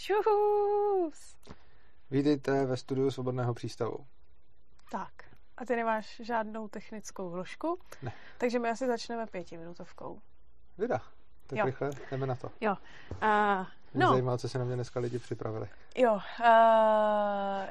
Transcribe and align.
Čus! 0.00 1.36
Vítejte 2.10 2.66
ve 2.66 2.76
studiu 2.76 3.10
Svobodného 3.10 3.54
přístavu. 3.54 4.06
Tak, 4.90 5.12
a 5.56 5.64
ty 5.64 5.76
nemáš 5.76 6.20
žádnou 6.24 6.68
technickou 6.68 7.30
vložku, 7.30 7.78
Ne. 8.02 8.12
takže 8.38 8.58
my 8.58 8.70
asi 8.70 8.86
začneme 8.86 9.26
pětiminutovkou. 9.26 10.20
Vida, 10.78 11.00
tak 11.46 11.58
Jo. 11.58 11.64
rychle 11.66 11.90
jdeme 12.10 12.26
na 12.26 12.34
to. 12.34 12.50
Jo, 12.60 12.76
uh, 13.10 13.66
Mě 13.94 14.04
no, 14.04 14.10
zajímalo, 14.10 14.38
co 14.38 14.48
se 14.48 14.58
na 14.58 14.64
mě 14.64 14.74
dneska 14.74 15.00
lidi 15.00 15.18
připravili. 15.18 15.68
jo, 15.96 16.12
uh, 16.12 16.20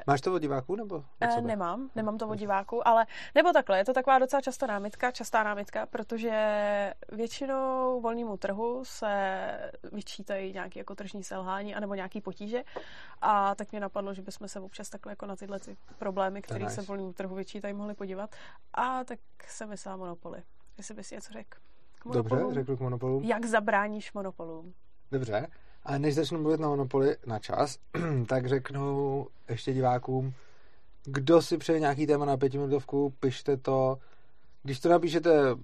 Máš 0.06 0.20
to 0.20 0.34
od 0.34 0.38
diváků 0.38 0.76
nebo 0.76 0.96
od 0.96 1.30
sebe? 1.34 1.46
nemám, 1.46 1.90
nemám 1.94 2.18
to 2.18 2.28
od 2.28 2.34
diváků, 2.34 2.88
ale 2.88 3.06
nebo 3.34 3.52
takhle, 3.52 3.78
je 3.78 3.84
to 3.84 3.92
taková 3.92 4.18
docela 4.18 4.40
často 4.40 4.66
námitka, 4.66 5.10
častá 5.10 5.42
námitka, 5.42 5.86
protože 5.86 6.94
většinou 7.12 8.00
volnému 8.00 8.36
trhu 8.36 8.82
se 8.84 9.70
vyčítají 9.92 10.52
nějaké 10.52 10.80
jako 10.80 10.94
tržní 10.94 11.24
selhání 11.24 11.74
anebo 11.74 11.94
nějaký 11.94 12.20
potíže 12.20 12.62
a 13.20 13.54
tak 13.54 13.70
mě 13.72 13.80
napadlo, 13.80 14.14
že 14.14 14.22
bychom 14.22 14.48
se 14.48 14.60
občas 14.60 14.88
takhle 14.88 15.12
jako 15.12 15.26
na 15.26 15.36
tyhle 15.36 15.60
ty 15.60 15.76
problémy, 15.98 16.42
které 16.42 16.64
nice. 16.64 16.74
se 16.74 16.82
volnému 16.82 17.12
trhu 17.12 17.34
vyčítají, 17.34 17.74
mohli 17.74 17.94
podívat 17.94 18.34
a 18.74 19.04
tak 19.04 19.18
se 19.48 19.66
myslela 19.66 19.96
monopoly. 19.96 20.42
Jestli 20.78 20.94
bys 20.94 21.10
něco 21.10 21.32
řekl. 21.32 21.58
Dobře, 22.04 22.34
monopolům? 22.34 22.54
řeknu 22.54 22.76
k 22.76 22.80
monopolu. 22.80 23.20
Jak 23.24 23.44
zabráníš 23.44 24.12
monopolům? 24.12 24.74
Dobře. 25.12 25.46
A 25.84 25.98
než 25.98 26.14
začnu 26.14 26.42
mluvit 26.42 26.60
na 26.60 26.68
monopoly 26.68 27.16
na 27.26 27.38
čas, 27.38 27.78
tak 28.26 28.46
řeknu 28.46 29.26
ještě 29.48 29.72
divákům, 29.72 30.34
kdo 31.04 31.42
si 31.42 31.58
přeje 31.58 31.80
nějaký 31.80 32.06
téma 32.06 32.24
na 32.24 32.36
pětiminutovku, 32.36 33.14
pište 33.20 33.56
to. 33.56 33.98
Když 34.62 34.80
to 34.80 34.88
napíšete 34.88 35.30
eh, 35.50 35.54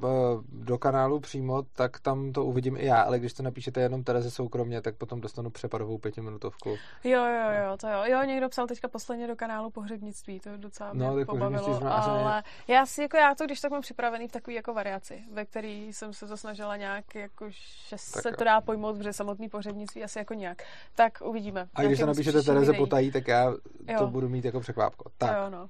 do 0.52 0.78
kanálu 0.78 1.20
přímo, 1.20 1.62
tak 1.62 2.00
tam 2.00 2.32
to 2.32 2.44
uvidím 2.44 2.76
i 2.76 2.86
já, 2.86 3.02
ale 3.02 3.18
když 3.18 3.32
to 3.32 3.42
napíšete 3.42 3.80
jenom 3.80 4.04
Tereze 4.04 4.30
soukromně, 4.30 4.80
tak 4.82 4.96
potom 4.96 5.20
dostanu 5.20 5.50
přepadovou 5.50 5.98
pětiminutovku. 5.98 6.68
Jo, 7.04 7.24
jo, 7.24 7.50
jo, 7.64 7.76
to 7.76 7.88
jo. 7.88 8.02
Jo, 8.04 8.22
někdo 8.22 8.48
psal 8.48 8.66
teďka 8.66 8.88
posledně 8.88 9.26
do 9.26 9.36
kanálu 9.36 9.70
pohřebnictví, 9.70 10.40
to 10.40 10.56
docela 10.56 10.92
mě 10.92 11.06
No, 11.06 11.16
tak 11.16 11.26
pobavilo, 11.26 11.80
ale 11.84 12.42
já 12.68 12.86
si, 12.86 13.02
jako 13.02 13.16
já 13.16 13.34
to, 13.34 13.44
když 13.44 13.60
tak 13.60 13.70
mám 13.70 13.82
připravený 13.82 14.28
v 14.28 14.32
takový 14.32 14.56
jako 14.56 14.74
variaci, 14.74 15.24
ve 15.32 15.44
který 15.44 15.92
jsem 15.92 16.12
se 16.12 16.26
to 16.26 16.36
snažila 16.36 16.76
nějak, 16.76 17.14
jako, 17.14 17.50
že 17.50 17.90
Tak 17.90 18.00
se 18.00 18.28
jo. 18.28 18.34
to 18.38 18.44
dá 18.44 18.60
pojmout, 18.60 18.96
protože 18.96 19.12
samotný 19.12 19.48
pohřebnictví 19.48 20.04
asi 20.04 20.18
jako 20.18 20.34
nějak. 20.34 20.62
Tak 20.94 21.18
uvidíme. 21.24 21.68
A 21.74 21.82
když 21.82 22.00
to 22.00 22.06
napíšete 22.06 22.42
Tereze 22.42 22.72
potají, 22.72 23.12
tak 23.12 23.28
já 23.28 23.50
to 23.86 23.92
Jo. 23.92 24.06
budu 24.06 24.28
mít 24.28 24.44
jako 24.44 24.60
překvápko. 24.60 25.10
Tak, 25.18 25.36
Jo, 25.36 25.50
no. 25.50 25.68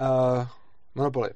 Uh, 0.00 0.46
monopoly. 0.94 1.30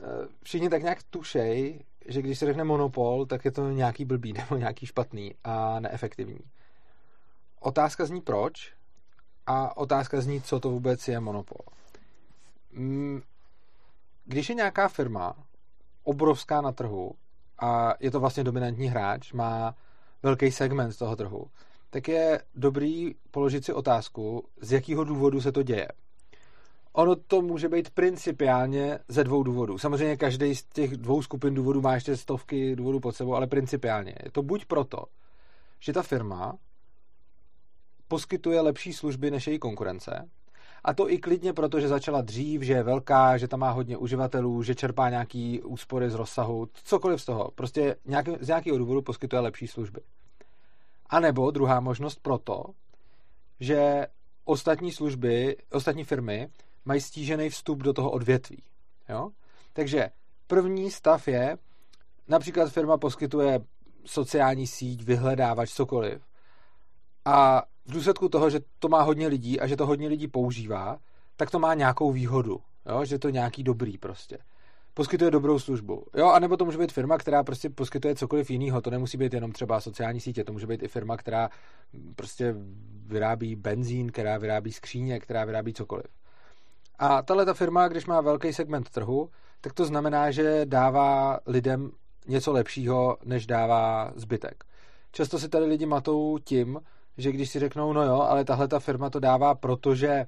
Uh, 0.00 0.26
všichni 0.42 0.70
tak 0.70 0.82
nějak 0.82 1.02
tušej, 1.02 1.84
že 2.06 2.22
když 2.22 2.38
se 2.38 2.46
řekne 2.46 2.64
monopol, 2.64 3.26
tak 3.26 3.44
je 3.44 3.50
to 3.50 3.70
nějaký 3.70 4.04
blbý 4.04 4.32
nebo 4.38 4.56
nějaký 4.56 4.86
špatný 4.86 5.34
a 5.44 5.80
neefektivní. 5.80 6.40
Otázka 7.60 8.04
zní 8.04 8.20
proč 8.20 8.72
a 9.46 9.76
otázka 9.76 10.20
zní, 10.20 10.42
co 10.42 10.60
to 10.60 10.70
vůbec 10.70 11.08
je 11.08 11.20
monopol. 11.20 11.66
Mm, 12.72 13.22
Když 14.24 14.48
je 14.48 14.54
nějaká 14.54 14.88
firma 14.88 15.34
obrovská 16.04 16.60
na 16.60 16.72
trhu 16.72 17.12
a 17.58 17.94
je 18.00 18.10
to 18.10 18.20
vlastně 18.20 18.44
dominantní 18.44 18.86
hráč, 18.86 19.32
má 19.32 19.74
velký 20.22 20.50
segment 20.50 20.92
z 20.92 20.96
toho 20.96 21.16
trhu, 21.16 21.46
tak 21.90 22.08
je 22.08 22.42
dobrý 22.54 23.14
položit 23.30 23.64
si 23.64 23.72
otázku, 23.72 24.44
z 24.60 24.72
jakého 24.72 25.04
důvodu 25.04 25.40
se 25.40 25.52
to 25.52 25.62
děje. 25.62 25.88
Ono 26.92 27.16
to 27.16 27.42
může 27.42 27.68
být 27.68 27.90
principiálně 27.90 28.98
ze 29.08 29.24
dvou 29.24 29.42
důvodů. 29.42 29.78
Samozřejmě 29.78 30.16
každý 30.16 30.54
z 30.54 30.64
těch 30.64 30.96
dvou 30.96 31.22
skupin 31.22 31.54
důvodů 31.54 31.80
má 31.80 31.94
ještě 31.94 32.16
stovky 32.16 32.76
důvodů 32.76 33.00
pod 33.00 33.16
sebou, 33.16 33.34
ale 33.34 33.46
principiálně. 33.46 34.14
Je 34.24 34.30
to 34.30 34.42
buď 34.42 34.64
proto, 34.64 35.04
že 35.80 35.92
ta 35.92 36.02
firma 36.02 36.58
poskytuje 38.08 38.60
lepší 38.60 38.92
služby 38.92 39.30
než 39.30 39.46
její 39.46 39.58
konkurence, 39.58 40.28
a 40.84 40.94
to 40.94 41.10
i 41.10 41.18
klidně 41.18 41.52
proto, 41.52 41.80
že 41.80 41.88
začala 41.88 42.20
dřív, 42.20 42.62
že 42.62 42.72
je 42.72 42.82
velká, 42.82 43.38
že 43.38 43.48
tam 43.48 43.60
má 43.60 43.70
hodně 43.70 43.96
uživatelů, 43.96 44.62
že 44.62 44.74
čerpá 44.74 45.10
nějaký 45.10 45.62
úspory 45.62 46.10
z 46.10 46.14
rozsahu, 46.14 46.68
cokoliv 46.72 47.22
z 47.22 47.24
toho. 47.24 47.50
Prostě 47.54 47.96
nějaký, 48.04 48.32
z 48.40 48.48
nějakého 48.48 48.78
důvodu 48.78 49.02
poskytuje 49.02 49.40
lepší 49.40 49.66
služby. 49.66 50.00
A 51.06 51.20
nebo 51.20 51.50
druhá 51.50 51.80
možnost 51.80 52.18
proto, 52.22 52.64
že 53.60 54.06
ostatní 54.44 54.92
služby, 54.92 55.56
ostatní 55.72 56.04
firmy 56.04 56.48
mají 56.84 57.00
stížený 57.00 57.48
vstup 57.48 57.82
do 57.82 57.92
toho 57.92 58.10
odvětví. 58.10 58.62
Jo? 59.08 59.30
Takže 59.72 60.10
první 60.46 60.90
stav 60.90 61.28
je, 61.28 61.58
například 62.28 62.72
firma 62.72 62.98
poskytuje 62.98 63.60
sociální 64.04 64.66
síť, 64.66 65.02
vyhledávač, 65.02 65.70
cokoliv. 65.70 66.22
A 67.24 67.62
v 67.86 67.92
důsledku 67.92 68.28
toho, 68.28 68.50
že 68.50 68.60
to 68.78 68.88
má 68.88 69.02
hodně 69.02 69.28
lidí 69.28 69.60
a 69.60 69.66
že 69.66 69.76
to 69.76 69.86
hodně 69.86 70.08
lidí 70.08 70.28
používá, 70.28 70.98
tak 71.36 71.50
to 71.50 71.58
má 71.58 71.74
nějakou 71.74 72.12
výhodu. 72.12 72.60
Jo? 72.86 73.04
Že 73.04 73.18
to 73.18 73.30
nějaký 73.30 73.62
dobrý 73.62 73.98
prostě. 73.98 74.38
Poskytuje 74.94 75.30
dobrou 75.30 75.58
službu. 75.58 76.06
Jo, 76.14 76.28
a 76.28 76.38
nebo 76.38 76.56
to 76.56 76.64
může 76.64 76.78
být 76.78 76.92
firma, 76.92 77.18
která 77.18 77.42
prostě 77.42 77.70
poskytuje 77.70 78.14
cokoliv 78.14 78.50
jiného. 78.50 78.80
To 78.80 78.90
nemusí 78.90 79.18
být 79.18 79.34
jenom 79.34 79.52
třeba 79.52 79.80
sociální 79.80 80.20
sítě, 80.20 80.44
to 80.44 80.52
může 80.52 80.66
být 80.66 80.82
i 80.82 80.88
firma, 80.88 81.16
která 81.16 81.50
prostě 82.16 82.54
vyrábí 83.06 83.56
benzín, 83.56 84.12
která 84.12 84.38
vyrábí 84.38 84.72
skříně, 84.72 85.20
která 85.20 85.44
vyrábí 85.44 85.72
cokoliv. 85.72 86.06
A 87.02 87.22
tahle 87.22 87.44
ta 87.44 87.54
firma, 87.54 87.88
když 87.88 88.06
má 88.06 88.20
velký 88.20 88.52
segment 88.52 88.90
trhu, 88.90 89.30
tak 89.60 89.72
to 89.72 89.84
znamená, 89.84 90.30
že 90.30 90.60
dává 90.64 91.38
lidem 91.46 91.90
něco 92.28 92.52
lepšího, 92.52 93.16
než 93.24 93.46
dává 93.46 94.12
zbytek. 94.16 94.64
Často 95.12 95.38
si 95.38 95.48
tady 95.48 95.64
lidi 95.64 95.86
matou 95.86 96.38
tím, 96.44 96.80
že 97.16 97.32
když 97.32 97.50
si 97.50 97.58
řeknou, 97.58 97.92
no 97.92 98.02
jo, 98.02 98.20
ale 98.20 98.44
tahle 98.44 98.68
ta 98.68 98.78
firma 98.78 99.10
to 99.10 99.20
dává, 99.20 99.54
protože 99.54 100.26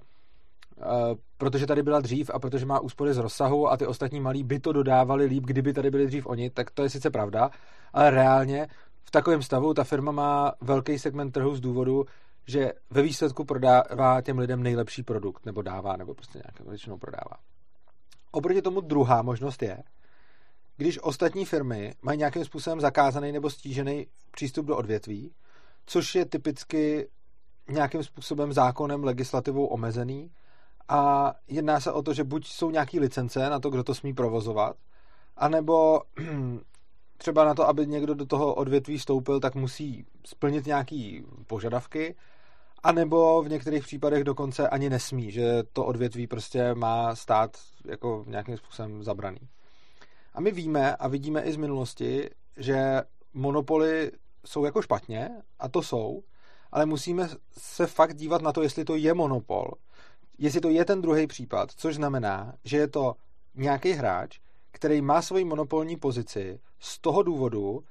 Uh, 0.76 1.18
protože 1.38 1.66
tady 1.66 1.82
byla 1.82 2.00
dřív 2.00 2.30
a 2.34 2.38
protože 2.38 2.66
má 2.66 2.80
úspory 2.80 3.14
z 3.14 3.18
rozsahu 3.18 3.68
a 3.68 3.76
ty 3.76 3.86
ostatní 3.86 4.20
malí 4.20 4.44
by 4.44 4.58
to 4.58 4.72
dodávali 4.72 5.24
líp, 5.24 5.44
kdyby 5.44 5.72
tady 5.72 5.90
byli 5.90 6.06
dřív 6.06 6.26
oni, 6.26 6.50
tak 6.50 6.70
to 6.70 6.82
je 6.82 6.90
sice 6.90 7.10
pravda, 7.10 7.50
ale 7.92 8.10
reálně 8.10 8.68
v 9.04 9.10
takovém 9.10 9.42
stavu 9.42 9.74
ta 9.74 9.84
firma 9.84 10.12
má 10.12 10.52
velký 10.60 10.98
segment 10.98 11.30
trhu 11.30 11.54
z 11.54 11.60
důvodu, 11.60 12.04
že 12.46 12.72
ve 12.90 13.02
výsledku 13.02 13.44
prodává 13.44 14.20
těm 14.20 14.38
lidem 14.38 14.62
nejlepší 14.62 15.02
produkt, 15.02 15.46
nebo 15.46 15.62
dává, 15.62 15.96
nebo 15.96 16.14
prostě 16.14 16.38
nějak 16.38 16.68
většinou 16.68 16.98
prodává. 16.98 17.36
Oproti 18.30 18.62
tomu 18.62 18.80
druhá 18.80 19.22
možnost 19.22 19.62
je, 19.62 19.82
když 20.76 20.98
ostatní 21.02 21.44
firmy 21.44 21.94
mají 22.02 22.18
nějakým 22.18 22.44
způsobem 22.44 22.80
zakázaný 22.80 23.32
nebo 23.32 23.50
stížený 23.50 24.06
přístup 24.30 24.66
do 24.66 24.76
odvětví, 24.76 25.34
což 25.86 26.14
je 26.14 26.24
typicky 26.24 27.08
nějakým 27.68 28.04
způsobem 28.04 28.52
zákonem, 28.52 29.04
legislativou 29.04 29.66
omezený, 29.66 30.30
a 30.88 31.32
jedná 31.48 31.80
se 31.80 31.92
o 31.92 32.02
to, 32.02 32.14
že 32.14 32.24
buď 32.24 32.46
jsou 32.46 32.70
nějaké 32.70 33.00
licence 33.00 33.50
na 33.50 33.60
to, 33.60 33.70
kdo 33.70 33.84
to 33.84 33.94
smí 33.94 34.14
provozovat, 34.14 34.76
anebo 35.36 36.00
třeba 37.16 37.44
na 37.44 37.54
to, 37.54 37.68
aby 37.68 37.86
někdo 37.86 38.14
do 38.14 38.26
toho 38.26 38.54
odvětví 38.54 38.98
vstoupil, 38.98 39.40
tak 39.40 39.54
musí 39.54 40.06
splnit 40.26 40.66
nějaké 40.66 41.20
požadavky, 41.46 42.16
anebo 42.82 43.42
v 43.42 43.48
některých 43.48 43.84
případech 43.84 44.24
dokonce 44.24 44.68
ani 44.68 44.90
nesmí, 44.90 45.30
že 45.30 45.62
to 45.72 45.84
odvětví 45.84 46.26
prostě 46.26 46.74
má 46.74 47.14
stát 47.14 47.56
jako 47.84 48.24
nějakým 48.28 48.56
způsobem 48.56 49.02
zabraný. 49.02 49.48
A 50.34 50.40
my 50.40 50.50
víme 50.50 50.96
a 50.96 51.08
vidíme 51.08 51.42
i 51.42 51.52
z 51.52 51.56
minulosti, 51.56 52.30
že 52.56 53.02
monopoly 53.34 54.12
jsou 54.46 54.64
jako 54.64 54.82
špatně, 54.82 55.30
a 55.58 55.68
to 55.68 55.82
jsou, 55.82 56.22
ale 56.72 56.86
musíme 56.86 57.28
se 57.58 57.86
fakt 57.86 58.16
dívat 58.16 58.42
na 58.42 58.52
to, 58.52 58.62
jestli 58.62 58.84
to 58.84 58.96
je 58.96 59.14
monopol, 59.14 59.70
jestli 60.38 60.60
to 60.60 60.68
je 60.68 60.84
ten 60.84 61.02
druhý 61.02 61.26
případ, 61.26 61.70
což 61.76 61.94
znamená, 61.94 62.54
že 62.64 62.76
je 62.76 62.88
to 62.88 63.14
nějaký 63.54 63.92
hráč, 63.92 64.40
který 64.70 65.02
má 65.02 65.22
svoji 65.22 65.44
monopolní 65.44 65.96
pozici 65.96 66.60
z 66.80 66.98
toho 66.98 67.22
důvodu, 67.22 67.84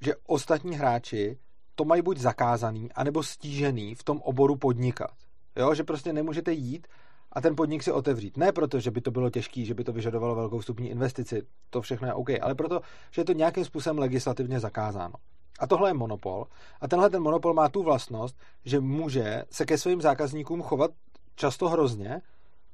že 0.00 0.14
ostatní 0.26 0.76
hráči 0.76 1.38
to 1.80 1.84
mají 1.84 2.02
buď 2.02 2.18
zakázaný, 2.18 2.92
anebo 2.92 3.22
stížený 3.22 3.94
v 3.94 4.04
tom 4.04 4.20
oboru 4.20 4.56
podnikat. 4.56 5.10
Jo, 5.56 5.74
že 5.74 5.84
prostě 5.84 6.12
nemůžete 6.12 6.52
jít 6.52 6.86
a 7.32 7.40
ten 7.40 7.56
podnik 7.56 7.82
si 7.82 7.92
otevřít. 7.92 8.36
Ne 8.36 8.52
proto, 8.52 8.80
že 8.80 8.90
by 8.90 9.00
to 9.00 9.10
bylo 9.10 9.30
těžké, 9.30 9.64
že 9.64 9.74
by 9.74 9.84
to 9.84 9.92
vyžadovalo 9.92 10.34
velkou 10.34 10.58
vstupní 10.58 10.90
investici, 10.90 11.42
to 11.70 11.82
všechno 11.82 12.08
je 12.08 12.14
OK, 12.14 12.28
ale 12.40 12.54
proto, 12.54 12.80
že 13.10 13.20
je 13.20 13.24
to 13.24 13.32
nějakým 13.32 13.64
způsobem 13.64 13.98
legislativně 13.98 14.60
zakázáno. 14.60 15.14
A 15.60 15.66
tohle 15.66 15.90
je 15.90 15.94
monopol. 15.94 16.44
A 16.80 16.88
tenhle 16.88 17.10
ten 17.10 17.22
monopol 17.22 17.54
má 17.54 17.68
tu 17.68 17.82
vlastnost, 17.82 18.36
že 18.64 18.80
může 18.80 19.44
se 19.50 19.66
ke 19.66 19.78
svým 19.78 20.00
zákazníkům 20.00 20.62
chovat 20.62 20.90
často 21.36 21.68
hrozně, 21.68 22.20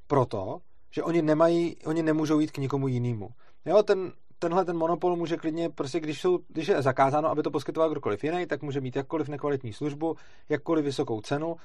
proto, 0.07 0.59
že 0.91 1.03
oni 1.03 1.23
nemají, 1.23 1.77
oni 1.87 2.03
nemůžou 2.03 2.41
jít 2.41 2.51
k 2.51 2.59
nikomu 2.59 2.89
jinému. 2.89 3.29
Jo, 3.65 3.83
ten, 3.83 4.13
tenhle 4.39 4.65
ten 4.65 4.77
monopol 4.77 5.17
může 5.17 5.37
klidně, 5.37 5.71
prostě 5.71 6.01
když, 6.01 6.21
jsou, 6.21 6.39
když 6.49 6.69
je 6.69 6.83
zakázáno, 6.83 7.29
aby 7.29 7.43
to 7.43 7.51
poskytoval 7.51 7.91
kdokoliv 7.91 8.25
jiný, 8.25 8.47
tak 8.47 8.63
může 8.63 8.81
mít 8.81 8.97
jakkoliv 8.97 9.29
nekvalitní 9.29 9.73
službu, 9.73 10.17
jakkoliv 10.49 10.85
vysokou 10.85 11.21
cenu, 11.21 11.57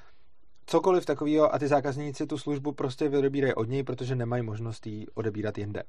cokoliv 0.66 1.06
takového 1.06 1.54
a 1.54 1.58
ty 1.58 1.68
zákazníci 1.68 2.26
tu 2.26 2.38
službu 2.38 2.72
prostě 2.72 3.08
vydobírají 3.08 3.54
od 3.54 3.68
něj, 3.68 3.82
protože 3.82 4.16
nemají 4.16 4.42
možnost 4.42 4.86
ji 4.86 5.06
odebírat 5.14 5.58
jinde. 5.58 5.82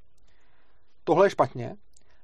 Tohle 1.04 1.26
je 1.26 1.30
špatně 1.30 1.78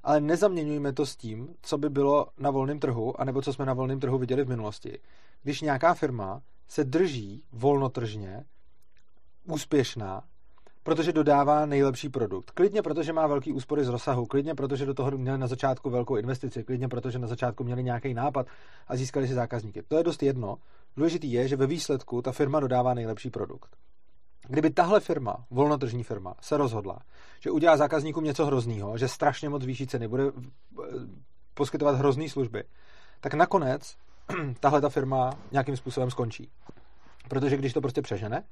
ale 0.04 0.22
nezaměňujme 0.22 0.94
to 0.94 1.06
s 1.06 1.16
tím, 1.16 1.56
co 1.62 1.78
by 1.78 1.90
bylo 1.90 2.28
na 2.38 2.52
volném 2.52 2.80
trhu, 2.80 3.22
anebo 3.22 3.42
co 3.42 3.54
jsme 3.54 3.66
na 3.66 3.74
volném 3.74 4.00
trhu 4.00 4.18
viděli 4.18 4.44
v 4.44 4.50
minulosti. 4.50 5.00
Když 5.44 5.62
nějaká 5.62 5.94
firma 5.94 6.42
se 6.68 6.84
drží 6.84 7.44
volnotržně, 7.52 8.46
úspěšná, 9.46 10.24
protože 10.84 11.14
dodává 11.14 11.66
nejlepší 11.66 12.10
produkt. 12.10 12.52
Klidně 12.52 12.82
protože 12.82 13.14
má 13.14 13.28
velký 13.28 13.54
úspory 13.54 13.84
z 13.84 13.88
rozsahu, 13.88 14.26
klidně 14.26 14.56
protože 14.56 14.86
do 14.86 14.94
toho 14.94 15.12
měli 15.12 15.38
na 15.38 15.48
začátku 15.48 15.90
velkou 15.90 16.16
investici, 16.16 16.64
klidně 16.64 16.88
protože 16.88 17.20
na 17.20 17.28
začátku 17.28 17.64
měli 17.64 17.84
nějaký 17.84 18.14
nápad 18.14 18.48
a 18.88 18.96
získali 18.96 19.28
si 19.28 19.34
zákazníky. 19.34 19.84
To 19.88 19.98
je 19.98 20.04
dost 20.04 20.24
jedno. 20.24 20.58
Důležitý 20.98 21.32
je, 21.32 21.48
že 21.48 21.56
ve 21.56 21.68
výsledku 21.68 22.22
ta 22.22 22.32
firma 22.32 22.60
dodává 22.60 22.94
nejlepší 22.94 23.30
produkt. 23.30 23.76
Kdyby 24.48 24.70
tahle 24.70 25.00
firma, 25.00 25.46
volnotržní 25.52 26.04
firma, 26.04 26.34
se 26.42 26.58
rozhodla, 26.58 27.00
že 27.40 27.52
udělá 27.52 27.78
zákazníkům 27.78 28.24
něco 28.24 28.46
hroznýho, 28.46 28.98
že 28.98 29.08
strašně 29.08 29.50
moc 29.50 29.64
zvýší 29.64 29.88
ceny, 29.88 30.08
bude 30.08 30.24
eh, 30.24 30.32
poskytovat 31.54 31.96
hrozný 31.96 32.30
služby, 32.30 32.64
tak 33.20 33.34
nakonec 33.34 33.96
tahle 34.60 34.82
ta 34.82 34.90
firma 34.90 35.32
nějakým 35.52 35.78
způsobem 35.78 36.12
skončí. 36.12 36.50
Protože 37.30 37.58
když 37.58 37.74
to 37.74 37.82
prostě 37.82 38.02
přežene, 38.02 38.44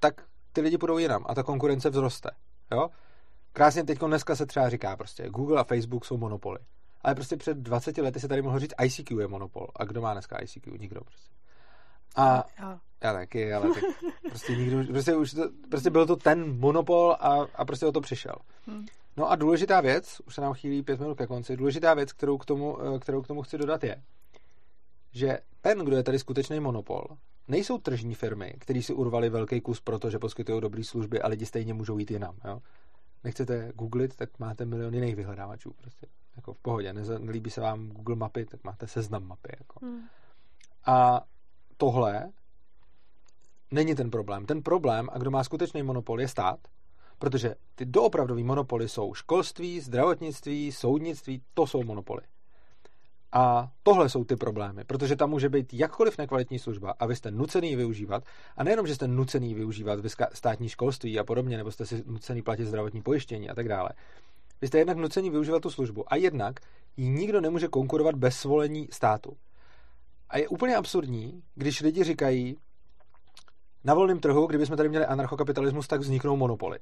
tak 0.00 0.22
ty 0.52 0.60
lidi 0.60 0.78
půjdou 0.78 0.98
jinam 0.98 1.24
a 1.28 1.34
ta 1.34 1.42
konkurence 1.42 1.90
vzroste. 1.90 2.30
Jo? 2.72 2.90
Krásně 3.52 3.84
teď 3.84 3.98
dneska 3.98 4.36
se 4.36 4.46
třeba 4.46 4.68
říká 4.68 4.96
prostě, 4.96 5.28
Google 5.28 5.60
a 5.60 5.64
Facebook 5.64 6.04
jsou 6.04 6.16
monopoly. 6.16 6.58
Ale 7.02 7.14
prostě 7.14 7.36
před 7.36 7.58
20 7.58 7.98
lety 7.98 8.20
se 8.20 8.28
tady 8.28 8.42
mohlo 8.42 8.58
říct 8.58 8.74
ICQ 8.84 9.20
je 9.20 9.28
monopol. 9.28 9.66
A 9.76 9.84
kdo 9.84 10.00
má 10.00 10.12
dneska 10.12 10.42
ICQ? 10.42 10.78
Nikdo 10.78 11.00
prostě. 11.00 11.34
A 12.16 12.44
já, 12.58 12.80
já 13.02 13.12
taky, 13.12 13.52
ale 13.52 13.74
tak 13.74 13.84
prostě 14.22 14.56
nikdo, 14.56 14.92
prostě, 14.92 15.16
už 15.16 15.32
to, 15.32 15.42
prostě 15.70 15.90
byl 15.90 16.06
to 16.06 16.16
ten 16.16 16.58
monopol 16.58 17.16
a, 17.20 17.46
a 17.54 17.64
prostě 17.64 17.86
o 17.86 17.92
to 17.92 18.00
přišel. 18.00 18.34
Hmm. 18.66 18.86
No 19.16 19.30
a 19.30 19.36
důležitá 19.36 19.80
věc, 19.80 20.20
už 20.26 20.34
se 20.34 20.40
nám 20.40 20.54
chýlí 20.54 20.82
pět 20.82 21.00
minut 21.00 21.18
ke 21.18 21.26
konci, 21.26 21.56
důležitá 21.56 21.94
věc, 21.94 22.12
kterou 22.12 22.38
k 22.38 22.44
tomu, 22.44 22.78
eh, 22.80 22.98
kterou 22.98 23.22
k 23.22 23.26
tomu 23.26 23.42
chci 23.42 23.58
dodat 23.58 23.84
je, 23.84 24.02
že 25.12 25.38
ten, 25.60 25.78
kdo 25.78 25.96
je 25.96 26.02
tady 26.02 26.18
skutečný 26.18 26.60
monopol, 26.60 27.04
nejsou 27.48 27.78
tržní 27.78 28.14
firmy, 28.14 28.54
které 28.58 28.82
si 28.82 28.94
urvali 28.94 29.30
velký 29.30 29.60
kus, 29.60 29.80
protože 29.80 30.18
poskytují 30.18 30.60
dobré 30.60 30.84
služby 30.84 31.20
a 31.20 31.28
lidi 31.28 31.46
stejně 31.46 31.74
můžou 31.74 31.98
jít 31.98 32.10
jinam. 32.10 32.36
Jo? 32.44 32.62
Nechcete 33.24 33.72
googlit, 33.74 34.16
tak 34.16 34.38
máte 34.38 34.64
milion 34.64 34.94
jiných 34.94 35.16
vyhledávačů. 35.16 35.72
Prostě. 35.76 36.06
Jako 36.36 36.52
v 36.54 36.58
pohodě. 36.58 36.92
Nelíbí 37.18 37.50
se 37.50 37.60
vám 37.60 37.88
Google 37.88 38.16
mapy, 38.16 38.44
tak 38.46 38.64
máte 38.64 38.86
seznam 38.86 39.26
mapy. 39.26 39.48
Jako. 39.58 39.86
Hmm. 39.86 40.00
A 40.86 41.24
tohle 41.76 42.32
není 43.70 43.94
ten 43.94 44.10
problém. 44.10 44.46
Ten 44.46 44.62
problém, 44.62 45.08
a 45.12 45.18
kdo 45.18 45.30
má 45.30 45.44
skutečný 45.44 45.82
monopol, 45.82 46.20
je 46.20 46.28
stát, 46.28 46.60
protože 47.18 47.54
ty 47.74 47.84
doopravdový 47.84 48.44
monopoly 48.44 48.88
jsou 48.88 49.14
školství, 49.14 49.80
zdravotnictví, 49.80 50.72
soudnictví, 50.72 51.42
to 51.54 51.66
jsou 51.66 51.82
monopoly. 51.82 52.22
A 53.32 53.70
tohle 53.82 54.08
jsou 54.08 54.24
ty 54.24 54.36
problémy, 54.36 54.84
protože 54.84 55.16
tam 55.16 55.30
může 55.30 55.48
být 55.48 55.74
jakkoliv 55.74 56.18
nekvalitní 56.18 56.58
služba 56.58 56.94
a 56.98 57.06
vy 57.06 57.16
jste 57.16 57.30
nucený 57.30 57.76
využívat. 57.76 58.24
A 58.56 58.64
nejenom, 58.64 58.86
že 58.86 58.94
jste 58.94 59.08
nucený 59.08 59.54
využívat 59.54 60.00
státní 60.32 60.68
školství 60.68 61.18
a 61.18 61.24
podobně, 61.24 61.56
nebo 61.56 61.70
jste 61.70 61.86
si 61.86 62.04
nucený 62.06 62.42
platit 62.42 62.66
zdravotní 62.66 63.02
pojištění 63.02 63.50
a 63.50 63.54
tak 63.54 63.68
dále. 63.68 63.90
Vy 64.60 64.68
jste 64.68 64.78
jednak 64.78 64.96
nucený 64.96 65.30
využívat 65.30 65.62
tu 65.62 65.70
službu 65.70 66.12
a 66.12 66.16
jednak 66.16 66.60
ji 66.96 67.08
nikdo 67.08 67.40
nemůže 67.40 67.68
konkurovat 67.68 68.14
bez 68.14 68.36
svolení 68.36 68.88
státu. 68.92 69.36
A 70.28 70.38
je 70.38 70.48
úplně 70.48 70.76
absurdní, 70.76 71.42
když 71.54 71.80
lidi 71.80 72.04
říkají, 72.04 72.56
na 73.84 73.94
volném 73.94 74.20
trhu, 74.20 74.46
kdybychom 74.46 74.76
tady 74.76 74.88
měli 74.88 75.06
anarchokapitalismus, 75.06 75.86
tak 75.86 76.00
vzniknou 76.00 76.36
monopoly. 76.36 76.78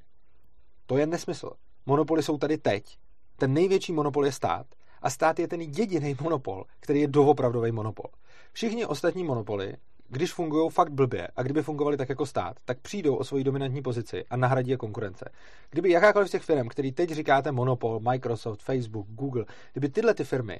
To 0.85 0.97
je 0.97 1.07
nesmysl. 1.07 1.51
Monopoly 1.85 2.23
jsou 2.23 2.37
tady 2.37 2.57
teď. 2.57 2.97
Ten 3.37 3.53
největší 3.53 3.93
monopol 3.93 4.25
je 4.25 4.31
stát 4.31 4.67
a 5.01 5.09
stát 5.09 5.39
je 5.39 5.47
ten 5.47 5.61
jediný 5.61 6.15
monopol, 6.21 6.65
který 6.79 7.01
je 7.01 7.07
doopravdový 7.07 7.71
monopol. 7.71 8.11
Všichni 8.51 8.85
ostatní 8.85 9.23
monopoly, 9.23 9.77
když 10.09 10.33
fungují 10.33 10.69
fakt 10.69 10.91
blbě 10.91 11.27
a 11.35 11.43
kdyby 11.43 11.63
fungovali 11.63 11.97
tak 11.97 12.09
jako 12.09 12.25
stát, 12.25 12.57
tak 12.65 12.79
přijdou 12.79 13.15
o 13.15 13.23
svoji 13.23 13.43
dominantní 13.43 13.81
pozici 13.81 14.25
a 14.29 14.37
nahradí 14.37 14.71
je 14.71 14.77
konkurence. 14.77 15.29
Kdyby 15.69 15.89
jakákoliv 15.89 16.27
z 16.27 16.31
těch 16.31 16.43
firm, 16.43 16.67
který 16.67 16.91
teď 16.91 17.09
říkáte 17.09 17.51
monopol, 17.51 17.99
Microsoft, 17.99 18.61
Facebook, 18.61 19.07
Google, 19.07 19.45
kdyby 19.73 19.89
tyhle 19.89 20.13
ty 20.13 20.23
firmy 20.23 20.59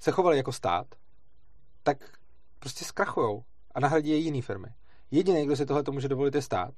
se 0.00 0.10
chovaly 0.10 0.36
jako 0.36 0.52
stát, 0.52 0.86
tak 1.82 2.18
prostě 2.58 2.84
zkrachujou 2.84 3.42
a 3.74 3.80
nahradí 3.80 4.10
je 4.10 4.16
jiný 4.16 4.42
firmy. 4.42 4.68
Jediný, 5.10 5.46
kdo 5.46 5.56
si 5.56 5.66
tohle 5.66 5.82
může 5.90 6.08
dovolit, 6.08 6.34
je 6.34 6.42
stát. 6.42 6.74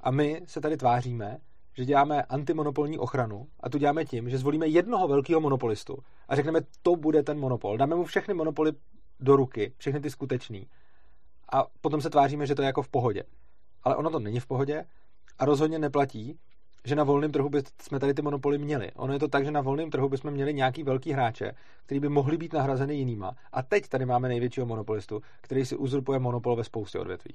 A 0.00 0.10
my 0.10 0.42
se 0.46 0.60
tady 0.60 0.76
tváříme, 0.76 1.38
že 1.74 1.84
děláme 1.84 2.22
antimonopolní 2.22 2.98
ochranu 2.98 3.46
a 3.60 3.70
tu 3.70 3.78
děláme 3.78 4.04
tím, 4.04 4.30
že 4.30 4.38
zvolíme 4.38 4.66
jednoho 4.66 5.08
velkého 5.08 5.40
monopolistu 5.40 5.98
a 6.28 6.36
řekneme, 6.36 6.60
to 6.82 6.96
bude 6.96 7.22
ten 7.22 7.38
monopol. 7.38 7.76
Dáme 7.76 7.96
mu 7.96 8.04
všechny 8.04 8.34
monopoly 8.34 8.72
do 9.20 9.36
ruky, 9.36 9.72
všechny 9.76 10.00
ty 10.00 10.10
skutečný. 10.10 10.66
A 11.52 11.66
potom 11.80 12.00
se 12.00 12.10
tváříme, 12.10 12.46
že 12.46 12.54
to 12.54 12.62
je 12.62 12.66
jako 12.66 12.82
v 12.82 12.88
pohodě. 12.88 13.22
Ale 13.82 13.96
ono 13.96 14.10
to 14.10 14.18
není 14.18 14.40
v 14.40 14.46
pohodě 14.46 14.84
a 15.38 15.44
rozhodně 15.44 15.78
neplatí, 15.78 16.38
že 16.84 16.96
na 16.96 17.04
volném 17.04 17.32
trhu 17.32 17.48
bychom 17.48 18.00
tady 18.00 18.14
ty 18.14 18.22
monopoly 18.22 18.58
měli. 18.58 18.92
Ono 18.92 19.12
je 19.12 19.18
to 19.18 19.28
tak, 19.28 19.44
že 19.44 19.50
na 19.50 19.60
volném 19.60 19.90
trhu 19.90 20.08
bychom 20.08 20.30
měli 20.30 20.54
nějaký 20.54 20.82
velký 20.82 21.12
hráče, 21.12 21.52
který 21.84 22.00
by 22.00 22.08
mohli 22.08 22.36
být 22.36 22.52
nahrazeny 22.52 22.94
jinýma. 22.94 23.36
A 23.52 23.62
teď 23.62 23.88
tady 23.88 24.06
máme 24.06 24.28
největšího 24.28 24.66
monopolistu, 24.66 25.22
který 25.40 25.66
si 25.66 25.76
uzurpuje 25.76 26.18
monopol 26.18 26.56
ve 26.56 26.64
spoustě 26.64 26.98
odvětví. 26.98 27.34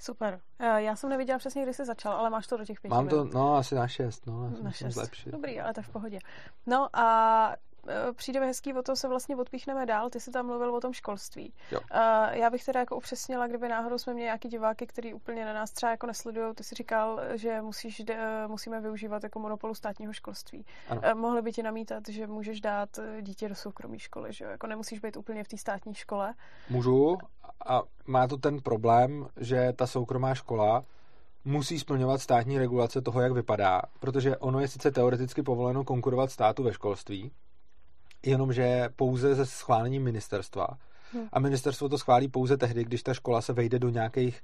Super. 0.00 0.40
Eh, 0.58 0.82
já 0.82 0.96
jsem 0.96 1.10
neviděla 1.10 1.38
přesně, 1.38 1.62
kdy 1.62 1.74
jsi 1.74 1.84
začal, 1.84 2.12
ale 2.12 2.30
máš 2.30 2.46
to 2.46 2.56
do 2.56 2.64
těch 2.64 2.80
pěti 2.80 2.94
Mám 2.94 3.08
to, 3.08 3.24
no, 3.24 3.56
asi 3.56 3.74
na 3.74 3.88
šest, 3.88 4.26
no. 4.26 4.50
Na 4.62 4.70
šest. 4.70 4.94
Zlepšit. 4.94 5.32
Dobrý, 5.32 5.60
ale 5.60 5.74
to 5.74 5.82
v 5.82 5.88
pohodě. 5.88 6.18
No 6.66 6.96
a 6.96 7.56
Eh, 7.88 8.12
přijde 8.12 8.40
mi 8.40 8.46
hezký, 8.46 8.74
o 8.74 8.82
to 8.82 8.96
se 8.96 9.08
vlastně 9.08 9.36
odpíchneme 9.36 9.86
dál. 9.86 10.10
Ty 10.10 10.20
jsi 10.20 10.30
tam 10.30 10.46
mluvil 10.46 10.74
o 10.74 10.80
tom 10.80 10.92
školství. 10.92 11.54
Jo. 11.70 11.80
Uh, 11.80 11.96
já 12.32 12.50
bych 12.50 12.64
teda 12.64 12.80
jako 12.80 12.96
upřesnila, 12.96 13.46
kdyby 13.46 13.68
náhodou 13.68 13.98
jsme 13.98 14.14
měli 14.14 14.24
nějaký 14.24 14.48
diváky, 14.48 14.86
který 14.86 15.14
úplně 15.14 15.44
na 15.44 15.52
nás 15.52 15.70
třeba 15.70 15.90
jako 15.90 16.06
nesledují. 16.06 16.54
Ty 16.54 16.64
jsi 16.64 16.74
říkal, 16.74 17.20
že 17.34 17.62
musíš, 17.62 18.02
eh, 18.08 18.46
musíme 18.46 18.80
využívat 18.80 19.22
jako 19.22 19.38
monopolu 19.38 19.74
státního 19.74 20.12
školství. 20.12 20.66
Ano. 20.88 21.00
Mohli 21.14 21.42
by 21.42 21.52
ti 21.52 21.62
namítat, 21.62 22.08
že 22.08 22.26
můžeš 22.26 22.60
dát 22.60 22.98
dítě 23.20 23.48
do 23.48 23.54
soukromé 23.54 23.98
školy, 23.98 24.32
že 24.32 24.44
jo? 24.44 24.50
Jako 24.50 24.66
nemusíš 24.66 25.00
být 25.00 25.16
úplně 25.16 25.44
v 25.44 25.48
té 25.48 25.56
státní 25.56 25.94
škole. 25.94 26.34
Můžu 26.70 27.18
a 27.66 27.82
má 28.06 28.28
to 28.28 28.36
ten 28.36 28.60
problém, 28.60 29.26
že 29.36 29.72
ta 29.76 29.86
soukromá 29.86 30.34
škola 30.34 30.84
musí 31.44 31.78
splňovat 31.78 32.20
státní 32.20 32.58
regulace 32.58 33.02
toho, 33.02 33.20
jak 33.20 33.32
vypadá, 33.32 33.82
protože 34.00 34.36
ono 34.36 34.60
je 34.60 34.68
sice 34.68 34.90
teoreticky 34.90 35.42
povoleno 35.42 35.84
konkurovat 35.84 36.30
státu 36.30 36.62
ve 36.62 36.72
školství, 36.72 37.30
jenomže 38.26 38.88
pouze 38.96 39.34
ze 39.34 39.46
schválení 39.46 39.98
ministerstva. 39.98 40.68
Hmm. 41.12 41.28
A 41.32 41.40
ministerstvo 41.40 41.88
to 41.88 41.98
schválí 41.98 42.28
pouze 42.28 42.56
tehdy, 42.56 42.84
když 42.84 43.02
ta 43.02 43.14
škola 43.14 43.40
se 43.40 43.52
vejde 43.52 43.78
do 43.78 43.88
nějakých 43.88 44.42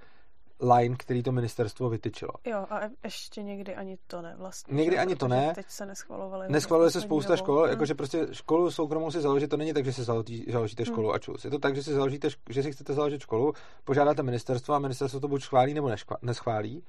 line, 0.61 0.97
který 0.97 1.23
to 1.23 1.33
ministerstvo 1.33 1.89
vytyčilo. 1.89 2.33
Jo, 2.45 2.67
a 2.71 2.81
ještě 3.05 3.43
někdy 3.43 3.75
ani 3.75 3.99
to 4.07 4.23
ne 4.23 4.35
vlastně. 4.39 4.77
Někdy 4.77 4.99
ani 4.99 5.17
to 5.17 5.29
ne. 5.29 5.53
Teď 5.55 5.67
se 5.69 5.87
neschvalovaly. 5.87 6.47
Neschvaluje 6.49 6.91
se 6.91 7.01
spousta 7.01 7.33
dobu. 7.33 7.37
škol, 7.37 7.63
hmm. 7.63 7.71
jakože 7.71 7.95
prostě 7.95 8.27
školu 8.33 8.71
soukromou 8.71 9.11
si 9.11 9.21
založit, 9.21 9.49
to 9.49 9.57
není 9.57 9.73
tak, 9.73 9.85
že 9.85 9.93
si 9.93 10.05
založí, 10.05 10.47
založíte 10.53 10.83
hmm. 10.83 10.93
školu 10.93 11.09
hmm. 11.09 11.15
a 11.15 11.19
čus. 11.19 11.45
Je 11.45 11.51
to 11.51 11.59
tak, 11.59 11.75
že 11.75 11.83
si 11.83 11.93
založíte, 11.93 12.29
že 12.51 12.63
si 12.63 12.73
chcete 12.73 12.93
založit 12.93 13.21
školu, 13.21 13.53
požádáte 13.85 14.23
ministerstvo 14.23 14.75
a 14.75 14.79
ministerstvo 14.79 15.21
to 15.21 15.29
buď 15.29 15.43
schválí 15.43 15.75
nebo 15.75 15.91
neschválí. 16.23 16.85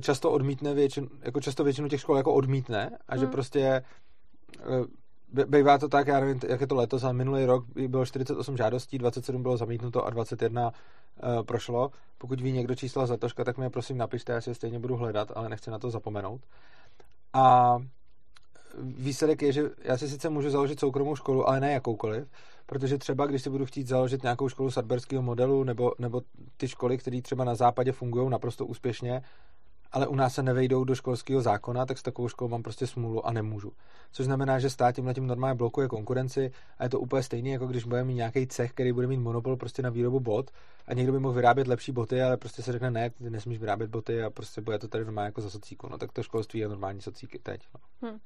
Často 0.00 0.30
odmítne 0.30 0.74
většinu, 0.74 1.08
jako 1.20 1.40
často 1.40 1.64
většinu 1.64 1.88
těch 1.88 2.00
škol 2.00 2.16
jako 2.16 2.34
odmítne 2.34 2.98
a 3.08 3.14
hmm. 3.14 3.20
že 3.20 3.26
prostě 3.26 3.60
eh, 3.60 4.64
Bývá 5.32 5.78
to 5.78 5.88
tak, 5.88 6.06
já 6.06 6.20
nevím, 6.20 6.40
jak 6.48 6.60
je 6.60 6.66
to 6.66 6.74
letos, 6.74 7.04
a 7.04 7.12
minulý 7.12 7.44
rok 7.44 7.64
bylo 7.88 8.06
48 8.06 8.56
žádostí, 8.56 8.98
27 8.98 9.42
bylo 9.42 9.56
zamítnuto 9.56 10.06
a 10.06 10.10
21 10.10 10.66
uh, 10.66 10.70
eh, 11.22 11.42
prošlo. 11.42 11.90
Pokud 12.18 12.40
ví 12.40 12.52
někdo 12.52 12.74
čísla 12.74 13.06
z 13.06 13.10
letoška, 13.10 13.44
tak 13.44 13.58
mi 13.58 13.64
je 13.64 13.70
prosím 13.70 13.98
napište, 13.98 14.32
já 14.32 14.40
si 14.40 14.50
je 14.50 14.54
stejně 14.54 14.78
budu 14.78 14.96
hledat, 14.96 15.32
ale 15.34 15.48
nechci 15.48 15.70
na 15.70 15.78
to 15.78 15.90
zapomenout. 15.90 16.40
A 17.32 17.76
výsledek 18.78 19.42
je, 19.42 19.52
že 19.52 19.70
já 19.82 19.98
si 19.98 20.08
sice 20.08 20.28
můžu 20.28 20.50
založit 20.50 20.80
soukromou 20.80 21.16
školu, 21.16 21.48
ale 21.48 21.60
ne 21.60 21.72
jakoukoliv, 21.72 22.28
protože 22.66 22.98
třeba 22.98 23.26
když 23.26 23.42
si 23.42 23.50
budu 23.50 23.66
chtít 23.66 23.86
založit 23.86 24.22
nějakou 24.22 24.48
školu 24.48 24.70
sadberského 24.70 25.22
modelu 25.22 25.64
nebo, 25.64 25.92
nebo 25.98 26.22
ty 26.56 26.68
školy, 26.68 26.98
které 26.98 27.22
třeba 27.22 27.44
na 27.44 27.54
západě 27.54 27.92
fungují 27.92 28.30
naprosto 28.30 28.66
úspěšně, 28.66 29.22
ale 29.92 30.06
u 30.06 30.14
nás 30.14 30.34
se 30.34 30.42
nevejdou 30.42 30.84
do 30.84 30.94
školského 30.94 31.42
zákona, 31.42 31.86
tak 31.86 31.98
s 31.98 32.02
takovou 32.02 32.28
školou 32.28 32.48
mám 32.48 32.62
prostě 32.62 32.86
smůlu 32.86 33.26
a 33.26 33.32
nemůžu. 33.32 33.72
Což 34.12 34.26
znamená, 34.26 34.58
že 34.58 34.70
stát 34.70 34.94
tím 34.94 35.14
tím 35.14 35.26
normálně 35.26 35.54
blokuje 35.54 35.88
konkurenci 35.88 36.52
a 36.78 36.82
je 36.82 36.88
to 36.88 37.00
úplně 37.00 37.22
stejné, 37.22 37.50
jako 37.50 37.66
když 37.66 37.84
budeme 37.84 38.04
mít 38.04 38.14
nějaký 38.14 38.46
cech, 38.46 38.72
který 38.72 38.92
bude 38.92 39.06
mít 39.06 39.16
monopol 39.16 39.56
prostě 39.56 39.82
na 39.82 39.90
výrobu 39.90 40.20
bot 40.20 40.50
a 40.86 40.94
někdo 40.94 41.12
by 41.12 41.18
mohl 41.18 41.34
vyrábět 41.34 41.66
lepší 41.66 41.92
boty, 41.92 42.22
ale 42.22 42.36
prostě 42.36 42.62
se 42.62 42.72
řekne, 42.72 42.90
ne, 42.90 43.10
ty 43.10 43.30
nesmíš 43.30 43.58
vyrábět 43.58 43.90
boty 43.90 44.22
a 44.22 44.30
prostě 44.30 44.60
bude 44.60 44.78
to 44.78 44.88
tady 44.88 45.04
normálně 45.04 45.26
jako 45.26 45.40
za 45.40 45.50
socíku. 45.50 45.88
No 45.88 45.98
tak 45.98 46.12
to 46.12 46.22
školství 46.22 46.60
je 46.60 46.68
normální 46.68 47.00
socíky 47.00 47.38
teď. 47.38 47.68
No. 47.74 48.08
Hmm. 48.08 48.20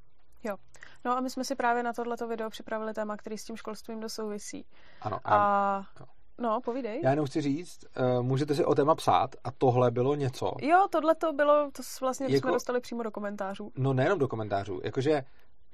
Jo. 0.45 0.57
No 1.05 1.17
a 1.17 1.21
my 1.21 1.31
jsme 1.31 1.45
si 1.45 1.55
právě 1.55 1.83
na 1.83 1.93
tohleto 1.93 2.29
video 2.29 2.51
připravili 2.51 2.95
téma, 2.95 3.17
který 3.17 3.39
s 3.39 3.45
tím 3.45 3.57
školstvím 3.57 4.01
dosouvisí. 4.01 4.67
Ano. 5.01 5.21
A, 5.25 5.37
a 5.37 5.87
jo. 6.01 6.07
No, 6.39 6.61
povídej. 6.65 7.01
Já 7.05 7.11
jenom 7.11 7.27
chci 7.27 7.41
říct, 7.41 7.85
uh, 8.17 8.23
můžete 8.23 8.55
si 8.55 8.65
o 8.65 8.75
téma 8.75 8.95
psát 8.95 9.37
a 9.45 9.51
tohle 9.51 9.91
bylo 9.91 10.15
něco. 10.15 10.53
Jo, 10.63 10.87
tohle 10.91 11.15
to 11.15 11.33
bylo, 11.33 11.71
to 11.73 11.83
vlastně 12.01 12.27
jako, 12.31 12.49
jsme 12.49 12.53
dostali 12.53 12.81
přímo 12.81 13.03
do 13.03 13.11
komentářů. 13.11 13.73
No 13.77 13.93
nejenom 13.93 14.19
do 14.19 14.29
komentářů, 14.29 14.81
jakože 14.85 15.25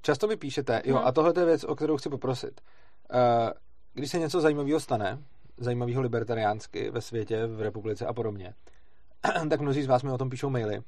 často 0.02 0.26
mi 0.26 0.36
píšete, 0.36 0.82
jo, 0.84 0.96
Hmm. 0.96 1.06
a 1.06 1.12
tohle 1.12 1.32
je 1.38 1.44
věc, 1.44 1.64
o 1.64 1.74
kterou 1.74 1.96
chci 1.96 2.08
poprosit. 2.08 2.60
Uh, 3.14 3.50
když 3.94 4.10
se 4.10 4.18
něco 4.18 4.40
zajímavého 4.40 4.80
stane, 4.80 5.18
zajímavého 5.58 6.02
libertariánsky 6.02 6.90
ve 6.90 7.00
světě, 7.00 7.46
v 7.46 7.60
republice 7.60 8.06
a 8.06 8.12
podobně, 8.12 8.54
tak 9.50 9.60
mnozí 9.60 9.82
z 9.82 9.86
vás 9.86 10.02
mi 10.02 10.10
o 10.12 10.18
tom 10.18 10.30
píšou 10.30 10.50
maily. 10.50 10.82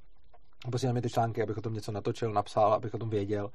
Posílají 0.71 0.95
mi 0.95 1.03
ty 1.03 1.11
články, 1.11 1.43
abych 1.43 1.59
o 1.59 1.61
tom 1.61 1.75
něco 1.75 1.93
natočil, 1.93 2.33
napsal, 2.33 2.73
abych 2.73 2.95
o 2.95 2.99
tom 2.99 3.11
věděl, 3.11 3.51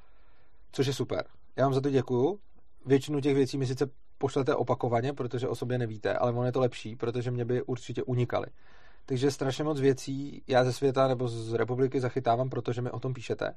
což 0.71 0.87
je 0.87 0.93
super. 0.93 1.25
Já 1.55 1.63
vám 1.63 1.73
za 1.73 1.81
to 1.81 1.89
děkuju. 1.89 2.39
Většinu 2.85 3.21
těch 3.21 3.35
věcí 3.35 3.57
mi 3.57 3.65
sice 3.65 3.89
pošlete 4.17 4.55
opakovaně, 4.55 5.13
protože 5.13 5.47
o 5.47 5.55
sobě 5.55 5.77
nevíte, 5.77 6.13
ale 6.13 6.31
ono 6.31 6.45
je 6.45 6.51
to 6.51 6.59
lepší, 6.59 6.95
protože 6.95 7.31
mě 7.31 7.45
by 7.45 7.61
určitě 7.61 8.03
unikaly. 8.03 8.47
Takže 9.05 9.31
strašně 9.31 9.63
moc 9.63 9.79
věcí 9.79 10.41
já 10.47 10.63
ze 10.63 10.73
světa 10.73 11.07
nebo 11.07 11.27
z 11.27 11.53
republiky 11.53 11.99
zachytávám, 11.99 12.49
protože 12.49 12.81
mi 12.81 12.91
o 12.91 12.99
tom 12.99 13.13
píšete. 13.13 13.53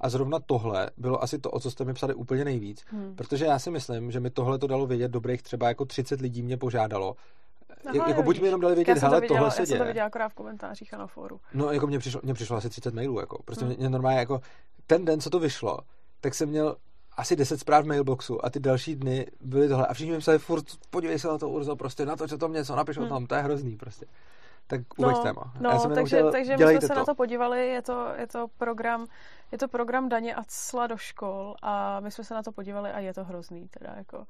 A 0.00 0.08
zrovna 0.08 0.38
tohle 0.46 0.90
bylo 0.96 1.22
asi 1.22 1.38
to, 1.38 1.50
o 1.50 1.60
co 1.60 1.70
jste 1.70 1.84
mi 1.84 1.94
psali 1.94 2.14
úplně 2.14 2.44
nejvíc. 2.44 2.84
Hmm. 2.86 3.14
Protože 3.16 3.44
já 3.44 3.58
si 3.58 3.70
myslím, 3.70 4.10
že 4.10 4.20
mi 4.20 4.30
tohle 4.30 4.58
to 4.58 4.66
dalo 4.66 4.86
vědět, 4.86 5.10
dobrých 5.10 5.42
třeba 5.42 5.68
jako 5.68 5.84
30 5.84 6.20
lidí 6.20 6.42
mě 6.42 6.56
požádalo. 6.56 7.16
Aha, 7.86 8.08
jako 8.08 8.22
buď 8.22 8.40
mi 8.40 8.46
jenom 8.46 8.60
dali 8.60 8.74
vědět, 8.74 8.94
to 8.94 9.00
hele, 9.00 9.20
viděla, 9.20 9.38
tohle 9.38 9.50
se 9.50 9.62
já 9.62 9.66
jsem 9.66 9.72
to 9.78 9.84
děje. 9.84 9.88
viděla 9.88 10.06
akorát 10.06 10.28
v 10.28 10.34
komentářích 10.34 10.94
a 10.94 10.98
na 10.98 11.06
fóru. 11.06 11.40
No, 11.54 11.72
jako 11.72 11.86
mě 11.86 11.98
přišlo, 11.98 12.20
mě 12.24 12.34
přišlo 12.34 12.56
asi 12.56 12.68
30 12.68 12.94
mailů, 12.94 13.20
jako. 13.20 13.42
Prostě 13.44 13.64
Hmm. 13.64 13.74
mě, 13.74 13.78
mě 13.78 13.88
normálně 13.90 14.18
jako, 14.18 14.40
ten 14.86 15.04
den, 15.04 15.20
co 15.20 15.30
to 15.30 15.38
vyšlo, 15.38 15.78
tak 16.20 16.34
jsem 16.34 16.48
měl 16.48 16.76
asi 17.18 17.36
10 17.36 17.58
zpráv 17.60 17.84
v 17.84 17.88
mailboxu 17.88 18.44
a 18.44 18.50
ty 18.50 18.60
další 18.60 18.96
dny 18.96 19.26
byly 19.40 19.68
tohle. 19.68 19.86
A 19.86 19.94
všichni 19.94 20.12
mi 20.12 20.18
psali 20.18 20.38
furt, 20.38 20.64
podívej 20.90 21.18
se 21.18 21.28
na 21.28 21.38
to, 21.38 21.48
Urzo, 21.48 21.76
prostě 21.76 22.06
na 22.06 22.16
to, 22.16 22.28
co 22.28 22.38
to 22.38 22.48
něco, 22.48 22.76
napiš 22.76 22.96
o 22.96 23.00
Hmm. 23.00 23.08
tom, 23.08 23.26
to 23.26 23.34
je 23.34 23.42
hrozný, 23.42 23.76
prostě. 23.76 24.06
Tak 24.66 24.80
uveď 24.96 25.16
téma. 25.22 25.52
No, 25.60 25.70
Já 25.70 25.78
jsem 25.78 25.94
takže, 25.94 26.16
chtěl, 26.16 26.32
takže 26.32 26.56
my 26.56 26.64
jsme 26.64 26.80
se 26.80 26.88
to. 26.88 26.94
na 26.94 27.04
to 27.04 27.14
podívali, 27.14 27.68
je 27.68 27.82
to, 27.82 28.06
je 28.16 28.26
to 28.26 28.48
program, 28.58 29.06
je 29.52 29.58
to 29.58 29.68
program 29.68 30.08
daně 30.08 30.34
a 30.34 30.42
cla 30.46 30.86
do 30.86 30.96
škol 30.96 31.54
a 31.62 32.00
my 32.00 32.10
jsme 32.10 32.24
se 32.24 32.34
na 32.34 32.42
to 32.42 32.52
podívali 32.52 32.90
a 32.90 32.98
je 32.98 33.14
to 33.14 33.24
hrozný, 33.24 33.68
teda 33.68 33.94
jako 33.96 34.26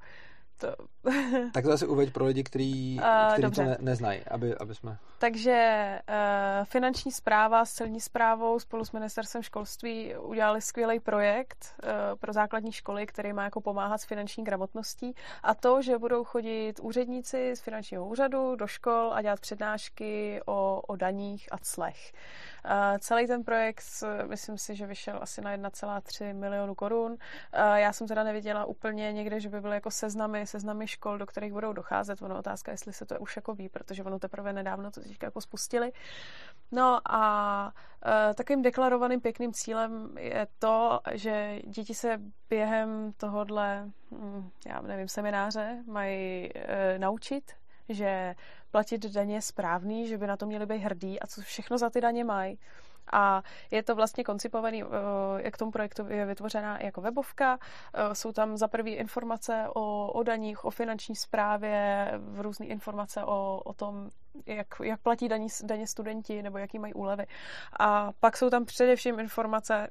to... 0.59 0.75
Tak 1.53 1.63
to 1.65 1.71
asi 1.71 1.87
uveď 1.87 2.13
pro 2.13 2.25
lidi, 2.25 2.43
kteří, 2.43 2.99
A, 3.03 3.29
kteří 3.33 3.55
to 3.55 3.63
ne, 3.63 3.77
neznají, 3.79 4.21
aby, 4.31 4.55
aby 4.55 4.75
jsme... 4.75 4.97
Takže 5.19 5.99
uh, 6.09 6.65
finanční 6.65 7.11
zpráva 7.11 7.65
s 7.65 7.71
celní 7.71 7.99
zprávou 7.99 8.59
spolu 8.59 8.85
s 8.85 8.91
ministerstvem 8.91 9.43
školství 9.43 10.15
udělali 10.15 10.61
skvělý 10.61 10.99
projekt 10.99 11.65
uh, 11.83 11.89
pro 12.19 12.33
základní 12.33 12.71
školy, 12.71 13.05
který 13.05 13.33
má 13.33 13.43
jako 13.43 13.61
pomáhat 13.61 13.97
s 13.97 14.05
finanční 14.05 14.43
gramotností 14.43 15.15
a 15.43 15.55
to, 15.55 15.81
že 15.81 15.97
budou 15.97 16.23
chodit 16.23 16.79
úředníci 16.81 17.55
z 17.55 17.61
finančního 17.61 18.07
úřadu 18.07 18.55
do 18.55 18.67
škol 18.67 19.11
a 19.13 19.21
dělat 19.21 19.39
přednášky 19.39 20.41
o, 20.45 20.81
o 20.87 20.95
daních 20.95 21.47
a 21.51 21.57
clech. 21.57 22.13
Uh, 22.65 22.97
celý 22.97 23.27
ten 23.27 23.43
projekt, 23.43 23.83
myslím 24.27 24.57
si, 24.57 24.75
že 24.75 24.87
vyšel 24.87 25.19
asi 25.21 25.41
na 25.41 25.57
1,3 25.57 26.35
milionu 26.35 26.75
korun. 26.75 27.11
Uh, 27.11 27.17
já 27.75 27.93
jsem 27.93 28.07
teda 28.07 28.23
neviděla 28.23 28.65
úplně 28.65 29.13
někde, 29.13 29.39
že 29.39 29.49
by 29.49 29.61
byly 29.61 29.75
jako 29.75 29.91
seznamy, 29.91 30.47
seznamy 30.47 30.87
škol, 30.87 31.17
do 31.17 31.25
kterých 31.25 31.53
budou 31.53 31.73
docházet. 31.73 32.21
Ono 32.21 32.39
otázka, 32.39 32.71
jestli 32.71 32.93
se 32.93 33.05
to 33.05 33.19
už 33.19 33.35
jako 33.35 33.53
ví, 33.53 33.69
protože 33.69 34.03
ono 34.03 34.19
teprve 34.19 34.53
nedávno 34.53 34.91
to 34.91 35.01
teďka 35.01 35.27
jako 35.27 35.41
spustili. 35.41 35.91
No 36.71 36.99
a 37.05 37.65
uh, 38.05 38.33
takovým 38.33 38.61
deklarovaným 38.61 39.21
pěkným 39.21 39.53
cílem 39.53 40.17
je 40.17 40.47
to, 40.59 40.99
že 41.11 41.59
děti 41.65 41.93
se 41.93 42.17
během 42.49 43.13
tohodle, 43.17 43.89
hm, 44.11 44.49
já 44.67 44.81
nevím, 44.81 45.07
semináře 45.07 45.83
mají 45.87 46.49
uh, 46.53 46.61
naučit, 46.97 47.58
že 47.89 48.35
platit 48.71 49.05
daně 49.05 49.35
je 49.35 49.41
správný, 49.41 50.07
že 50.07 50.17
by 50.17 50.27
na 50.27 50.37
to 50.37 50.45
měli 50.45 50.65
být 50.65 50.77
hrdí 50.77 51.19
a 51.19 51.27
co 51.27 51.41
všechno 51.41 51.77
za 51.77 51.89
ty 51.89 52.01
daně 52.01 52.23
mají. 52.23 52.59
A 53.11 53.43
je 53.71 53.83
to 53.83 53.95
vlastně 53.95 54.23
koncipovaný, 54.23 54.83
eh, 54.83 54.87
jak 55.37 55.57
tomu 55.57 55.71
projektu 55.71 56.05
je 56.07 56.25
vytvořená 56.25 56.79
jako 56.81 57.01
webovka. 57.01 57.59
Eh, 57.93 58.15
Jsou 58.15 58.31
tam 58.31 58.57
za 58.57 58.67
prvý 58.67 58.91
informace 58.93 59.67
o, 59.75 60.11
o 60.11 60.23
daních, 60.23 60.65
o 60.65 60.69
finanční 60.69 61.15
správě, 61.15 62.11
různé 62.35 62.65
informace 62.65 63.23
o, 63.23 63.61
o 63.65 63.73
tom, 63.73 64.09
jak, 64.45 64.67
jak 64.83 64.99
platí 65.01 65.27
daní, 65.27 65.47
daně 65.63 65.87
studenti 65.87 66.41
nebo 66.41 66.57
jaký 66.57 66.79
mají 66.79 66.93
úlevy. 66.93 67.25
A 67.79 68.11
pak 68.19 68.37
jsou 68.37 68.49
tam 68.49 68.65
především 68.65 69.19
informace 69.19 69.87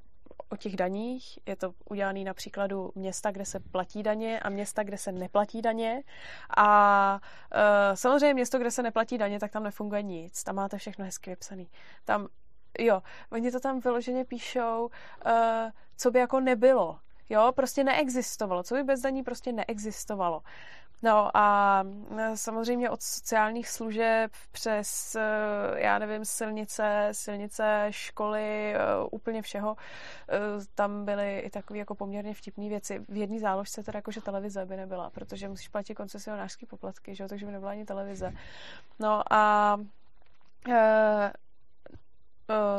o 0.49 0.57
těch 0.57 0.77
daních. 0.77 1.39
Je 1.47 1.57
to 1.57 1.75
udělané 1.91 2.25
na 2.25 2.35
příkladu 2.35 2.93
města, 2.95 3.31
kde 3.31 3.45
se 3.45 3.61
platí 3.61 4.03
daně 4.03 4.41
a 4.41 4.49
města, 4.49 4.83
kde 4.83 4.99
se 4.99 5.13
neplatí 5.13 5.63
daně. 5.63 6.03
A 6.57 7.21
e, 7.53 7.97
samozřejmě 7.97 8.35
město, 8.35 8.59
kde 8.59 8.71
se 8.71 8.83
neplatí 8.83 9.19
daně, 9.19 9.41
tak 9.41 9.51
tam 9.51 9.63
nefunguje 9.63 10.03
nic. 10.03 10.45
Tam 10.45 10.55
máte 10.55 10.79
všechno 10.79 11.05
hezky 11.05 11.31
vypsaný. 11.31 11.71
Tam, 12.05 12.29
jo, 12.79 13.03
oni 13.33 13.53
to 13.53 13.61
tam 13.61 13.81
vyloženě 13.81 14.25
píšou, 14.25 14.91
e, 15.27 15.73
co 15.97 16.11
by 16.11 16.19
jako 16.19 16.41
nebylo. 16.41 16.99
Jo, 17.31 17.53
prostě 17.57 17.85
neexistovalo. 17.85 18.63
Co 18.63 18.75
by 18.75 18.83
bez 18.83 19.01
daní 19.01 19.23
prostě 19.23 19.53
neexistovalo. 19.53 20.43
No 21.03 21.37
a 21.37 21.85
e, 22.19 22.37
samozřejmě 22.37 22.91
od 22.91 23.03
sociálních 23.03 23.69
služeb 23.69 24.33
přes, 24.53 25.15
e, 25.15 25.21
já 25.75 25.99
nevím, 25.99 26.25
silnice, 26.25 27.09
silnice, 27.13 27.87
školy, 27.91 28.75
e, 28.75 28.79
úplně 29.11 29.43
všeho. 29.43 29.77
E, 30.29 30.39
Tam 30.75 31.05
byly 31.05 31.39
i 31.39 31.51
takové 31.51 31.79
jako 31.79 31.95
poměrně 31.95 32.35
vtipné 32.35 32.69
věci. 32.69 32.99
V 33.09 33.17
jedné 33.17 33.39
záložce 33.39 33.83
teda 33.83 33.99
jako, 33.99 34.11
že 34.13 34.21
televize 34.21 34.67
by 34.67 34.77
nebyla, 34.77 35.11
protože 35.11 35.49
musíš 35.49 35.69
platit 35.69 35.95
koncesionářské 35.95 36.67
poplatky, 36.67 37.15
že 37.15 37.25
jo, 37.25 37.29
takže 37.29 37.47
by 37.47 37.53
nebyla 37.53 37.71
ani 37.71 37.85
televize. 37.85 38.33
No 38.99 39.23
a 39.33 39.77
Eh, 40.69 41.33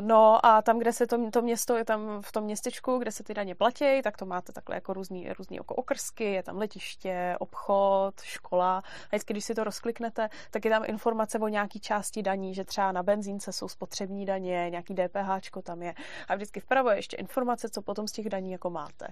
No 0.01 0.45
a 0.45 0.61
tam, 0.61 0.79
kde 0.79 0.93
se 0.93 1.07
to, 1.07 1.31
to 1.31 1.41
město 1.41 1.77
je 1.77 1.85
tam 1.85 2.21
v 2.21 2.31
tom 2.31 2.43
městečku, 2.43 2.97
kde 2.97 3.11
se 3.11 3.23
ty 3.23 3.33
daně 3.33 3.55
platí, 3.55 4.01
tak 4.03 4.17
to 4.17 4.25
máte 4.25 4.51
takhle 4.51 4.75
jako 4.75 4.93
různý, 4.93 5.33
různý 5.33 5.57
jako 5.57 5.75
okrsky, 5.75 6.23
je 6.23 6.43
tam 6.43 6.57
letiště, 6.57 7.35
obchod, 7.39 8.21
škola. 8.21 8.77
A 8.77 9.07
vždycky, 9.07 9.33
když 9.33 9.45
si 9.45 9.55
to 9.55 9.63
rozkliknete, 9.63 10.29
tak 10.51 10.65
je 10.65 10.71
tam 10.71 10.83
informace 10.85 11.39
o 11.39 11.47
nějaký 11.47 11.79
části 11.79 12.23
daní, 12.23 12.53
že 12.53 12.63
třeba 12.63 12.91
na 12.91 13.03
benzínce 13.03 13.53
jsou 13.53 13.67
spotřební 13.67 14.25
daně, 14.25 14.67
nějaký 14.69 14.95
DPH 14.95 15.61
tam 15.63 15.81
je. 15.81 15.93
A 16.27 16.35
vždycky 16.35 16.59
vpravo 16.59 16.89
je 16.89 16.95
ještě 16.95 17.17
informace, 17.17 17.69
co 17.69 17.81
potom 17.81 18.07
z 18.07 18.11
těch 18.11 18.29
daní 18.29 18.51
jako 18.51 18.69
máte. 18.69 19.07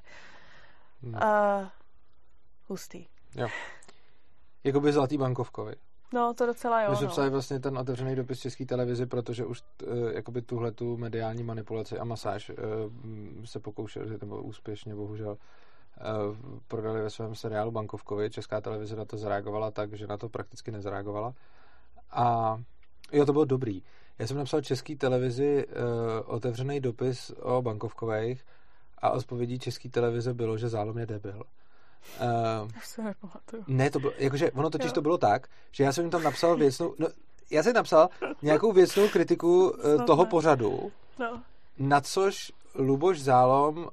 Hmm. 1.01 1.13
Uh, 1.13 1.67
hustý. 2.67 3.07
Jo. 3.35 3.47
Jakoby 4.63 4.93
zlatý 4.93 5.17
bankovkovi. 5.17 5.75
No, 6.13 6.33
to 6.33 6.45
docela 6.45 6.81
jo. 6.81 6.89
My 6.89 6.95
jsme 6.95 7.05
no. 7.05 7.11
psali 7.11 7.29
vlastně 7.29 7.59
ten 7.59 7.77
otevřený 7.77 8.15
dopis 8.15 8.39
České 8.39 8.65
televizi, 8.65 9.05
protože 9.05 9.45
už 9.45 9.63
uh, 9.87 10.11
jakoby 10.11 10.41
tuhle 10.41 10.71
tu 10.71 10.97
mediální 10.97 11.43
manipulaci 11.43 11.99
a 11.99 12.03
masáž 12.03 12.49
uh, 12.49 12.55
se 13.45 13.59
pokoušeli, 13.59 14.17
nebo 14.21 14.41
úspěšně 14.41 14.95
bohužel, 14.95 15.31
uh, 15.31 16.35
prodali 16.67 17.01
ve 17.01 17.09
svém 17.09 17.35
seriálu 17.35 17.71
Bankovkovi. 17.71 18.29
Česká 18.29 18.61
televize 18.61 18.95
na 18.95 19.05
to 19.05 19.17
zareagovala 19.17 19.71
tak, 19.71 19.93
že 19.93 20.07
na 20.07 20.17
to 20.17 20.29
prakticky 20.29 20.71
nezareagovala. 20.71 21.33
A 22.11 22.57
jo, 23.11 23.25
to 23.25 23.33
bylo 23.33 23.45
dobrý. 23.45 23.83
Já 24.19 24.27
jsem 24.27 24.37
napsal 24.37 24.61
České 24.61 24.95
televizi 24.95 25.65
uh, 25.67 25.73
otevřený 26.25 26.79
dopis 26.79 27.31
o 27.41 27.61
Bankovkových 27.61 28.45
a 28.97 29.09
odpovědí 29.09 29.59
České 29.59 29.89
televize 29.89 30.33
bylo, 30.33 30.57
že 30.57 30.69
Zálom 30.69 30.97
je 30.97 31.05
debil. 31.05 31.43
Uh, 32.61 32.67
Už 32.77 32.87
se 32.87 33.03
nepamatuju. 33.03 33.63
ne, 33.67 33.89
to 33.91 33.99
bylo, 33.99 34.13
jakože 34.17 34.51
ono 34.51 34.69
totiž 34.69 34.87
Jo. 34.87 34.93
to 34.93 35.01
bylo 35.01 35.17
tak, 35.17 35.47
že 35.71 35.83
já 35.83 35.91
jsem 35.93 36.03
jim 36.03 36.11
tam 36.11 36.23
napsal 36.23 36.55
věcnou, 36.57 36.95
no, 36.99 37.07
já 37.51 37.63
jsem 37.63 37.73
napsal 37.73 38.09
nějakou 38.41 38.71
věcnou 38.71 39.07
kritiku 39.09 39.73
Snad 39.95 40.05
toho 40.05 40.23
ne. 40.23 40.29
pořadu, 40.29 40.91
No. 41.19 41.41
na 41.79 42.01
což 42.01 42.51
Luboš 42.75 43.21
Zálom 43.21 43.87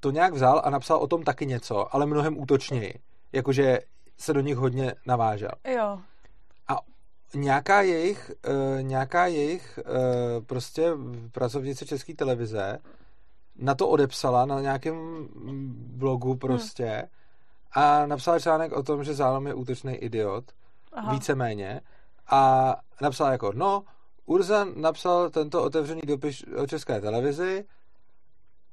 to 0.00 0.10
nějak 0.10 0.34
vzal 0.34 0.62
a 0.64 0.70
napsal 0.70 0.98
o 0.98 1.06
tom 1.06 1.22
taky 1.22 1.46
něco, 1.46 1.94
ale 1.94 2.06
mnohem 2.06 2.38
útočněji. 2.38 2.94
Jakože 3.32 3.78
se 4.18 4.32
do 4.32 4.40
nich 4.40 4.56
hodně 4.56 4.94
navážel. 5.06 5.50
Jo. 5.76 5.98
A 6.68 6.76
nějaká 7.34 7.82
jejich, 7.82 8.30
uh, 8.48 8.82
nějaká 8.82 9.26
jejich 9.26 9.78
uh, 9.84 10.44
prostě 10.44 10.92
pracovnice 11.32 11.86
České 11.86 12.14
televize 12.14 12.78
na 13.58 13.74
to 13.74 13.88
odepsala 13.88 14.46
na 14.46 14.60
nějakém 14.60 15.28
blogu 15.96 16.34
prostě 16.36 16.84
hmm. 16.84 17.08
A 17.72 18.06
napsala 18.06 18.38
článek 18.38 18.72
o 18.72 18.82
tom, 18.82 19.04
že 19.04 19.14
Zálom 19.14 19.46
je 19.46 19.54
útočný 19.54 19.94
idiot, 19.94 20.44
Aha. 20.92 21.12
víceméně, 21.12 21.80
a 22.30 22.74
napsala 23.00 23.32
jako, 23.32 23.52
no, 23.54 23.82
Urzan 24.26 24.72
napsal 24.76 25.30
tento 25.30 25.62
otevřený 25.62 26.00
dopis 26.06 26.44
o 26.62 26.66
české 26.66 27.00
televizi 27.00 27.64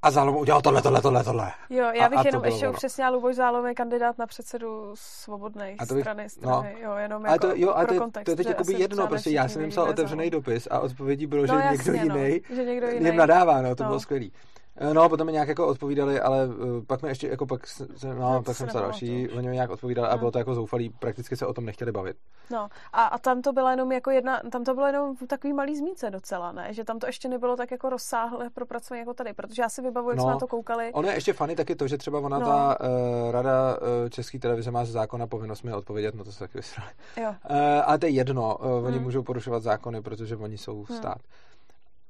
a 0.01 0.11
Zálom 0.11 0.35
udělal 0.35 0.61
tohle, 0.61 0.81
tohle, 0.81 1.01
tohle, 1.01 1.23
tohle. 1.23 1.51
Jo, 1.69 1.85
já 1.93 2.05
A- 2.05 2.09
bych 2.09 2.19
a 2.19 2.21
to 2.21 2.27
jenom 2.27 2.45
ještě 2.45 2.69
upřesnila, 2.69 3.09
Luboš 3.09 3.35
Zálom 3.35 3.65
je 3.65 3.73
kandidát 3.73 4.17
na 4.17 4.25
předsedu 4.27 4.91
svobodné 4.95 5.75
A 5.79 5.85
to 5.85 5.93
bych- 5.93 6.03
strany, 6.03 6.23
no. 6.23 6.27
strany, 6.59 6.75
jo, 6.81 6.95
jenom 6.95 7.23
Ale 7.25 7.31
jako 7.33 7.47
to, 7.47 7.53
jo, 7.55 7.69
a 7.69 7.77
pro 7.79 7.87
to, 7.87 7.93
je- 7.93 7.99
kontext, 7.99 8.25
to 8.25 8.31
je 8.31 8.35
teď 8.35 8.45
že 8.45 8.49
jakoby 8.49 8.73
jedno, 8.73 9.07
prostě 9.07 9.29
já 9.29 9.47
jsem 9.47 9.61
jim 9.61 9.69
psal 9.71 9.89
otevřený 9.89 10.19
Zálom. 10.29 10.31
dopis 10.43 10.67
a 10.71 10.79
odpovědí 10.79 11.27
bylo, 11.27 11.45
že 11.47 11.53
No 11.53 11.59
někdo 11.59 11.75
jasně, 11.93 12.05
no, 12.05 12.15
jiný 12.17 12.41
že 12.55 12.65
někdo 12.65 12.87
jim 12.87 13.05
jiný. 13.05 13.17
nadává, 13.17 13.61
no, 13.61 13.75
to 13.75 13.83
No. 13.83 13.89
bylo 13.89 13.99
skvělý. 13.99 14.31
Eh, 14.77 14.93
No, 14.93 15.09
potom 15.09 15.25
mi 15.27 15.33
nějak 15.33 15.47
jako 15.47 15.67
odpovídali, 15.67 16.21
ale 16.21 16.47
uh, 16.47 16.83
pak 16.87 17.01
mi 17.01 17.09
ještě, 17.09 17.27
jako 17.27 17.45
pak, 17.45 17.67
se, 17.67 17.87
no, 18.19 18.37
To 18.37 18.43
pak 18.43 18.55
jsem 18.55 18.69
se 18.69 18.77
další, 18.77 19.29
oni 19.29 19.47
mi 19.47 19.53
nějak 19.53 19.69
odpovídali 19.69 20.07
a 20.07 20.11
Hmm. 20.11 20.19
bylo 20.19 20.31
to 20.31 20.37
jako 20.37 20.55
zoufalý, 20.55 20.89
prakticky 20.89 21.35
se 21.35 21.45
o 21.45 21.53
tom 21.53 21.65
nechtěli 21.65 21.91
bavit. 21.91 22.17
No 22.51 22.69
a, 22.93 23.03
a 23.05 23.17
tam 23.17 23.41
to 23.41 23.53
byla 23.53 23.71
jenom 23.71 23.91
jako 23.91 24.11
jedna, 24.11 24.41
tam 24.51 24.63
to 24.63 24.73
bylo 24.73 24.87
jenom 24.87 25.15
takový 25.27 25.53
malý 25.53 25.77
zmínce 25.77 26.09
docela, 26.11 26.51
ne? 26.51 26.73
Že 26.73 26.83
tam 26.83 26.99
to 26.99 27.05
ještě 27.07 27.27
nebylo 27.29 27.55
tak 27.57 27.71
jako 27.71 27.89
rozsáhle 27.89 28.49
propracované 28.49 28.99
jako 28.99 29.13
tady, 29.13 29.33
protože 29.33 29.61
já 29.61 29.69
si 29.69 29.81
vybavuju, 29.81 30.11
jak 30.11 30.17
No. 30.17 30.23
jsme 30.23 30.31
na 30.31 30.39
to 30.39 30.47
koukali. 30.47 30.91
Ono 30.93 31.07
je 31.07 31.13
ještě 31.13 31.33
fany 31.33 31.55
taky 31.55 31.75
to, 31.75 31.87
že 31.87 31.97
třeba 31.97 32.19
ona 32.19 32.39
No. 32.39 32.45
ta 32.45 32.77
uh, 32.79 33.31
rada 33.31 33.77
uh, 33.77 34.09
České 34.09 34.39
televize 34.39 34.71
má 34.71 34.85
zákona 34.85 35.27
povinnost 35.27 35.63
mi 35.63 35.73
odpovědět, 35.73 36.15
no 36.15 36.23
to 36.23 36.31
se 36.31 36.39
taky 36.39 36.57
vysrali. 36.57 36.91
Jo. 37.17 37.29
Uh, 37.29 37.55
ale 37.85 37.97
to 37.99 38.05
je 38.05 38.11
jedno, 38.11 38.57
uh, 38.57 38.85
oni 38.85 38.95
Hmm. 38.95 39.03
můžou 39.03 39.23
porušovat 39.23 39.63
zákony, 39.63 40.01
protože 40.01 40.35
oni 40.37 40.57
jsou 40.57 40.83
Hmm. 40.89 40.97
stát. 40.97 41.17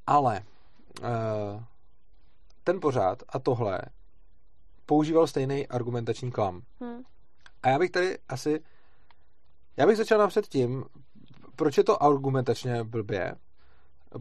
Ale 0.07 0.41
uh, 1.01 1.07
ten 2.63 2.79
pořád 2.79 3.23
a 3.29 3.39
tohle 3.39 3.81
používal 4.85 5.27
stejný 5.27 5.67
argumentační 5.67 6.31
klam. 6.31 6.61
Hm. 6.83 7.03
A 7.63 7.69
já 7.69 7.79
bych 7.79 7.91
tady 7.91 8.17
asi... 8.29 8.63
Já 9.77 9.87
bych 9.87 9.97
začal 9.97 10.19
napřed 10.19 10.47
tím, 10.47 10.85
proč 11.55 11.77
je 11.77 11.83
to 11.83 12.03
argumentačně 12.03 12.83
blbě. 12.83 13.35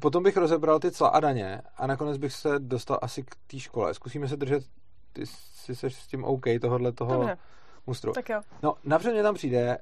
Potom 0.00 0.22
bych 0.22 0.36
rozebral 0.36 0.78
ty 0.80 0.90
cla 0.90 1.08
a 1.08 1.20
daně 1.20 1.62
a 1.76 1.86
nakonec 1.86 2.18
bych 2.18 2.32
se 2.32 2.58
dostal 2.58 2.98
asi 3.02 3.22
k 3.22 3.36
té 3.46 3.58
škole. 3.58 3.94
Zkusíme 3.94 4.28
se 4.28 4.36
držet, 4.36 4.64
ty 5.12 5.26
si 5.26 5.74
seš 5.76 5.94
s 5.94 6.06
tím 6.06 6.24
OK, 6.24 6.44
tohohle 6.60 6.92
toho 6.92 7.12
Dobře, 7.12 7.38
mustru. 7.86 8.12
tak 8.12 8.28
jo. 8.28 8.40
No, 8.62 8.74
napřed 8.84 9.12
mě 9.12 9.22
tam 9.22 9.34
přijde 9.34 9.78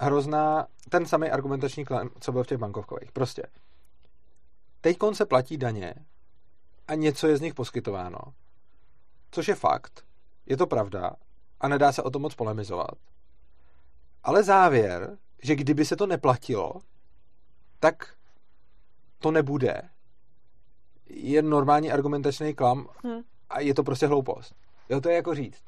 hrozná, 0.00 0.66
ten 0.88 1.06
samý 1.06 1.30
argumentační 1.30 1.84
klam, 1.84 2.10
co 2.20 2.32
byl 2.32 2.44
v 2.44 2.46
těch 2.46 2.58
bankovkových. 2.58 3.12
Prostě. 3.12 3.42
Teď 4.80 4.96
se 5.12 5.26
platí 5.26 5.56
daně 5.56 5.94
a 6.88 6.94
něco 6.94 7.26
je 7.26 7.36
z 7.36 7.40
nich 7.40 7.54
poskytováno. 7.54 8.18
Což 9.30 9.48
je 9.48 9.54
fakt. 9.54 10.04
Je 10.46 10.56
to 10.56 10.66
pravda 10.66 11.10
a 11.60 11.68
nedá 11.68 11.92
se 11.92 12.02
o 12.02 12.10
tom 12.10 12.22
moc 12.22 12.34
polemizovat. 12.34 12.98
Ale 14.22 14.42
závěr, 14.42 15.18
že 15.42 15.56
kdyby 15.56 15.84
se 15.84 15.96
to 15.96 16.06
neplatilo, 16.06 16.72
tak 17.80 18.16
to 19.18 19.30
nebude, 19.30 19.82
je 21.06 21.42
normální 21.42 21.92
argumentační 21.92 22.54
klam 22.54 22.88
Hm. 23.06 23.22
a 23.50 23.60
je 23.60 23.74
to 23.74 23.82
prostě 23.82 24.06
hloupost. 24.06 24.54
Jo, 24.88 25.00
to 25.00 25.08
je 25.08 25.14
jako 25.14 25.34
říct. 25.34 25.62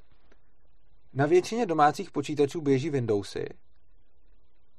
Na 1.12 1.26
většině 1.26 1.66
domácích 1.66 2.10
počítačů 2.10 2.60
běží 2.60 2.90
Windowsy, 2.90 3.46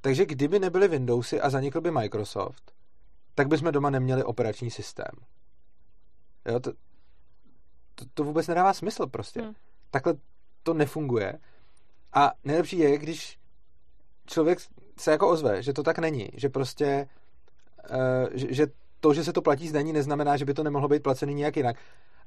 takže 0.02 0.26
kdyby 0.26 0.60
nebyly 0.60 0.88
Windowsy 0.88 1.42
a 1.42 1.50
zanikl 1.50 1.82
by 1.82 1.92
Microsoft, 1.92 2.72
tak 3.36 3.48
bychom 3.48 3.72
doma 3.72 3.90
neměli 3.90 4.24
operační 4.24 4.72
systém. 4.72 5.12
Jo, 6.48 6.60
to, 6.60 6.72
to, 7.96 8.06
to 8.14 8.24
vůbec 8.24 8.48
nedává 8.48 8.74
smysl 8.74 9.08
prostě. 9.08 9.42
Hmm. 9.42 9.54
Takhle 9.92 10.14
to 10.64 10.74
nefunguje. 10.74 11.40
A 12.14 12.32
nejlepší 12.44 12.78
je, 12.78 12.98
když 12.98 13.40
člověk 14.26 14.60
se 14.98 15.12
jako 15.12 15.30
ozve, 15.30 15.64
že 15.64 15.74
to 15.74 15.84
tak 15.84 16.00
není, 16.00 16.30
že 16.34 16.50
prostě, 16.50 17.10
uh, 17.90 18.28
že, 18.34 18.54
že 18.54 18.68
to, 19.00 19.14
že 19.14 19.24
se 19.24 19.34
to 19.34 19.42
platí 19.42 19.68
z 19.68 19.72
daní, 19.72 19.94
neznamená, 19.94 20.38
že 20.38 20.46
by 20.46 20.54
to 20.54 20.64
nemohlo 20.64 20.88
být 20.88 21.04
placený 21.04 21.34
nějak 21.34 21.58
jinak. 21.58 21.76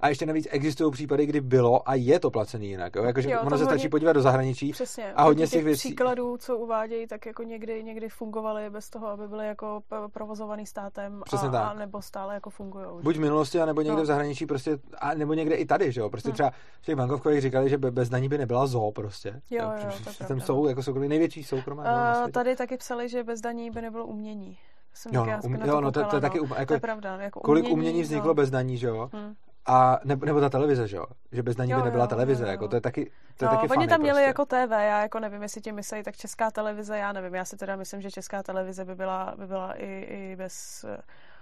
A 0.03 0.09
ještě 0.09 0.27
navíc 0.27 0.49
existují 0.51 0.93
případy, 0.93 1.27
kdy 1.27 1.41
bylo 1.41 1.89
a 1.89 1.95
je 1.95 2.21
to 2.21 2.31
placený 2.31 2.69
jinak. 2.69 2.97
Jo? 2.97 3.05
Jakože 3.05 3.31
Jo, 3.31 3.39
ono 3.47 3.59
se 3.59 3.65
stačí 3.65 3.79
hodně- 3.79 3.89
podívat 3.89 4.13
do 4.13 4.23
zahraničí. 4.23 4.73
Přesně. 4.73 5.13
A 5.13 5.23
hodně 5.23 5.47
z 5.47 5.51
těch 5.51 5.59
těch 5.59 5.65
věcí- 5.65 5.89
příkladů, 5.89 6.37
co 6.37 6.59
uvádějí, 6.59 7.07
tak 7.07 7.27
jako 7.27 7.43
někdy, 7.43 7.85
někdy 7.85 8.09
fungovaly 8.09 8.71
bez 8.71 8.91
toho, 8.91 9.07
aby 9.07 9.29
byly 9.29 9.47
jako 9.47 9.81
provozovaný 10.13 10.67
státem 10.67 11.23
Přesně 11.25 11.49
a, 11.49 11.53
tak. 11.53 11.63
a, 11.71 11.75
nebo 11.75 12.03
stále 12.03 12.35
jako 12.35 12.51
fungují. 12.51 12.85
Buď 13.03 13.17
v 13.17 13.21
minulosti, 13.21 13.59
nebo 13.59 13.81
někde 13.83 13.97
No. 13.97 14.03
v 14.03 14.07
zahraničí, 14.07 14.47
prostě, 14.47 14.79
a 14.99 15.15
nebo 15.15 15.35
někde 15.35 15.55
i 15.55 15.67
tady, 15.67 15.93
že 15.93 16.01
jo. 16.01 16.11
Prostě 16.11 16.31
Hm. 16.31 16.33
třeba 16.33 16.51
v 16.81 16.85
těch 16.87 16.97
bankovkových 16.97 17.41
říkali, 17.41 17.71
že 17.71 17.79
be- 17.79 17.91
bez 17.91 18.09
daní 18.09 18.29
by 18.29 18.39
nebyla 18.39 18.67
zoo 18.67 18.93
prostě. 18.93 19.41
Jo, 19.51 19.63
jo, 19.65 19.71
protože 19.75 20.05
to 20.05 20.11
je 20.21 20.29
Tam 20.29 20.41
jsou 20.41 20.67
jako 20.67 20.83
soukromí, 20.83 21.09
největší 21.09 21.47
na 21.77 22.25
Uh, 22.25 22.31
tady 22.31 22.57
taky 22.57 22.77
psali, 22.77 23.09
že 23.09 23.25
bez 23.25 23.41
daní 23.41 23.71
by 23.71 23.83
nebylo 23.83 24.07
umění. 24.07 24.59
Jsem 24.95 25.15
Jo, 25.15 25.27
no, 25.27 25.39
um, 25.45 25.55
jo, 25.55 25.81
no 25.81 25.93
to, 25.93 25.93
to 25.93 25.99
je 26.01 26.05
koukala, 26.05 26.21
taky, 26.21 26.39
no. 26.39 26.45
um- 26.45 26.49
To 26.49 26.61
jako, 26.61 26.75
je 26.75 26.81
pravda. 26.81 27.17
Jako 27.17 27.41
kolik 27.41 27.65
umění, 27.65 27.75
umění 27.75 28.03
vzniklo 28.03 28.29
no. 28.29 28.35
bez 28.35 28.51
daní, 28.51 28.79
že 28.79 28.87
jo. 28.87 29.11
Hm. 29.17 29.35
A 29.67 29.99
nebo, 30.05 30.27
nebo 30.27 30.41
ta 30.41 30.49
televize, 30.49 30.89
že 30.89 30.97
jo? 30.97 31.05
Že 31.33 31.43
bez 31.43 31.57
daní 31.57 31.75
by 31.75 31.83
nebyla 31.83 32.05
jo, 32.05 32.09
televize, 32.09 32.43
jo, 32.43 32.47
jo. 32.47 32.51
jako 32.51 32.69
to 32.69 32.77
je 32.77 32.81
taky, 32.81 33.11
to 33.37 33.45
je 33.45 33.51
No, 33.51 33.57
taky 33.57 33.69
oni 33.69 33.89
tam 33.89 34.01
měli 34.01 34.15
prostě. 34.17 34.27
jako 34.27 34.45
TV, 34.47 34.71
já 34.71 35.03
jako 35.03 35.21
nevím, 35.21 35.43
jestli 35.43 35.61
tím 35.61 35.75
myslí, 35.75 36.03
tak 36.03 36.17
česká 36.17 36.51
televize, 36.51 36.99
já 36.99 37.13
nevím, 37.13 37.35
já 37.35 37.45
si 37.45 37.57
teda 37.57 37.77
myslím, 37.77 38.01
že 38.01 38.11
česká 38.11 38.43
televize 38.43 38.85
by 38.85 38.95
byla, 38.95 39.35
by 39.39 39.47
byla 39.47 39.73
i, 39.73 39.87
i 40.11 40.37
bez 40.37 40.85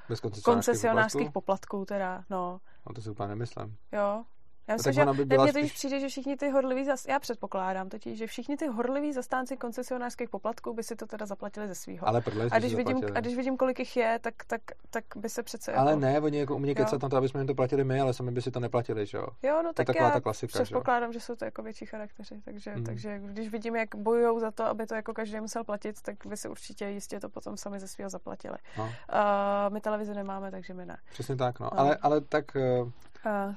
bez 0.09 0.21
koncesionářských 0.21 0.45
koncesionářských 0.45 1.31
poplatků. 1.31 1.77
poplatků, 1.77 1.85
teda, 1.85 2.25
no, 2.31 2.61
No 2.89 2.95
to 2.95 3.01
si 3.03 3.11
úplně 3.11 3.29
nemyslím. 3.29 3.77
jo. 3.93 4.25
Já 4.69 4.75
No, 4.75 4.77
myslím, 4.77 4.93
že 4.93 5.05
by 5.13 5.25
byla 5.25 5.47
spíš- 5.47 5.73
přijde, 5.73 6.01
že 6.01 6.09
všichni 6.09 6.37
ty 6.37 6.51
horliví, 6.51 6.85
zas, 6.85 7.07
já 7.07 7.19
předpokládám 7.19 7.89
totiž, 7.89 8.19
že 8.19 8.27
všichni 8.27 8.57
ty 8.57 8.67
horliví 8.67 9.13
zastánci 9.13 9.57
koncesionářských 9.57 10.29
poplatků 10.31 10.73
by 10.75 10.83
si 10.83 10.97
to 10.97 11.07
teda 11.07 11.27
zaplatili 11.27 11.69
ze 11.69 11.75
svého. 11.75 12.09
Ale 12.09 12.21
prdele, 12.21 12.49
A 12.53 12.59
když, 12.59 12.75
vidím, 12.75 13.01
a 13.15 13.21
když 13.21 13.37
vidím, 13.37 13.57
kolik 13.57 13.79
jich 13.79 13.97
je, 13.97 14.19
tak, 14.23 14.35
tak, 14.47 14.61
tak 14.91 15.05
by 15.17 15.29
se 15.29 15.43
přece 15.43 15.73
ale 15.75 15.91
jako... 15.91 16.01
ne, 16.01 16.21
oni 16.21 16.39
jako 16.39 16.57
umějí 16.57 16.75
kecat 16.75 17.03
na 17.03 17.09
to, 17.09 17.17
aby 17.17 17.29
jsme 17.29 17.41
jim 17.41 17.47
to 17.47 17.55
platili 17.55 17.85
my, 17.85 18.01
ale 18.01 18.15
sami 18.15 18.31
by 18.31 18.43
si 18.43 18.51
to 18.51 18.61
neplatili, 18.61 19.07
že 19.07 19.19
jo? 19.19 19.27
Jo, 19.43 19.63
no 19.65 19.73
tak 19.73 19.87
taková 19.87 20.05
já 20.05 20.11
ta 20.11 20.21
klasika, 20.21 20.59
že 20.59 20.63
předpokládám, 20.63 21.13
že 21.13 21.21
jsou 21.21 21.35
to 21.37 21.45
jako 21.45 21.63
větší 21.63 21.87
charakteři, 21.87 22.41
takže, 22.45 22.77
Mm. 22.77 22.85
takže 22.85 23.19
když 23.19 23.49
vidím, 23.49 23.77
jak 23.77 23.95
bojují 23.95 24.41
za 24.41 24.51
to, 24.51 24.65
aby 24.65 24.87
to 24.87 24.95
jako 24.95 25.15
každý 25.15 25.41
musel 25.41 25.65
platit, 25.65 26.03
tak 26.03 26.17
by 26.27 26.37
si 26.37 26.49
určitě 26.49 26.85
jistě 26.85 27.21
to 27.21 27.29
potom 27.29 27.57
sami 27.57 27.81
ze 27.81 27.89
svého 27.89 28.11
zaplatili. 28.11 28.57
No, 28.79 28.85
Uh, 28.85 29.73
my 29.75 29.81
televizi 29.81 30.15
nemáme, 30.15 30.51
takže 30.51 30.75
my 30.75 30.87
ne. 30.87 30.97
přesně 31.13 31.37
tak, 31.37 31.61
no. 31.61 31.71
No. 31.73 31.81
Ale, 31.81 31.97
ale 32.03 32.21
tak, 32.21 32.45
uh, 32.81 32.91
Uh, 33.27 33.55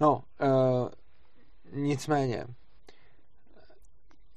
no, 0.00 0.22
uh, 0.42 0.88
nicméně, 1.72 2.46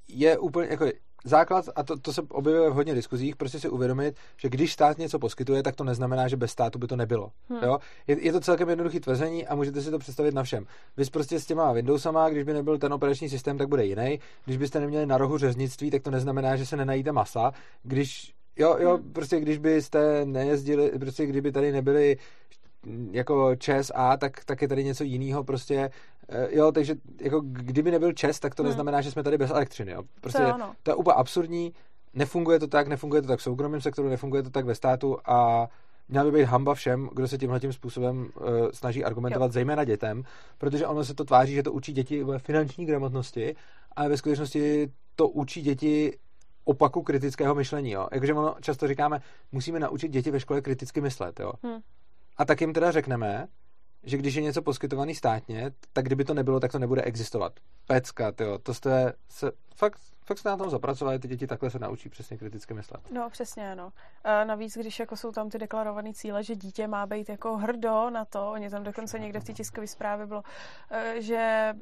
je 0.08 0.38
úplně, 0.38 0.67
jako 0.69 0.86
základ, 1.24 1.65
a 1.76 1.84
to, 1.84 2.00
to 2.00 2.13
se 2.13 2.22
objevuje 2.22 2.69
v 2.69 2.74
hodně 2.74 2.95
diskuzích, 2.95 3.36
prostě 3.36 3.60
si 3.60 3.69
uvědomit, 3.69 4.15
že 4.38 4.50
když 4.50 4.74
stát 4.74 4.98
něco 4.98 5.19
poskytuje, 5.19 5.63
tak 5.63 5.76
to 5.76 5.84
neznamená, 5.84 6.28
že 6.28 6.38
bez 6.38 6.52
státu 6.52 6.80
by 6.80 6.88
to 6.88 6.95
nebylo. 6.95 7.32
Hmm. 7.50 7.63
Jo? 7.63 7.78
Je, 8.08 8.26
je, 8.26 8.32
to 8.32 8.39
celkem 8.39 8.69
jednoduché 8.69 9.00
tvrzení 9.00 9.48
a 9.48 9.56
můžete 9.56 9.82
si 9.82 9.91
to 9.91 10.00
představit 10.00 10.34
na 10.34 10.43
všem. 10.43 10.65
Vy 10.98 11.06
prostě 11.06 11.39
s 11.39 11.45
těma 11.45 11.72
Windowsama, 11.72 12.30
když 12.30 12.43
by 12.43 12.54
nebyl 12.54 12.78
ten 12.78 12.93
operační 12.93 13.30
systém, 13.30 13.58
tak 13.58 13.67
bude 13.67 13.86
jiný. 13.86 14.19
Když 14.45 14.58
byste 14.58 14.80
neměli 14.80 15.06
na 15.06 15.17
rohu 15.17 15.38
řeznictví, 15.38 15.91
tak 15.91 16.02
to 16.02 16.12
neznamená, 16.12 16.56
že 16.56 16.65
se 16.65 16.78
nenajíte 16.78 17.12
masa. 17.12 17.52
Když 17.84 18.34
Jo, 18.58 18.78
jo, 18.80 18.98
Hmm. 18.98 19.13
prostě 19.13 19.39
když 19.39 19.58
byste 19.58 20.26
nejezdili, 20.26 20.91
prostě 21.00 21.26
kdyby 21.26 21.52
tady 21.52 21.72
nebyly 21.72 22.17
jako 23.11 23.55
ČSA, 23.55 24.17
tak, 24.17 24.45
tak 24.45 24.61
je 24.61 24.67
tady 24.67 24.83
něco 24.83 25.03
jiného 25.03 25.43
prostě, 25.43 25.89
eh, 26.29 26.47
jo, 26.51 26.71
takže 26.71 26.95
jako 27.21 27.41
kdyby 27.41 27.91
nebyl 27.91 28.13
ČES, 28.13 28.39
tak 28.39 28.55
to 28.55 28.63
Hmm. 28.63 28.69
neznamená, 28.69 29.01
že 29.01 29.11
jsme 29.11 29.23
tady 29.23 29.37
bez 29.37 29.51
elektřiny, 29.51 29.91
jo. 29.91 30.03
Prostě 30.21 30.41
to 30.41 30.47
je 30.47 30.53
ono. 30.53 30.73
to 30.83 30.91
je 30.91 30.95
úplně 30.95 31.13
absurdní, 31.13 31.73
nefunguje 32.13 32.59
to 32.59 32.67
tak, 32.67 32.87
nefunguje 32.87 33.21
to 33.21 33.27
tak 33.27 33.39
v 33.39 33.43
soukromém 33.43 33.81
sektoru, 33.81 34.09
nefunguje 34.09 34.43
to 34.43 34.49
tak 34.49 34.65
ve 34.65 34.75
státu 34.75 35.17
a 35.25 35.67
měla 36.09 36.25
by 36.25 36.31
být 36.31 36.43
hamba 36.43 36.73
všem, 36.73 37.09
kdo 37.13 37.27
se 37.27 37.37
tímhle 37.37 37.59
tím 37.59 37.73
způsobem 37.73 38.29
uh, 38.35 38.45
snaží 38.71 39.03
argumentovat, 39.05 39.45
jo. 39.45 39.51
zejména 39.51 39.83
dětem, 39.83 40.23
protože 40.57 40.87
ono 40.87 41.03
se 41.03 41.13
to 41.13 41.23
tváří, 41.23 41.53
že 41.53 41.63
to 41.63 41.73
učí 41.73 41.93
děti 41.93 42.23
ve 42.23 42.39
finanční 42.39 42.85
gramotnosti, 42.85 43.55
ale 43.95 44.09
ve 44.09 44.17
skutečnosti 44.17 44.91
to 45.15 45.27
učí 45.27 45.61
děti 45.61 46.17
opaku 46.63 47.01
kritického 47.03 47.55
myšlení. 47.55 47.91
Jo. 47.91 48.07
Jakože 48.11 48.33
ono 48.33 48.55
často 48.61 48.87
říkáme, 48.87 49.21
musíme 49.51 49.79
naučit 49.79 50.11
děti 50.11 50.31
ve 50.31 50.39
škole 50.39 50.61
kriticky 50.61 51.01
myslet. 51.01 51.39
Jo. 51.39 51.51
Hmm. 51.63 51.79
A 52.39 52.45
tak 52.45 52.62
jim 52.62 52.73
teda 52.73 52.91
řekneme, 52.91 53.47
že 54.04 54.17
když 54.17 54.36
je 54.36 54.41
něco 54.41 54.62
poskytovaný 54.62 55.15
státně, 55.15 55.71
tak 55.93 56.06
kdyby 56.06 56.25
to 56.25 56.34
nebylo, 56.34 56.60
tak 56.60 56.71
to 56.71 56.80
nebude 56.80 57.02
existovat. 57.02 57.54
Pecka, 57.88 58.32
tyjo, 58.32 58.58
to 58.58 58.73
jste 58.73 59.13
se, 59.30 59.52
fakt, 59.75 59.99
fakt 60.25 60.38
jste 60.38 60.49
na 60.49 60.58
tom 60.58 60.69
zapracovali, 60.69 61.19
ty 61.19 61.28
děti 61.28 61.47
takhle 61.47 61.69
se 61.69 61.80
naučí 61.80 62.10
přesně 62.10 62.38
kriticky 62.38 62.73
myslet. 62.73 63.02
No, 63.12 63.30
přesně, 63.30 63.75
no. 63.75 63.91
A 64.23 64.43
navíc, 64.43 64.78
když 64.78 64.99
jako 64.99 65.17
jsou 65.17 65.32
tam 65.32 65.49
ty 65.49 65.58
deklarované 65.58 66.13
cíle, 66.13 66.43
že 66.43 66.56
dítě 66.56 66.88
má 66.88 67.06
být 67.06 67.30
jako 67.30 67.58
hrdo 67.58 68.10
na 68.10 68.25
to, 68.25 68.52
oni 68.52 68.69
tam 68.69 68.84
dokonce 68.84 69.19
někde 69.19 69.39
v 69.39 69.43
té 69.43 69.54
tiskové 69.54 69.88
zprávě 69.88 70.25
bylo, 70.25 70.43
eh, 70.91 71.21
že 71.21 71.73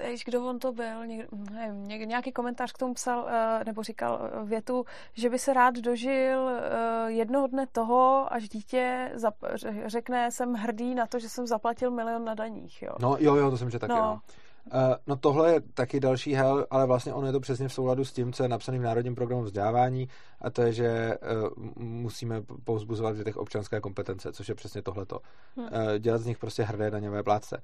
Víš, 0.00 0.24
kdo 0.24 0.46
on 0.46 0.58
to 0.58 0.72
byl? 0.72 1.06
Někdo, 1.06 1.28
nevím, 1.50 2.08
nějaký 2.08 2.32
komentář 2.32 2.72
k 2.72 2.78
tomu 2.78 2.94
psal, 2.94 3.28
eh, 3.28 3.64
nebo 3.64 3.82
říkal 3.82 4.20
eh, 4.22 4.44
větu, 4.44 4.84
že 5.14 5.30
by 5.30 5.38
se 5.38 5.52
rád 5.52 5.74
dožil 5.74 6.48
eh, 6.48 7.10
jednoho 7.12 7.46
dne 7.46 7.66
toho, 7.72 8.26
až 8.32 8.48
dítě 8.48 9.12
zap- 9.14 9.54
ře- 9.54 9.82
řekne, 9.86 10.30
jsem 10.30 10.54
hrdý 10.54 10.94
na 10.94 11.06
to, 11.06 11.18
že 11.18 11.28
jsem 11.28 11.46
zaplatil 11.46 11.90
milion 11.90 12.24
na 12.24 12.34
daních. 12.34 12.82
Jo. 12.82 12.92
No 13.00 13.16
jo, 13.20 13.34
jo, 13.36 13.50
to 13.50 13.56
jsem 13.56 13.70
že 13.70 13.78
taky, 13.78 13.92
no. 13.92 13.98
No. 13.98 14.04
no. 14.04 14.20
Uh, 14.74 14.94
no 15.06 15.16
tohle 15.16 15.52
je 15.52 15.60
taky 15.60 16.00
další 16.00 16.34
hel, 16.34 16.66
ale 16.70 16.86
vlastně 16.86 17.14
ono 17.14 17.26
je 17.26 17.32
to 17.32 17.40
přesně 17.40 17.68
v 17.68 17.72
souladu 17.72 18.04
s 18.04 18.12
tím, 18.12 18.32
co 18.32 18.42
je 18.42 18.48
napsané 18.48 18.78
v 18.78 18.82
Národním 18.82 19.14
programu 19.14 19.42
vzdělávání 19.42 20.08
a 20.40 20.50
to 20.50 20.62
je, 20.62 20.72
že 20.72 21.18
uh, 21.42 21.64
musíme 21.76 22.42
pouzbuzovat 22.64 23.14
v 23.14 23.16
dětech 23.16 23.36
občanské 23.36 23.80
kompetence, 23.80 24.32
což 24.32 24.48
je 24.48 24.54
přesně 24.54 24.82
tohleto. 24.82 25.18
Hm. 25.56 25.60
Uh, 25.60 25.68
dělat 25.98 26.18
z 26.18 26.26
nich 26.26 26.38
prostě 26.38 26.62
hrdé 26.62 26.90
daňové 26.90 27.22
plátce. 27.22 27.62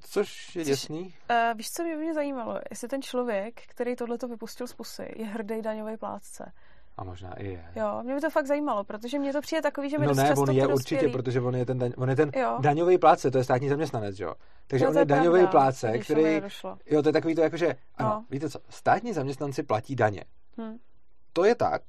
Což 0.00 0.56
je 0.56 0.64
děsný. 0.64 1.00
Uh, 1.02 1.36
víš, 1.56 1.70
co 1.70 1.82
by 1.82 1.96
mě 1.96 2.14
zajímalo? 2.14 2.60
Jestli 2.70 2.88
ten 2.88 3.02
člověk, 3.02 3.62
který 3.68 3.96
tohleto 3.96 4.28
vypustil 4.28 4.66
z 4.66 4.72
pusy, 4.72 5.08
je 5.16 5.26
hrdý 5.26 5.62
daňový 5.62 5.96
plátce. 5.96 6.52
A 6.96 7.04
možná 7.04 7.34
i 7.34 7.46
je. 7.46 7.72
Jo, 7.76 8.02
mě 8.02 8.14
by 8.14 8.20
to 8.20 8.30
fakt 8.30 8.46
zajímalo, 8.46 8.84
protože 8.84 9.18
mě 9.18 9.32
to 9.32 9.40
přijde 9.40 9.62
takový, 9.62 9.90
že 9.90 9.98
mi 9.98 10.06
No 10.06 10.08
dost 10.10 10.18
ne, 10.18 10.28
často 10.28 10.42
on 10.42 10.50
je 10.50 10.66
ty 10.66 10.72
určitě, 10.72 11.08
protože 11.08 11.40
on 11.40 11.56
je 11.56 11.66
ten, 11.66 11.78
daň, 11.78 11.92
on 11.96 12.10
je 12.10 12.16
ten 12.16 12.30
Jo. 12.36 12.58
daňový 12.60 12.98
plátce, 12.98 13.30
to 13.30 13.38
je 13.38 13.44
státní 13.44 13.68
zaměstnanec, 13.68 14.20
jo. 14.20 14.34
Takže 14.66 14.84
No, 14.84 14.88
on 14.88 14.94
to 14.94 14.98
je 14.98 15.04
daňový 15.04 15.46
plátce, 15.46 15.98
který, 15.98 16.40
jo, 16.86 17.02
to 17.02 17.08
je 17.08 17.12
takový 17.12 17.34
to 17.34 17.40
jako, 17.40 17.56
že, 17.56 17.76
ano, 17.94 18.08
No. 18.10 18.24
víte 18.30 18.50
co, 18.50 18.58
státní 18.68 19.12
zaměstnanci 19.12 19.62
platí 19.62 19.96
daně. 19.96 20.24
Hm. 20.60 20.78
To 21.32 21.44
je 21.44 21.54
tak, 21.54 21.82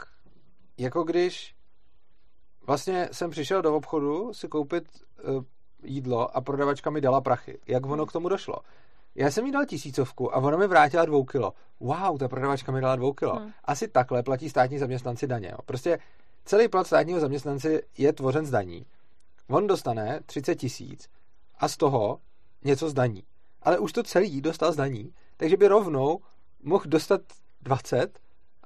jako 0.78 1.04
když 1.04 1.56
vlastně 2.68 3.10
jsem 3.12 3.30
přišel 3.32 3.62
do 3.62 3.76
obchodu 3.76 4.34
si 4.34 4.48
koupit 4.48 4.84
uh, 5.24 5.44
jídlo 5.84 6.38
a 6.38 6.42
prodavačka 6.42 6.90
mi 6.90 7.02
dala 7.02 7.22
prachy. 7.22 7.60
Jak 7.68 7.86
ono 7.86 8.06
k 8.06 8.12
tomu 8.12 8.30
došlo? 8.30 8.56
Já 9.16 9.32
jsem 9.32 9.46
jí 9.46 9.52
dal 9.52 9.66
tisícovku 9.66 10.36
a 10.36 10.38
ona 10.38 10.58
mi 10.58 10.68
vrátila 10.68 11.06
dvou 11.06 11.24
kilo. 11.24 11.54
Wow, 11.80 12.18
ta 12.18 12.28
prodavačka 12.28 12.72
mi 12.72 12.82
dala 12.82 12.96
dvou 12.96 13.14
kilo. 13.14 13.36
Hmm. 13.36 13.52
Asi 13.66 13.88
takhle 13.88 14.24
platí 14.24 14.50
státní 14.50 14.80
zaměstnanci 14.80 15.28
daně. 15.28 15.50
Jo. 15.52 15.58
Prostě 15.66 16.00
celý 16.46 16.68
plat 16.68 16.88
státního 16.88 17.20
zaměstnanci 17.20 17.84
je 17.98 18.14
tvořen 18.14 18.46
z 18.46 18.52
daní. 18.52 18.86
On 19.50 19.68
dostane 19.68 20.20
30 20.26 20.56
tisíc 20.56 21.10
a 21.60 21.68
z 21.68 21.78
toho 21.78 22.20
něco 22.64 22.90
z 22.90 22.94
daní. 22.94 23.24
Ale 23.62 23.80
už 23.80 23.92
to 23.92 24.04
celý 24.04 24.42
dostal 24.42 24.72
z 24.72 24.76
daní, 24.76 25.14
takže 25.38 25.58
by 25.58 25.68
rovnou 25.68 26.20
mohl 26.64 26.86
dostat 26.88 27.22
20 27.62 28.20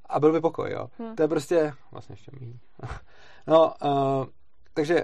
a 0.05 0.19
byl 0.19 0.31
by 0.31 0.41
pokoj, 0.41 0.71
jo. 0.71 0.89
Hmm. 0.99 1.15
To 1.15 1.21
je 1.21 1.27
prostě 1.27 1.73
vlastně 1.91 2.13
ještě 2.13 2.31
míň. 2.39 2.59
No, 3.47 3.73
uh, 3.83 4.25
takže 4.73 5.03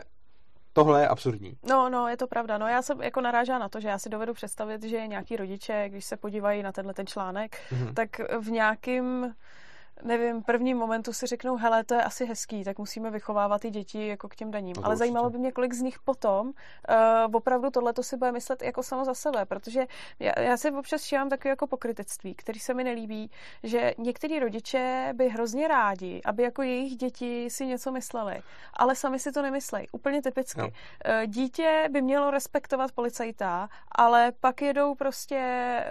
tohle 0.73 1.01
je 1.01 1.07
absurdní. 1.07 1.57
No, 1.63 1.89
no, 1.89 2.07
je 2.07 2.17
to 2.17 2.27
pravda. 2.27 2.57
No, 2.57 2.67
já 2.67 2.81
jsem 2.81 3.01
jako 3.01 3.21
narážela 3.21 3.59
na 3.59 3.69
to, 3.69 3.79
že 3.79 3.87
já 3.87 3.97
si 3.99 4.09
dovedu 4.09 4.33
představit, 4.33 4.83
že 4.83 5.07
nějaký 5.07 5.35
rodiče, 5.37 5.85
když 5.89 6.05
se 6.05 6.17
podívají 6.17 6.63
na 6.63 6.71
tenhle 6.71 6.93
ten 6.93 7.07
článek, 7.07 7.57
Mhm. 7.71 7.93
tak 7.93 8.09
v 8.39 8.51
nějakým 8.51 9.35
nevím, 10.03 10.43
prvním 10.43 10.77
momentu 10.77 11.13
si 11.13 11.25
řeknou, 11.27 11.55
hele, 11.55 11.83
to 11.83 11.93
je 11.93 12.03
asi 12.03 12.25
hezký, 12.25 12.63
tak 12.63 12.77
musíme 12.79 13.11
vychovávat 13.11 13.65
i 13.65 13.69
děti 13.69 14.07
jako 14.07 14.29
k 14.29 14.35
těm 14.35 14.51
daním. 14.51 14.73
No 14.77 14.85
Ale 14.85 14.93
určitě. 14.93 14.97
zajímalo 14.99 15.29
by 15.29 15.37
mě, 15.37 15.51
kolik 15.51 15.73
z 15.73 15.81
nich 15.81 15.99
potom 15.99 16.47
uh, 16.47 17.35
opravdu 17.35 17.69
tohle 17.69 17.93
to 17.93 18.03
si 18.03 18.17
bude 18.17 18.31
myslet 18.31 18.61
jako 18.63 18.83
samo 18.83 19.05
za 19.05 19.13
sebe, 19.13 19.45
protože 19.45 19.87
já, 20.19 20.39
já 20.39 20.57
si 20.57 20.71
občas 20.71 21.01
všímám 21.01 21.29
takové 21.29 21.49
jako 21.49 21.67
pokrytectví, 21.67 22.35
který 22.35 22.59
se 22.59 22.73
mi 22.73 22.83
nelíbí, 22.83 23.31
že 23.63 23.93
některý 23.97 24.39
rodiče 24.39 25.09
by 25.13 25.29
hrozně 25.29 25.67
rádi, 25.67 26.21
aby 26.25 26.43
jako 26.43 26.61
jejich 26.61 26.95
děti 26.95 27.49
si 27.49 27.65
něco 27.65 27.91
mysleli, 27.91 28.41
ale 28.73 28.95
sami 28.95 29.19
si 29.19 29.31
to 29.31 29.41
nemyslejí. 29.41 29.87
Úplně 29.91 30.21
typicky. 30.21 30.61
No. 30.61 30.69
Eh, 31.05 31.27
Dítě 31.27 31.87
by 31.91 32.01
mělo 32.01 32.31
respektovat 32.31 32.91
policajta, 32.91 33.69
ale 33.91 34.31
pak 34.39 34.61
jedou 34.61 34.95
prostě 34.95 35.41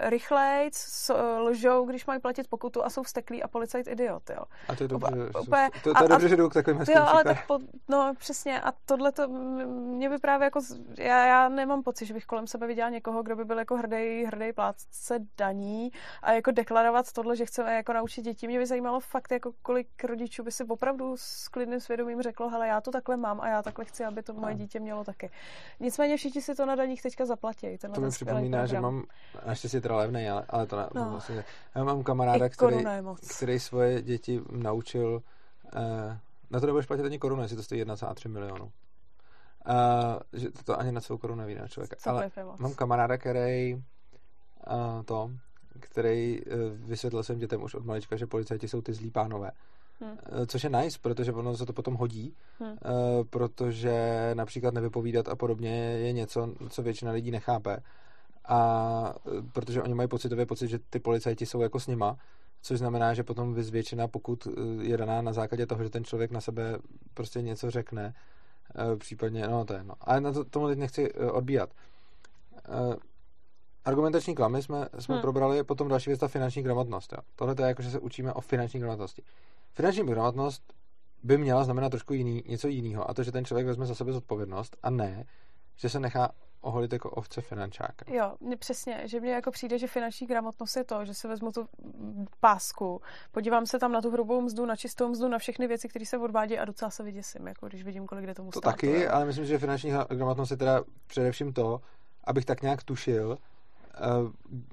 rychlejc, 0.01 0.75
s- 0.75 1.13
lžou, 1.39 1.85
když 1.85 2.05
mají 2.05 2.19
platit 2.21 2.47
pokutu 2.47 2.85
a 2.85 2.89
jsou 2.89 3.03
vzteklí 3.03 3.43
a 3.43 3.47
policajt 3.47 3.87
idiot, 3.91 4.29
jo. 4.29 4.43
A 4.69 4.75
to 4.75 4.83
je 4.83 4.87
dobře, 4.87 5.11
že, 5.15 5.31
jsou- 5.31 5.41
úplně- 5.41 5.69
to, 5.83 5.93
to 5.93 5.97
a- 5.97 6.01
je 6.01 6.05
a- 6.05 6.09
dobře, 6.09 6.29
že 6.29 6.35
jdou 6.37 6.49
k 6.49 6.53
takovým 6.53 6.79
hezkým 6.79 6.97
Jo, 6.97 7.03
ale 7.07 7.23
tak 7.23 7.47
po, 7.47 7.59
no 7.89 8.13
přesně 8.19 8.61
a 8.61 8.73
tohle 8.85 9.11
to 9.11 9.27
mě 9.27 10.09
by 10.09 10.17
právě 10.17 10.45
jako, 10.45 10.59
já, 10.97 11.25
já 11.25 11.49
nemám 11.49 11.83
pocit, 11.83 12.05
že 12.05 12.13
bych 12.13 12.25
kolem 12.25 12.47
sebe 12.47 12.67
viděla 12.67 12.89
někoho, 12.89 13.23
kdo 13.23 13.35
by 13.35 13.45
byl 13.45 13.59
jako 13.59 13.75
hrdý, 13.77 14.23
hrdý 14.25 14.53
plátce 14.53 15.19
daní 15.37 15.91
a 16.21 16.31
jako 16.31 16.51
deklarovat 16.51 17.11
tohle, 17.11 17.35
že 17.35 17.45
chceme 17.45 17.75
jako 17.75 17.93
naučit 17.93 18.21
děti. 18.21 18.47
Mě 18.47 18.59
by 18.59 18.65
zajímalo 18.65 18.99
fakt, 18.99 19.31
jako 19.31 19.51
kolik 19.61 20.03
rodičů 20.03 20.43
by 20.43 20.51
si 20.51 20.63
opravdu 20.63 21.13
s 21.17 21.47
klidným 21.47 21.79
svědomím 21.79 22.21
řeklo, 22.21 22.49
hele, 22.49 22.67
já 22.67 22.81
to 22.81 22.91
takhle 22.91 23.17
mám 23.17 23.41
a 23.41 23.47
já 23.47 23.61
takhle 23.61 23.85
chci, 23.85 24.05
aby 24.05 24.23
to 24.23 24.33
moje 24.33 24.53
No. 24.53 24.59
dítě 24.59 24.79
mělo 24.79 25.03
taky. 25.03 25.29
Nicméně 25.79 26.17
všichni 26.17 26.41
si 26.41 26.55
to 26.55 26.65
na 26.65 26.75
daních 26.75 27.01
teďka 27.01 27.25
zaplatí. 27.25 27.77
tenhle 27.77 27.95
To 27.95 28.01
mi 28.01 28.09
připomíná, 28.09 28.65
že 28.65 28.73
program. 28.75 28.93
mám, 28.93 29.03
naštěstí 29.47 29.81
teda 29.81 29.95
levnej, 29.95 30.29
ale, 30.29 30.45
ale 30.49 30.65
to, 30.67 30.75
ne, 30.77 30.87
No. 30.95 31.03
to 31.05 31.09
vlastně, 31.11 31.43
já 31.75 31.83
mám 31.83 32.03
kamaráda, 32.03 32.49
který, 32.49 32.85
který 33.35 33.59
svoje 33.81 34.01
děti 34.01 34.41
naučil, 34.51 35.23
eh, 35.75 36.19
na 36.49 36.59
to 36.59 36.65
nebudeš 36.65 36.85
platit 36.85 37.05
ani 37.05 37.19
korunu, 37.19 37.41
jestli 37.41 37.57
to 37.57 37.63
stojí 37.63 37.81
1,3 37.81 38.29
milionu. 38.29 38.71
Eh, 39.67 40.39
že 40.39 40.51
to, 40.51 40.63
to 40.63 40.79
ani 40.79 40.91
na 40.91 41.01
celou 41.01 41.17
korunu 41.17 41.39
neví 41.39 41.55
na 41.55 41.67
člověka. 41.67 41.95
Ale 42.05 42.31
je 42.37 42.43
moc. 42.43 42.59
mám 42.59 42.73
kamaráda, 42.73 43.17
který 43.17 43.73
eh, 44.67 45.03
to, 45.05 45.31
který 45.79 46.41
eh, 46.41 46.55
vysvětlil 46.75 47.23
svým 47.23 47.39
dětem 47.39 47.63
už 47.63 47.73
od 47.75 47.85
malička, 47.85 48.15
že 48.17 48.27
policajti 48.27 48.67
jsou 48.67 48.81
ty 48.81 48.93
zlí 48.93 49.11
pánové. 49.11 49.51
Hm. 50.01 50.17
Eh, 50.41 50.45
Což 50.45 50.63
je 50.63 50.69
nice, 50.69 50.99
protože 51.01 51.31
ono 51.33 51.55
se 51.57 51.65
to 51.65 51.73
potom 51.73 51.93
hodí, 51.95 52.35
Hm. 52.59 52.65
eh, 52.65 53.23
protože 53.29 53.95
například 54.33 54.73
nevypovídat 54.73 55.29
a 55.29 55.35
podobně 55.35 55.71
je 55.75 56.11
něco, 56.13 56.53
co 56.69 56.81
většina 56.81 57.11
lidí 57.11 57.31
nechápe. 57.31 57.77
A 58.45 59.13
eh, 59.27 59.41
protože 59.53 59.81
oni 59.81 59.93
mají 59.93 60.09
pocitově 60.09 60.45
pocit, 60.45 60.67
že 60.67 60.79
ty 60.89 60.99
policajti 60.99 61.45
jsou 61.45 61.61
jako 61.61 61.79
s 61.79 61.87
nima, 61.87 62.17
což 62.61 62.79
znamená, 62.79 63.13
že 63.13 63.23
potom 63.23 63.53
vys 63.53 63.69
většina, 63.69 64.07
pokud 64.07 64.47
eh, 64.47 64.83
je 64.83 64.97
daná 64.97 65.21
na 65.21 65.33
základě 65.33 65.65
toho, 65.65 65.83
že 65.83 65.89
ten 65.89 66.03
člověk 66.03 66.31
na 66.31 66.41
sebe 66.41 66.77
prostě 67.13 67.41
něco 67.41 67.71
řekne, 67.71 68.13
eh, 68.75 68.95
případně, 68.97 69.47
no 69.47 69.65
to 69.65 69.73
je 69.73 69.83
no. 69.83 69.93
Ale 70.01 70.21
na 70.21 70.31
to, 70.31 70.45
tomu 70.45 70.67
teď 70.67 70.77
nechci 70.77 71.11
eh, 71.13 71.31
odbíhat. 71.31 71.69
Argumentační 73.85 74.35
klamy 74.35 74.63
jsme, 74.63 74.89
jsme 74.99 75.13
Hmm. 75.13 75.15
hmm. 75.15 75.21
probrali, 75.21 75.63
potom 75.63 75.87
další 75.87 76.09
věc, 76.09 76.19
ta 76.19 76.27
finanční 76.27 76.63
gramotnost. 76.63 77.13
Jo. 77.13 77.19
Tohle 77.35 77.55
to 77.55 77.61
je 77.61 77.67
jako, 77.67 77.81
že 77.81 77.91
se 77.91 77.99
učíme 77.99 78.33
o 78.33 78.41
finanční 78.41 78.79
gramotnosti. 78.79 79.23
Finanční 79.73 80.03
gramotnost 80.03 80.73
by 81.23 81.37
měla 81.37 81.63
znamenat 81.63 81.89
trošku 81.89 82.13
jiný, 82.13 82.43
něco 82.47 82.67
jiného, 82.67 83.09
a 83.09 83.13
to, 83.13 83.23
že 83.23 83.31
ten 83.31 83.45
člověk 83.45 83.67
vezme 83.67 83.85
za 83.85 83.95
sebe 83.95 84.11
zodpovědnost 84.11 84.77
a 84.83 84.89
ne, 84.89 85.25
že 85.75 85.89
se 85.89 85.99
nechá 85.99 86.31
oholit 86.61 86.93
jako 86.93 87.09
ovce 87.09 87.41
finančáka. 87.41 88.05
Jo, 88.07 88.35
mně 88.39 88.57
přesně, 88.57 89.01
že 89.05 89.19
mně 89.19 89.31
jako 89.33 89.51
přijde, 89.51 89.77
že 89.79 89.87
finanční 89.87 90.27
gramotnost 90.27 90.75
je 90.75 90.83
to, 90.83 91.05
že 91.05 91.13
si 91.13 91.27
vezmu 91.27 91.51
tu 91.51 91.67
pásku, 92.39 93.01
podívám 93.31 93.65
se 93.65 93.79
tam 93.79 93.91
na 93.91 94.01
tu 94.01 94.11
hrubou 94.11 94.41
mzdu, 94.41 94.65
na 94.65 94.75
čistou 94.75 95.07
mzdu, 95.09 95.27
na 95.27 95.37
všechny 95.37 95.67
věci, 95.67 95.89
které 95.89 96.05
se 96.05 96.17
odvádí 96.17 96.57
a 96.59 96.65
docela 96.65 96.91
se 96.91 97.03
vyděsím, 97.03 97.47
jako 97.47 97.67
když 97.67 97.83
vidím, 97.83 98.07
kolik 98.07 98.25
jde 98.25 98.33
tomu 98.33 98.51
To 98.51 98.59
státu, 98.59 98.71
taky, 98.75 99.01
jo. 99.01 99.09
ale 99.11 99.25
myslím, 99.25 99.45
že 99.45 99.57
finanční 99.59 99.91
gra- 99.93 100.15
gramotnost 100.15 100.51
je 100.51 100.57
teda 100.57 100.83
především 101.07 101.53
to, 101.53 101.81
abych 102.23 102.45
tak 102.45 102.61
nějak 102.61 102.83
tušil, 102.83 103.37
eh, 103.93 103.99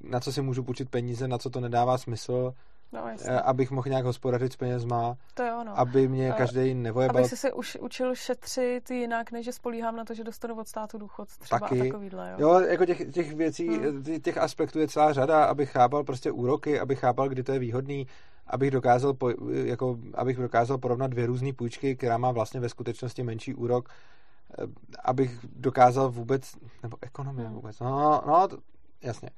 na 0.03 0.21
co 0.21 0.33
si 0.33 0.43
můžu 0.43 0.63
půjčit 0.63 0.91
peníze, 0.91 1.29
na 1.29 1.39
co 1.39 1.51
to 1.51 1.61
nedává 1.61 1.99
smysl, 1.99 2.55
No, 2.93 3.09
jasně. 3.09 3.31
eh, 3.31 3.41
abych 3.41 3.71
mohl 3.71 3.89
nějak 3.89 4.05
hospodařit 4.05 4.53
s 4.53 4.57
penězma, 4.57 5.17
to 5.35 5.43
je 5.43 5.55
ono. 5.55 5.79
aby 5.79 6.09
mě 6.09 6.31
Eh, 6.31 6.33
každý 6.33 6.75
nevojebal 6.75 7.17
Abych 7.17 7.31
se 7.31 7.37
se 7.37 7.53
už 7.53 7.77
učil 7.81 8.15
šetřit 8.15 8.91
jinak, 8.91 9.33
než 9.33 9.45
že 9.45 9.53
spolíhám 9.53 9.97
na 9.97 10.05
to, 10.05 10.15
že 10.15 10.25
dostanu 10.25 10.55
od 10.59 10.69
státu 10.69 10.99
důchod 10.99 11.29
třeba 11.39 11.61
Taky. 11.61 11.81
a 11.81 11.85
takovýhle, 11.85 12.31
jo. 12.31 12.37
Jo, 12.49 12.61
jako 12.61 12.87
těch, 12.87 13.13
těch 13.13 13.35
věcí, 13.35 13.69
Hmm. 13.69 13.85
hmm. 13.85 14.21
těch 14.21 14.39
aspektů 14.39 14.79
je 14.79 14.89
celá 14.89 15.13
řada, 15.13 15.45
abych 15.45 15.71
chápal 15.71 16.05
prostě 16.05 16.31
úroky, 16.31 16.81
abych 16.81 16.99
chápal, 16.99 17.29
kdy 17.29 17.43
to 17.43 17.53
je 17.53 17.59
výhodný, 17.59 18.07
abych 18.47 18.71
dokázal, 18.71 19.15
po, 19.15 19.31
jako, 19.53 19.99
abych 20.15 20.37
dokázal 20.37 20.79
porovnat 20.79 21.07
dvě 21.11 21.27
různé 21.27 21.53
půjčky, 21.53 21.97
která 21.97 22.19
má 22.19 22.31
vlastně 22.33 22.61
ve 22.61 22.69
skutečnosti 22.69 23.23
menší 23.23 23.55
úrok, 23.55 23.89
eh, 24.59 24.63
abych 25.05 25.39
dokázal 25.57 26.11
vůbec, 26.11 26.53
nebo 26.83 26.97
ekonomie 27.01 27.47
Hmm. 27.47 27.57
vůbec, 27.57 27.81
no, 27.81 28.23
no, 28.27 28.49
to, 28.49 28.59
jasně. 29.03 29.31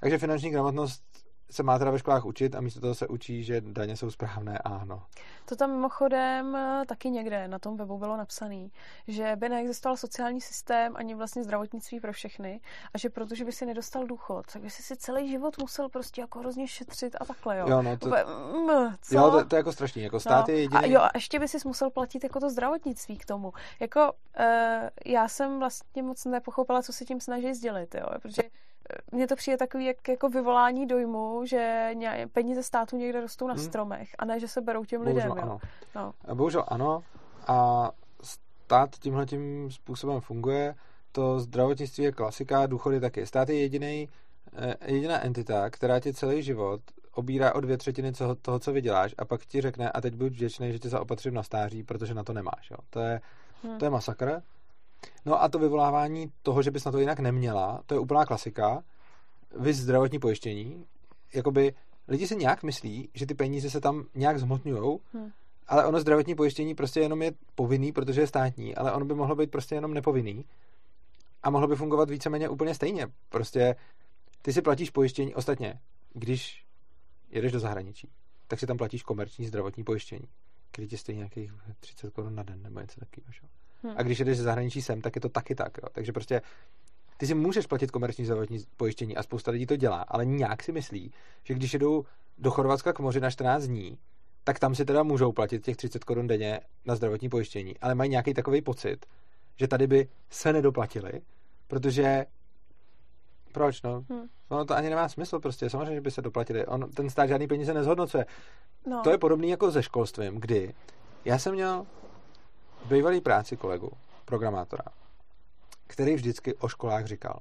Takže 0.00 0.18
finanční 0.18 0.50
gramotnost 0.50 1.02
se 1.50 1.62
má 1.62 1.78
teda 1.78 1.90
ve 1.90 1.98
školách 1.98 2.24
učit 2.24 2.54
a 2.54 2.60
místo 2.60 2.80
toho 2.80 2.94
se 2.94 3.08
učí, 3.08 3.44
že 3.44 3.60
daně 3.60 3.96
jsou 3.96 4.10
správné 4.10 4.58
a 4.58 4.68
ano. 4.68 5.02
To 5.44 5.56
tam 5.56 5.70
mimochodem 5.70 6.56
eh, 6.56 6.82
taky 6.86 7.10
někde 7.10 7.48
na 7.48 7.58
tom 7.58 7.76
webu 7.76 7.98
bylo 7.98 8.16
napsané, 8.16 8.68
že 9.08 9.36
by 9.36 9.48
neexistoval 9.48 9.96
sociální 9.96 10.40
systém 10.40 10.92
ani 10.96 11.14
vlastně 11.14 11.44
zdravotnictví 11.44 12.00
pro 12.00 12.12
všechny 12.12 12.60
a 12.94 12.98
že 12.98 13.10
protože 13.10 13.44
by 13.44 13.52
si 13.52 13.66
nedostal 13.66 14.06
důchod, 14.06 14.46
tak 14.52 14.62
by 14.62 14.70
si 14.70 14.82
si 14.82 14.96
celý 14.96 15.28
život 15.28 15.58
musel 15.58 15.88
prostě 15.88 16.20
jako 16.20 16.38
hrozně 16.38 16.68
šetřit 16.68 17.16
a 17.20 17.24
takhle, 17.24 17.58
jo. 17.58 17.68
Jo, 17.68 17.82
no, 17.82 17.96
to, 17.96 18.06
Úplně, 18.06 18.24
mm, 18.24 18.94
co? 19.02 19.14
jo, 19.14 19.30
to, 19.30 19.44
to, 19.44 19.56
je 19.56 19.58
jako 19.58 19.72
strašný, 19.72 20.02
jako 20.02 20.20
stát 20.20 20.48
no. 20.48 20.54
je 20.54 20.60
jediný... 20.60 20.84
A 20.84 20.86
jo, 20.86 21.00
a 21.00 21.10
ještě 21.14 21.38
by 21.38 21.48
si 21.48 21.58
musel 21.64 21.90
platit 21.90 22.24
jako 22.24 22.40
to 22.40 22.50
zdravotnictví 22.50 23.18
k 23.18 23.24
tomu. 23.24 23.52
Jako 23.80 24.12
uh, 24.12 24.88
já 25.06 25.28
jsem 25.28 25.58
vlastně 25.58 26.02
moc 26.02 26.24
nepochopila, 26.24 26.82
co 26.82 26.92
si 26.92 27.04
tím 27.04 27.20
snaží 27.20 27.54
sdělit, 27.54 27.94
jo, 27.94 28.06
protože 28.22 28.42
mně 29.12 29.26
to 29.26 29.36
přijde 29.36 29.56
takový 29.56 29.84
jak, 29.84 30.08
jako 30.08 30.28
vyvolání 30.28 30.86
dojmu, 30.86 31.42
že 31.46 31.90
ně, 31.94 32.28
peníze 32.32 32.62
státu 32.62 32.96
někde 32.96 33.20
rostou 33.20 33.46
na 33.46 33.54
Hmm. 33.54 33.62
stromech 33.64 34.08
a 34.18 34.24
ne, 34.24 34.40
že 34.40 34.48
se 34.48 34.60
berou 34.60 34.84
těm 34.84 35.04
Bohužel 35.04 35.16
lidem, 35.32 35.36
jo. 35.38 35.42
ano. 35.42 35.58
No. 35.96 36.12
A 36.28 36.34
Bohužel 36.34 36.64
ano. 36.68 37.02
A 37.46 37.90
stát 38.22 38.90
tímhle 38.98 39.26
tím 39.26 39.70
způsobem 39.70 40.20
funguje. 40.20 40.74
To 41.12 41.40
zdravotnictví 41.40 42.04
je 42.04 42.12
klasika, 42.12 42.66
důchody 42.66 43.00
taky. 43.00 43.26
Stát 43.26 43.48
je 43.48 43.60
jediný, 43.60 44.08
jediná 44.86 45.24
entita, 45.24 45.70
která 45.70 46.00
ti 46.00 46.14
celý 46.14 46.42
život 46.42 46.80
obírá 47.14 47.54
o 47.54 47.60
dvě 47.60 47.76
třetiny 47.76 48.12
toho, 48.12 48.34
toho, 48.34 48.58
co 48.58 48.72
vyděláš 48.72 49.14
a 49.18 49.24
pak 49.24 49.46
ti 49.46 49.60
řekne 49.60 49.90
a 49.90 50.00
teď 50.00 50.14
buď 50.14 50.32
vděčný, 50.32 50.72
že 50.72 50.78
tě 50.78 50.88
zaopatřím 50.88 51.34
na 51.34 51.42
stáří, 51.42 51.82
protože 51.82 52.14
na 52.14 52.24
to 52.24 52.32
nemáš. 52.32 52.70
Jo. 52.70 52.76
To, 52.90 53.00
je, 53.00 53.20
Hmm. 53.62 53.78
to 53.78 53.84
je 53.84 53.90
masakr. 53.90 54.42
No 55.24 55.42
a 55.42 55.48
to 55.48 55.58
vyvolávání 55.58 56.32
toho, 56.42 56.62
že 56.62 56.70
bys 56.70 56.84
na 56.84 56.92
to 56.92 56.98
jinak 56.98 57.20
neměla, 57.20 57.82
to 57.86 57.94
je 57.94 58.00
úplná 58.00 58.26
klasika. 58.26 58.82
Vy 59.58 59.72
zdravotní 59.72 60.18
pojištění, 60.18 60.86
jakoby 61.34 61.74
lidi 62.08 62.26
si 62.26 62.36
nějak 62.36 62.62
myslí, 62.62 63.08
že 63.14 63.26
ty 63.26 63.34
peníze 63.34 63.70
se 63.70 63.80
tam 63.80 64.04
nějak 64.14 64.38
zhmotňujou, 64.38 65.00
Hmm. 65.12 65.30
ale 65.68 65.86
ono 65.86 66.00
zdravotní 66.00 66.34
pojištění 66.34 66.74
prostě 66.74 67.00
jenom 67.00 67.22
je 67.22 67.32
povinný, 67.54 67.92
protože 67.92 68.20
je 68.20 68.26
státní, 68.26 68.74
ale 68.76 68.92
ono 68.92 69.04
by 69.04 69.14
mohlo 69.14 69.36
být 69.36 69.50
prostě 69.50 69.74
jenom 69.74 69.94
nepovinný 69.94 70.44
a 71.42 71.50
mohlo 71.50 71.68
by 71.68 71.76
fungovat 71.76 72.10
víceméně 72.10 72.48
úplně 72.48 72.74
stejně. 72.74 73.06
Prostě 73.28 73.76
ty 74.42 74.52
si 74.52 74.62
platíš 74.62 74.90
pojištění, 74.90 75.34
ostatně, 75.34 75.80
když 76.12 76.64
jedeš 77.30 77.52
do 77.52 77.60
zahraničí, 77.60 78.10
tak 78.48 78.60
si 78.60 78.66
tam 78.66 78.76
platíš 78.76 79.02
komerční 79.02 79.46
zdravotní 79.46 79.84
pojištění. 79.84 80.28
když 80.76 80.90
ti 80.90 80.96
stojí 80.98 81.18
nějakých 81.18 81.52
30 81.80 82.12
korun 82.12 82.34
na 82.34 82.42
den 82.42 82.62
nebo 82.62 82.80
něco 82.80 83.00
takového. 83.00 83.59
Že 83.82 83.88
jo. 83.88 83.94
Hm. 83.94 83.96
A 83.98 84.02
když 84.02 84.20
jdeš 84.20 84.36
ze 84.36 84.42
zahraničí 84.42 84.82
sem, 84.82 85.00
tak 85.00 85.14
je 85.14 85.20
to 85.20 85.28
taky 85.28 85.54
tak. 85.54 85.78
Jo. 85.82 85.88
Takže 85.92 86.12
prostě 86.12 86.42
ty 87.16 87.26
si 87.26 87.34
můžeš 87.34 87.66
platit 87.66 87.90
komerční 87.90 88.24
zdravotní 88.24 88.58
pojištění 88.76 89.16
a 89.16 89.22
spousta 89.22 89.50
lidí 89.50 89.66
to 89.66 89.76
dělá, 89.76 90.04
ale 90.08 90.26
nějak 90.26 90.62
si 90.62 90.72
myslí, 90.72 91.12
že 91.44 91.54
když 91.54 91.72
jedou 91.72 92.04
do 92.38 92.50
Chorvatska 92.50 92.92
k 92.92 92.98
moři 92.98 93.20
na 93.20 93.30
14 93.30 93.62
dní, 93.62 93.98
tak 94.44 94.58
tam 94.58 94.74
si 94.74 94.84
teda 94.84 95.02
můžou 95.02 95.32
platit 95.32 95.64
těch 95.64 95.76
30 95.76 96.04
korun 96.04 96.26
denně 96.26 96.60
na 96.86 96.96
zdravotní 96.96 97.28
pojištění, 97.28 97.78
ale 97.78 97.94
mají 97.94 98.10
nějaký 98.10 98.34
takový 98.34 98.62
pocit, 98.62 99.06
že 99.56 99.68
tady 99.68 99.86
by 99.86 100.08
se 100.30 100.52
nedoplatili, 100.52 101.12
protože 101.68 102.26
proč, 103.52 103.82
no? 103.82 104.04
Hm. 104.12 104.26
No 104.50 104.64
to 104.64 104.74
ani 104.74 104.90
nemá 104.90 105.08
smysl 105.08 105.40
prostě, 105.40 105.70
samozřejmě, 105.70 105.94
že 105.94 106.00
by 106.00 106.10
se 106.10 106.22
doplatili. 106.22 106.66
On, 106.66 106.90
ten 106.90 107.10
stát 107.10 107.26
žádný 107.26 107.46
peníze 107.46 107.74
nezhodnocuje. 107.74 108.26
No. 108.86 109.00
To 109.02 109.10
je 109.10 109.18
podobný 109.18 109.50
jako 109.50 109.72
se 109.72 109.82
školstvím, 109.82 110.40
kdy 110.40 110.74
já 111.24 111.38
jsem 111.38 111.54
měl 111.54 111.86
bývalý 112.88 113.20
práci 113.20 113.56
kolegu, 113.56 113.90
programátora, 114.24 114.84
který 115.86 116.14
vždycky 116.14 116.54
o 116.54 116.68
školách 116.68 117.06
říkal. 117.06 117.40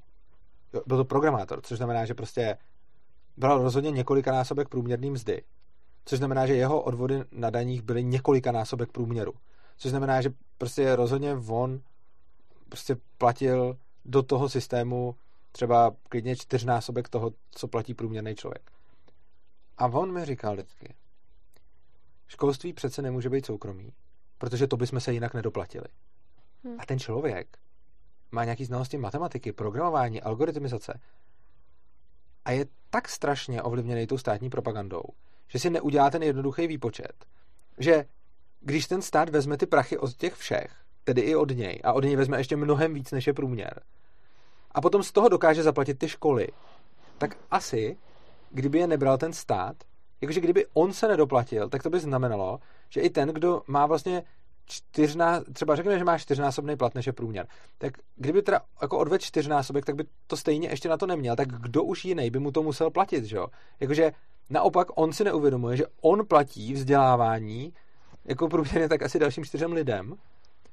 Jo, 0.74 0.82
byl 0.86 0.98
to 0.98 1.06
programátor, 1.06 1.62
což 1.62 1.78
znamená, 1.78 2.06
že 2.06 2.14
prostě 2.14 2.58
bral 3.38 3.64
rozhodně 3.64 3.92
několikanásobek 3.92 4.70
průměrný 4.70 5.12
mzdy, 5.12 5.44
což 6.06 6.18
znamená, 6.18 6.48
že 6.48 6.56
jeho 6.56 6.82
odvody 6.82 7.24
na 7.32 7.50
daních 7.50 7.82
byly 7.82 8.04
několikanásobek 8.04 8.92
průměru. 8.92 9.34
Což 9.78 9.92
znamená, 9.92 10.22
že 10.22 10.30
prostě 10.58 10.96
rozhodně 10.96 11.34
on 11.48 11.82
prostě 12.70 12.98
platil 13.18 13.78
do 14.06 14.24
toho 14.24 14.50
systému 14.50 15.16
třeba 15.52 15.96
klidně 16.10 16.36
čtyřnásobek 16.36 17.10
toho, 17.10 17.32
co 17.52 17.68
platí 17.68 17.94
průměrný 17.94 18.36
člověk. 18.36 18.72
A 19.78 19.86
on 19.86 20.14
mi 20.14 20.26
říkal 20.26 20.54
vždycky, 20.54 20.96
školství 22.28 22.74
přece 22.74 23.02
nemůže 23.02 23.30
být 23.30 23.46
soukromý, 23.46 23.94
protože 24.40 24.68
to 24.68 24.78
bychom 24.78 25.00
se 25.00 25.14
jinak 25.14 25.34
nedoplatili. 25.34 25.86
Hm. 26.64 26.76
A 26.80 26.86
ten 26.86 27.00
člověk 27.00 27.58
má 28.32 28.44
nějaký 28.44 28.66
znalosti 28.66 28.98
matematiky, 28.98 29.52
programování, 29.52 30.22
algoritmizace 30.22 31.00
a 32.46 32.52
je 32.52 32.66
tak 32.90 33.10
strašně 33.10 33.62
ovlivněný 33.62 34.08
tou 34.08 34.18
státní 34.18 34.50
propagandou, 34.50 35.04
že 35.48 35.60
si 35.60 35.70
neudělá 35.70 36.10
ten 36.10 36.24
jednoduchý 36.24 36.68
výpočet, 36.68 37.26
že 37.78 38.06
když 38.60 38.88
ten 38.88 39.02
stát 39.02 39.30
vezme 39.30 39.58
ty 39.58 39.66
prachy 39.66 39.98
od 39.98 40.14
těch 40.14 40.34
všech, 40.34 40.76
tedy 41.04 41.22
i 41.22 41.36
od 41.36 41.50
něj, 41.50 41.82
a 41.84 41.94
od 41.94 42.04
něj 42.04 42.16
vezme 42.16 42.38
ještě 42.38 42.56
mnohem 42.56 42.94
víc, 42.94 43.12
než 43.12 43.28
je 43.28 43.34
průměr, 43.34 43.82
a 44.72 44.82
potom 44.82 45.04
z 45.04 45.12
toho 45.12 45.30
dokáže 45.30 45.64
zaplatit 45.64 46.00
ty 46.00 46.10
školy, 46.10 46.48
tak 47.18 47.38
asi, 47.52 47.98
kdyby 48.52 48.80
je 48.80 48.88
nebral 48.88 49.18
ten 49.18 49.34
stát, 49.34 49.76
jakože 50.22 50.40
kdyby 50.40 50.66
on 50.74 50.94
se 50.94 51.08
nedoplatil, 51.08 51.70
tak 51.70 51.84
to 51.84 51.90
by 51.90 52.00
znamenalo, 52.00 52.60
že 52.90 53.02
i 53.02 53.10
ten, 53.10 53.30
kdo 53.30 53.62
má 53.68 53.86
vlastně 53.86 54.24
čtyřná, 54.66 55.42
třeba 55.54 55.76
řekne, 55.76 56.00
že 56.00 56.06
má 56.06 56.18
čtyřnásobný 56.18 56.78
plat, 56.78 56.96
než 56.96 57.08
je 57.08 57.14
průměr, 57.14 57.48
tak 57.78 57.94
kdyby 58.16 58.42
teda 58.42 58.62
jako 58.82 58.98
odvedl 58.98 59.24
čtyřnásobek, 59.24 59.86
tak 59.86 59.96
by 59.96 60.04
to 60.28 60.38
stejně 60.38 60.70
ještě 60.70 60.90
na 60.90 60.98
to 60.98 61.08
neměl, 61.08 61.36
tak 61.36 61.48
kdo 61.48 61.84
už 61.84 62.06
jiný 62.06 62.30
by 62.30 62.40
mu 62.40 62.52
to 62.52 62.64
musel 62.64 62.90
platit, 62.90 63.26
že 63.26 63.36
jo? 63.36 63.48
Jakože 63.80 64.12
naopak 64.50 64.88
on 64.96 65.14
si 65.14 65.24
neuvědomuje, 65.24 65.78
že 65.78 65.86
on 66.02 66.26
platí 66.26 66.74
vzdělávání 66.74 67.74
jako 68.26 68.48
průměrně 68.48 68.90
tak 68.90 69.02
asi 69.02 69.20
dalším 69.20 69.46
čtyřem 69.46 69.74
lidem, 69.74 70.16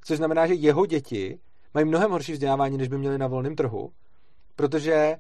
což 0.05 0.17
znamená, 0.17 0.47
že 0.47 0.55
jeho 0.55 0.87
děti 0.87 1.39
mají 1.75 1.87
mnohem 1.87 2.11
horší 2.11 2.33
vzdělávání, 2.33 2.79
než 2.79 2.89
by 2.89 2.99
měli 2.99 3.19
na 3.19 3.27
volném 3.27 3.57
trhu, 3.57 3.93
protože 4.57 5.17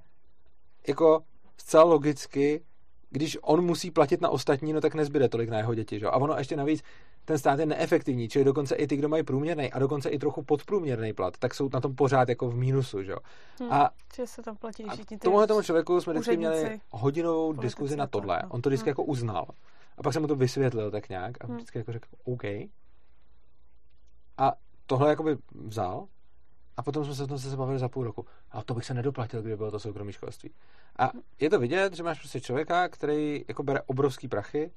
jako 0.88 1.22
zcela 1.56 1.84
logicky, 1.84 2.62
když 3.10 3.38
on 3.42 3.64
musí 3.64 3.90
platit 3.90 4.20
na 4.20 4.28
ostatní, 4.28 4.72
no 4.72 4.80
tak 4.80 4.94
nezbyde 4.94 5.28
tolik 5.28 5.48
na 5.48 5.58
jeho 5.58 5.74
děti. 5.74 5.98
Že? 6.00 6.06
A 6.06 6.16
ono 6.16 6.36
ještě 6.38 6.56
navíc, 6.56 6.82
ten 7.24 7.38
stát 7.38 7.58
je 7.58 7.66
neefektivní, 7.66 8.28
čili 8.28 8.44
dokonce 8.44 8.74
i 8.74 8.86
ty, 8.86 8.96
kdo 8.96 9.08
mají 9.08 9.22
průměrný 9.22 9.72
a 9.72 9.78
dokonce 9.78 10.08
i 10.10 10.18
trochu 10.18 10.42
podprůměrný 10.42 11.12
plat, 11.12 11.34
tak 11.38 11.54
jsou 11.54 11.68
na 11.72 11.80
tom 11.80 11.94
pořád 11.94 12.28
jako 12.28 12.48
v 12.50 12.56
mínusu. 12.56 13.02
Že? 13.02 13.14
Hm. 13.62 13.72
A 13.72 13.90
Že 14.16 14.26
se 14.26 14.42
tam 14.42 14.56
platí 14.56 14.84
všichni 14.88 15.18
ty 15.18 15.24
tomuhle 15.24 15.46
tomu 15.46 15.62
člověku 15.62 16.00
jsme 16.00 16.12
vždycky 16.12 16.36
měli 16.36 16.80
hodinovou 16.90 17.52
diskuzi 17.52 17.96
na 17.96 18.06
tohle. 18.06 18.40
no. 18.42 18.48
On 18.50 18.62
to 18.62 18.68
vždycky 18.68 18.88
Hm. 18.88 18.90
jako 18.90 19.02
uznal. 19.04 19.46
A 19.98 20.02
pak 20.02 20.12
jsem 20.12 20.22
mu 20.22 20.28
to 20.28 20.36
vysvětlil 20.36 20.90
tak 20.90 21.08
nějak 21.08 21.44
a 21.44 21.46
Hm. 21.46 21.54
vždycky 21.54 21.78
jako 21.78 21.92
řekl 21.92 22.08
OK. 22.24 22.44
A 24.38 24.52
tohle 24.86 25.10
jakoby 25.10 25.36
vzal 25.54 26.06
a 26.76 26.82
potom 26.82 27.04
jsme 27.04 27.14
se 27.14 27.22
o 27.22 27.26
tom 27.26 27.38
zase 27.38 27.56
bavili 27.56 27.78
za 27.78 27.88
půl 27.88 28.04
roku. 28.04 28.26
A 28.50 28.62
to 28.62 28.74
bych 28.74 28.84
se 28.84 28.94
nedoplatil, 28.94 29.40
kdyby 29.40 29.56
bylo 29.56 29.70
to 29.70 29.80
soukromé 29.80 30.12
školství. 30.12 30.50
A 30.98 31.10
je 31.40 31.50
to 31.50 31.58
vidět, 31.58 31.94
že 31.94 32.02
máš 32.02 32.18
prostě 32.18 32.40
člověka, 32.40 32.88
který 32.88 33.44
jako 33.48 33.62
bere 33.62 33.82
obrovský 33.82 34.28
prachy 34.28 34.70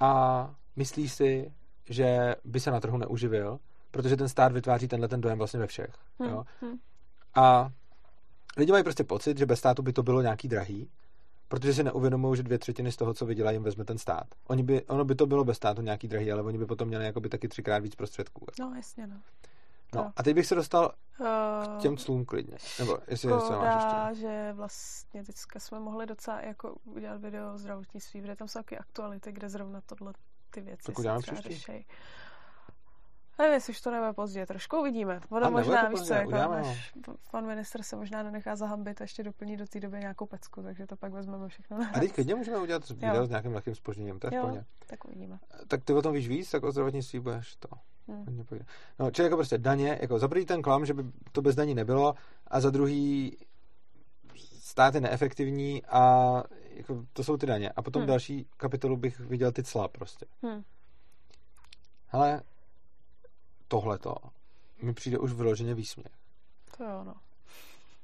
a 0.00 0.54
myslí 0.76 1.08
si, 1.08 1.52
že 1.88 2.36
by 2.44 2.60
se 2.60 2.70
na 2.70 2.80
trhu 2.80 2.98
neuživil, 2.98 3.58
protože 3.90 4.16
ten 4.16 4.28
stát 4.28 4.52
vytváří 4.52 4.88
tenhle 4.88 5.08
ten 5.08 5.20
dojem 5.20 5.38
vlastně 5.38 5.60
ve 5.60 5.66
všech. 5.66 5.94
Hm, 6.22 6.24
Jo? 6.28 6.44
hm. 6.62 6.76
A 7.34 7.70
lidi 8.56 8.72
mají 8.72 8.84
prostě 8.84 9.04
pocit, 9.04 9.38
že 9.38 9.46
bez 9.46 9.58
státu 9.58 9.82
by 9.82 9.92
to 9.92 10.02
bylo 10.02 10.22
nějaký 10.22 10.48
drahý, 10.48 10.90
protože 11.48 11.74
si 11.74 11.82
neuvědomují, 11.84 12.36
že 12.36 12.42
dvě 12.42 12.58
třetiny 12.58 12.92
z 12.92 12.96
toho, 12.96 13.14
co 13.14 13.26
vydělají, 13.26 13.54
jim 13.54 13.62
vezme 13.62 13.84
ten 13.84 13.98
stát. 13.98 14.26
Oni 14.48 14.62
by, 14.62 14.82
ono 14.82 15.04
by 15.04 15.14
to 15.14 15.26
bylo 15.26 15.44
bez 15.44 15.56
státu 15.56 15.82
nějaký 15.82 16.08
drahý, 16.08 16.32
ale 16.32 16.42
oni 16.42 16.58
by 16.58 16.66
potom 16.66 16.88
měli 16.88 17.04
jakoby 17.04 17.28
taky 17.28 17.48
třikrát 17.48 17.78
víc 17.78 17.94
prostředků. 17.94 18.46
No, 18.60 18.72
jasně, 18.76 19.06
no. 19.06 19.16
No, 19.94 20.12
a 20.16 20.22
teď 20.22 20.34
bych 20.34 20.46
se 20.46 20.54
dostal 20.54 20.92
Uh, 21.20 21.78
k 21.78 21.82
těm 21.82 21.96
clům 21.96 22.24
klidně. 22.24 22.56
Nebo 22.78 22.98
jestli 23.08 23.32
něco 23.32 23.50
máš 23.50 23.84
ještě. 23.84 24.20
Že 24.20 24.52
vlastně 24.52 25.24
teďka 25.24 25.60
jsme 25.60 25.80
mohli 25.80 26.06
docela 26.06 26.40
jako 26.40 26.76
udělat 26.84 27.20
video 27.20 27.54
o 27.54 27.58
zdravotnictví, 27.58 28.20
kde 28.20 28.36
tam 28.36 28.48
jsou 28.48 28.58
taky 28.58 28.78
aktuality, 28.78 29.32
kde 29.32 29.48
zrovna 29.48 29.80
tohle 29.86 30.12
ty 30.50 30.60
věci 30.60 30.82
Tak 30.86 30.94
se 30.94 31.00
uděláme 31.00 31.22
třeba 31.22 31.40
řešej. 31.40 31.84
Nevím, 33.38 33.54
jestli 33.54 33.70
už 33.70 33.80
to 33.80 33.90
nebude 33.90 34.12
pozdě, 34.12 34.46
trošku 34.46 34.80
uvidíme. 34.80 35.20
Ono 35.30 35.50
možná, 35.50 35.88
víš 35.88 36.00
co, 36.00 36.14
jako 36.14 36.28
uděláme 36.28 36.60
ho. 36.60 36.66
náš 36.66 36.92
pan 37.30 37.46
minister 37.46 37.82
se 37.82 37.96
možná 37.96 38.22
nenechá 38.22 38.56
zahambit 38.56 39.00
a 39.00 39.04
ještě 39.04 39.22
doplní 39.22 39.56
do 39.56 39.66
té 39.66 39.80
doby 39.80 39.98
nějakou 39.98 40.26
pecku, 40.26 40.62
takže 40.62 40.86
to 40.86 40.96
pak 40.96 41.12
vezmeme 41.12 41.48
všechno 41.48 41.78
na 41.78 41.90
A 41.94 42.00
teď 42.00 42.12
klidně 42.12 42.34
můžeme 42.34 42.58
udělat 42.58 42.90
video 42.90 43.26
s 43.26 43.28
nějakým 43.28 43.54
lehkým 43.54 43.74
spožděním, 43.74 44.18
to 44.18 44.26
je 44.26 44.36
Jo, 44.36 44.64
tak 44.86 45.04
uvidíme. 45.04 45.38
Tak 45.68 45.84
ty 45.84 45.92
o 45.92 46.02
tom 46.02 46.12
víš 46.14 46.28
víc, 46.28 46.50
tak 46.50 46.62
o 46.62 46.72
zdravotnictví 46.72 47.20
budeš 47.20 47.56
to. 47.56 47.68
Hodně 48.08 48.44
povídat. 48.44 48.68
No, 48.98 49.10
čili 49.10 49.26
jako 49.26 49.36
prostě 49.36 49.58
daně, 49.58 49.98
jako 50.02 50.18
za 50.18 50.28
prvý 50.28 50.46
ten 50.46 50.62
klam, 50.62 50.86
že 50.86 50.94
by 50.94 51.04
to 51.32 51.42
bez 51.42 51.54
daní 51.54 51.74
nebylo, 51.74 52.14
a 52.46 52.60
za 52.60 52.70
druhý 52.70 53.36
stát 54.60 54.94
je 54.94 55.00
neefektivní 55.00 55.84
a 55.84 56.32
jako, 56.74 57.04
to 57.12 57.24
jsou 57.24 57.36
ty 57.36 57.46
daně. 57.46 57.70
A 57.70 57.82
potom 57.82 58.02
Hm. 58.02 58.06
další 58.06 58.46
kapitolu 58.56 58.96
bych 58.96 59.20
viděl 59.20 59.52
ty 59.52 59.62
cla 59.62 59.88
prostě. 59.88 60.26
Hm. 60.46 60.62
Hele, 62.06 62.42
tohleto 63.68 64.14
mi 64.82 64.94
přijde 64.94 65.18
už 65.18 65.32
vyloženě 65.32 65.74
výsměch. 65.74 66.12
To 66.76 66.84
jo, 66.84 67.04
no. 67.04 67.14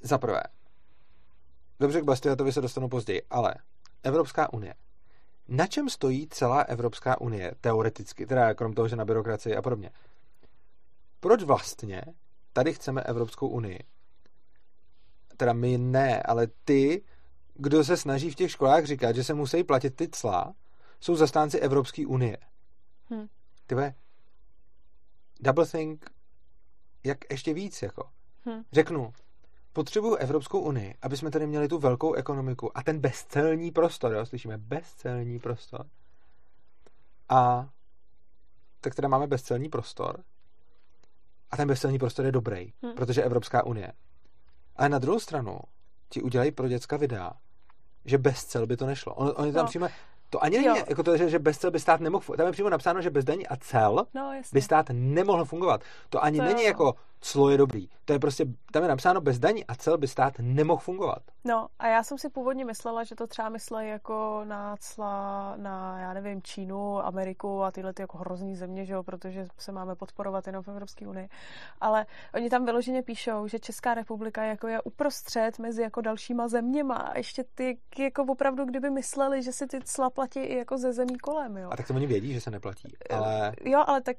Za 0.00 0.18
prvé, 0.18 0.42
dobře 1.80 2.00
k 2.00 2.04
Bastiatovi 2.04 2.52
se 2.52 2.60
dostanu 2.60 2.88
později, 2.88 3.22
ale 3.30 3.54
Evropská 4.02 4.52
unie. 4.52 4.74
Na 5.48 5.66
čem 5.66 5.88
stojí 5.88 6.28
celá 6.28 6.60
Evropská 6.60 7.20
unie, 7.20 7.54
teoreticky, 7.60 8.26
teda 8.26 8.54
krom 8.54 8.74
toho, 8.74 8.88
že 8.88 8.96
na 8.96 9.04
byrokracii 9.04 9.56
a 9.56 9.62
podobně? 9.62 9.90
Proč 11.20 11.42
vlastně 11.42 12.02
tady 12.52 12.74
chceme 12.74 13.02
Evropskou 13.02 13.48
unii? 13.48 13.78
Teda 15.36 15.52
my 15.52 15.78
ne, 15.78 16.22
ale 16.22 16.46
ty, 16.64 17.02
kdo 17.54 17.84
se 17.84 17.96
snaží 17.96 18.30
v 18.30 18.34
těch 18.34 18.50
školách 18.50 18.84
říkat, 18.84 19.16
že 19.16 19.24
se 19.24 19.34
musí 19.34 19.64
platit 19.64 19.96
ty 19.96 20.08
cla, 20.08 20.54
jsou 21.00 21.16
zastánci 21.16 21.58
Evropské 21.58 22.06
unie. 22.06 22.36
Hm. 23.10 23.26
Ty 23.66 23.74
vole, 23.74 23.94
double 25.40 25.66
think, 25.66 26.10
jak 27.04 27.18
ještě 27.30 27.54
víc, 27.54 27.82
jako. 27.82 28.10
Hm. 28.46 28.62
Řeknu, 28.72 29.12
potřebuju 29.78 30.14
Evropskou 30.14 30.60
unii, 30.60 30.94
aby 31.02 31.16
jsme 31.16 31.30
tady 31.30 31.46
měli 31.46 31.68
tu 31.68 31.78
velkou 31.78 32.14
ekonomiku 32.14 32.78
a 32.78 32.82
ten 32.82 32.98
bezcelní 33.00 33.70
prostor, 33.70 34.12
jo, 34.12 34.26
slyšíme, 34.26 34.58
bezcelní 34.58 35.38
prostor. 35.38 35.86
A 37.28 37.68
tak 38.80 38.94
teda 38.94 39.08
máme 39.08 39.26
bezcelní 39.26 39.68
prostor 39.68 40.20
a 41.50 41.56
ten 41.56 41.68
bezcelní 41.68 41.98
prostor 41.98 42.26
je 42.26 42.32
dobrý, 42.32 42.72
Hm. 42.86 42.92
protože 42.96 43.22
Evropská 43.22 43.66
unie. 43.66 43.92
Ale 44.76 44.88
na 44.88 44.98
druhou 44.98 45.20
stranu 45.20 45.58
ti 46.08 46.22
udělají 46.22 46.50
pro 46.50 46.68
děcka 46.68 46.96
videa, 46.96 47.32
že 48.04 48.18
bez 48.18 48.44
cel 48.44 48.66
by 48.66 48.76
to 48.76 48.86
nešlo. 48.86 49.14
On, 49.14 49.32
oni 49.36 49.52
tam 49.52 49.64
No. 49.64 49.68
přímo, 49.68 49.86
to 50.30 50.42
ani 50.44 50.56
není 50.58 50.78
jako 50.88 51.02
to, 51.02 51.16
že, 51.16 51.30
že 51.30 51.38
bez 51.38 51.58
cel 51.58 51.70
by 51.70 51.80
stát 51.80 52.00
nemohl, 52.00 52.36
tam 52.36 52.46
je 52.46 52.52
přímo 52.52 52.68
napsáno, 52.70 53.02
že 53.02 53.10
bez 53.10 53.24
daní 53.24 53.46
a 53.46 53.56
cel 53.56 54.06
No, 54.14 54.32
jasně. 54.34 54.56
by 54.56 54.62
stát 54.62 54.86
nemohl 54.92 55.44
fungovat. 55.44 55.80
To 56.08 56.24
ani 56.24 56.38
To 56.38 56.44
není 56.44 56.62
jo. 56.62 56.66
jako 56.68 56.94
clo 57.20 57.50
je 57.50 57.58
dobrý. 57.58 57.88
To 58.04 58.12
je 58.12 58.18
prostě, 58.18 58.46
tam 58.72 58.82
je 58.82 58.88
napsáno 58.88 59.20
bez 59.20 59.38
daní 59.38 59.66
a 59.66 59.74
cel 59.74 59.98
by 59.98 60.08
stát 60.08 60.34
nemohl 60.38 60.80
fungovat. 60.80 61.22
No 61.44 61.66
a 61.78 61.86
já 61.86 62.02
jsem 62.02 62.18
si 62.18 62.28
původně 62.28 62.64
myslela, 62.64 63.04
že 63.04 63.14
to 63.14 63.26
třeba 63.26 63.48
myslí 63.48 63.88
jako 63.88 64.42
na 64.44 64.76
cla 64.80 65.54
na, 65.56 65.98
já 66.00 66.12
nevím, 66.12 66.42
Čínu, 66.42 67.06
Ameriku 67.06 67.62
a 67.62 67.70
tyhle 67.70 67.92
ty 67.92 68.02
jako 68.02 68.18
hrozný 68.18 68.56
země, 68.56 68.84
že 68.84 68.92
jo, 68.92 69.02
protože 69.02 69.46
se 69.58 69.72
máme 69.72 69.96
podporovat 69.96 70.46
jenom 70.46 70.62
v 70.62 70.68
Evropské 70.68 71.06
unii. 71.06 71.28
Ale 71.80 72.06
oni 72.34 72.50
tam 72.50 72.64
vyloženě 72.64 73.02
píšou, 73.02 73.46
že 73.48 73.58
Česká 73.58 73.94
republika 73.94 74.44
jako 74.44 74.68
je 74.68 74.82
uprostřed 74.82 75.58
mezi 75.58 75.82
jako 75.82 76.00
dalšíma 76.00 76.48
zeměma 76.48 76.94
a 76.94 77.18
ještě 77.18 77.44
ty 77.54 77.78
jako 77.98 78.22
opravdu, 78.22 78.64
kdyby 78.64 78.90
mysleli, 78.90 79.42
že 79.42 79.52
si 79.52 79.66
ty 79.66 79.80
cla 79.84 80.10
platí 80.10 80.40
i 80.40 80.56
jako 80.56 80.78
ze 80.78 80.92
zemí 80.92 81.18
kolem, 81.18 81.56
jo. 81.56 81.68
A 81.72 81.76
tak 81.76 81.86
to 81.86 81.94
oni 81.94 82.06
vědí, 82.06 82.32
že 82.32 82.40
se 82.40 82.50
neplatí, 82.50 82.96
ale... 83.10 83.52
Jo, 83.64 83.84
ale 83.86 84.00
tak 84.00 84.16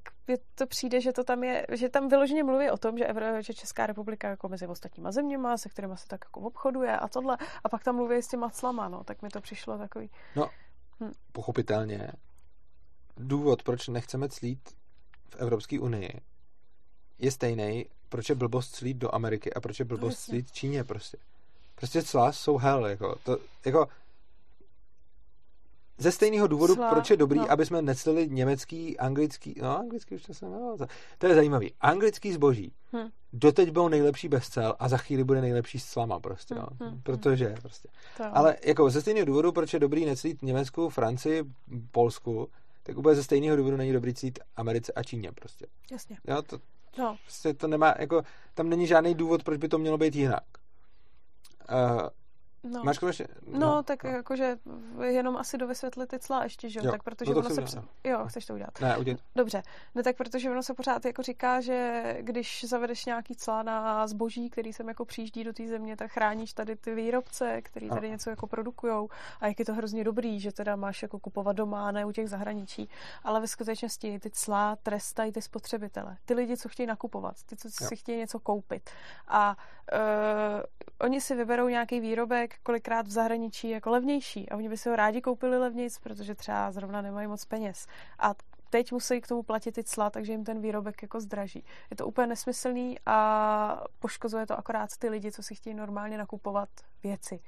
to 0.56 0.68
přijde, 0.68 1.02
že 1.02 1.14
to 1.14 1.24
tam 1.24 1.44
je, 1.44 1.66
že 1.72 1.90
tam 1.90 2.08
vyloženě 2.08 2.44
mluví 2.44 2.70
o 2.70 2.78
tom, 2.78 2.89
že, 2.98 3.06
Evro, 3.06 3.42
že 3.42 3.54
Česká 3.54 3.86
republika 3.86 4.30
jako 4.30 4.50
mezi 4.50 4.68
ostatníma 4.68 5.12
zeměma, 5.12 5.58
se 5.58 5.70
kterými 5.70 5.98
se 5.98 6.08
tak 6.08 6.26
jako 6.26 6.40
obchoduje 6.40 6.98
a 6.98 7.08
tohle. 7.08 7.38
A 7.64 7.70
pak 7.70 7.84
tam 7.84 7.96
mluví 7.96 8.18
s 8.18 8.28
těma 8.28 8.50
clama, 8.50 8.90
no, 8.90 9.04
tak 9.04 9.22
mi 9.22 9.30
to 9.30 9.42
přišlo 9.42 9.78
takový... 9.78 10.10
No, 10.36 10.50
hm. 11.00 11.12
pochopitelně. 11.32 12.12
Důvod, 13.18 13.64
proč 13.64 13.88
nechceme 13.88 14.30
clít 14.30 14.70
v 15.30 15.36
Evropské 15.36 15.80
unii, 15.80 16.22
je 17.20 17.32
stejný, 17.32 17.86
proč 18.10 18.30
je 18.30 18.36
blbost 18.36 18.76
clít 18.76 18.98
do 18.98 19.16
Ameriky 19.16 19.54
a 19.54 19.62
proč 19.62 19.80
je 19.80 19.86
blbost 19.86 20.28
no, 20.28 20.32
clít 20.32 20.52
Číně 20.52 20.84
prostě. 20.84 21.18
Prostě 21.76 22.04
cla 22.04 22.32
jsou 22.32 22.58
hell, 22.58 22.86
jako, 22.86 23.16
to, 23.24 23.38
jako 23.66 23.88
ze 26.00 26.12
stejného 26.12 26.48
důvodu, 26.48 26.76
Sla, 26.76 26.90
proč 26.90 27.10
je 27.10 27.18
dobrý, 27.18 27.40
no. 27.40 27.52
aby 27.52 27.66
jsme 27.66 27.82
neclili 27.82 28.30
německý, 28.30 28.98
anglický, 28.98 29.56
no 29.62 29.80
anglický 29.80 30.16
už 30.16 30.24
to 30.24 30.34
se 30.34 30.46
jmenovalo. 30.46 30.78
To 31.18 31.28
je 31.28 31.36
zajímavý. 31.36 31.74
Anglický 31.82 32.34
zboží 32.34 32.74
hm. 32.94 33.10
doteď 33.34 33.72
byl 33.72 33.90
nejlepší 33.90 34.28
bez 34.30 34.50
cel 34.50 34.76
a 34.80 34.90
za 34.90 34.98
chvíli 34.98 35.24
bude 35.24 35.42
nejlepší 35.42 35.80
s 35.80 35.86
slama 35.86 36.20
prostě, 36.20 36.56
hm, 36.56 36.58
no. 36.80 36.88
hm, 36.88 37.02
protože 37.04 37.56
prostě. 37.62 37.90
To. 38.18 38.24
Ale 38.34 38.56
jako 38.66 38.90
ze 38.90 39.02
stejného 39.02 39.26
důvodu, 39.26 39.52
proč 39.52 39.74
je 39.74 39.80
dobrý 39.80 40.06
neclít 40.06 40.42
Německu, 40.42 40.90
Francii, 40.90 41.44
Polsku, 41.92 42.50
tak 42.84 42.98
úplně 42.98 43.16
ze 43.16 43.24
stejného 43.24 43.58
důvodu 43.58 43.78
není 43.78 43.94
dobrý 43.94 44.14
clít 44.14 44.40
Americe 44.56 44.94
a 44.94 45.04
Číně 45.04 45.32
prostě. 45.32 45.66
Jasně. 45.92 46.18
Jo, 46.28 46.42
to, 46.42 46.60
no. 46.98 47.18
prostě 47.24 47.54
to 47.54 47.68
nemá, 47.68 47.96
jako, 48.00 48.24
tam 48.54 48.70
není 48.70 48.88
žádný 48.88 49.16
důvod, 49.16 49.44
proč 49.44 49.58
by 49.58 49.68
to 49.68 49.78
mělo 49.78 49.98
být 49.98 50.16
jinak. 50.16 50.44
Uh, 51.72 52.08
No. 52.64 52.84
Máš 52.84 52.98
ještě? 53.08 53.28
No, 53.48 53.60
no 53.60 53.84
tak 53.84 54.04
no. 54.04 54.10
jakože 54.10 54.58
jenom 55.04 55.38
asi 55.38 55.58
dovysvětlit 55.58 56.10
ty 56.10 56.20
cla 56.20 56.44
ještě, 56.44 56.70
že 56.70 56.80
jo? 56.84 56.92
Tak 56.92 57.04
protože 57.04 57.32
no 57.32 57.38
ono 57.38 57.50
se... 57.50 57.62
Udělat, 57.62 57.86
jo, 58.04 58.26
chceš 58.28 58.46
to 58.46 58.54
udělat. 58.54 58.82
Ne, 58.82 58.98
udělat. 58.98 59.20
Dobře. 59.36 59.64
No 59.96 60.04
tak 60.04 60.18
protože 60.18 60.52
ono 60.52 60.64
se 60.64 60.74
pořád 60.74 61.06
jako 61.06 61.22
říká, 61.24 61.62
že 61.62 62.04
když 62.22 62.66
zavedeš 62.68 63.06
nějaký 63.06 63.36
cla 63.36 63.64
na 63.64 64.08
zboží, 64.08 64.50
který 64.50 64.74
sem 64.74 64.88
jako 64.88 65.06
přijíždí 65.06 65.44
do 65.44 65.54
té 65.54 65.68
země, 65.68 65.96
tak 65.96 66.12
chráníš 66.12 66.54
tady 66.54 66.76
ty 66.76 66.96
výrobce, 66.96 67.62
který 67.62 67.90
tady 67.90 68.08
no. 68.08 68.14
něco 68.14 68.30
jako 68.30 68.48
produkujou 68.48 69.10
a 69.40 69.48
jak 69.48 69.60
je 69.60 69.66
to 69.66 69.74
hrozně 69.74 70.04
dobrý, 70.04 70.40
že 70.40 70.52
teda 70.52 70.76
máš 70.76 71.02
jako 71.02 71.20
kupovat 71.20 71.56
doma, 71.56 71.92
ne 71.92 72.06
u 72.06 72.12
těch 72.12 72.30
zahraničí. 72.30 72.90
Ale 73.24 73.42
ve 73.42 73.48
skutečnosti 73.48 74.20
ty 74.20 74.30
cla 74.30 74.76
trestají 74.76 75.32
ty 75.32 75.42
spotřebitele. 75.42 76.18
Ty 76.26 76.34
lidi, 76.34 76.58
co 76.58 76.70
chtějí 76.70 76.88
nakupovat, 76.88 77.36
ty, 77.46 77.56
co 77.56 77.68
jo. 77.82 77.88
si 77.88 77.96
chtějí 77.96 78.18
něco 78.18 78.40
koupit. 78.40 78.90
A 79.28 79.58
uh, 79.94 80.00
oni 81.02 81.22
si 81.22 81.36
vyberou 81.36 81.68
nějaký 81.68 82.00
výrobek, 82.00 82.56
kolikrát 82.64 83.08
v 83.08 83.12
zahraničí 83.12 83.70
jako 83.70 83.90
levnější 83.90 84.50
a 84.50 84.56
oni 84.56 84.70
by 84.70 84.78
si 84.78 84.90
ho 84.90 84.96
rádi 84.96 85.22
koupili 85.22 85.58
levnějc, 85.58 86.00
protože 86.00 86.36
třeba 86.36 86.72
zrovna 86.72 87.02
nemají 87.02 87.28
moc 87.28 87.46
peněz. 87.46 87.88
A 88.20 88.34
teď 88.70 88.92
musí 88.92 89.22
k 89.22 89.28
tomu 89.28 89.44
platit 89.44 89.72
ty 89.72 89.84
cla, 89.84 90.10
takže 90.10 90.32
jim 90.32 90.44
ten 90.44 90.62
výrobek 90.62 91.02
jako 91.02 91.22
zdraží. 91.22 91.66
Je 91.90 91.98
to 91.98 92.08
úplně 92.08 92.28
nesmyslný 92.28 92.98
a 93.06 93.84
poškozuje 94.00 94.46
to 94.46 94.60
akorát 94.60 94.98
ty 94.98 95.10
lidi, 95.10 95.32
co 95.32 95.44
si 95.44 95.56
chtějí 95.56 95.74
normálně 95.74 96.18
nakupovat 96.18 96.70
věci. 97.04 97.40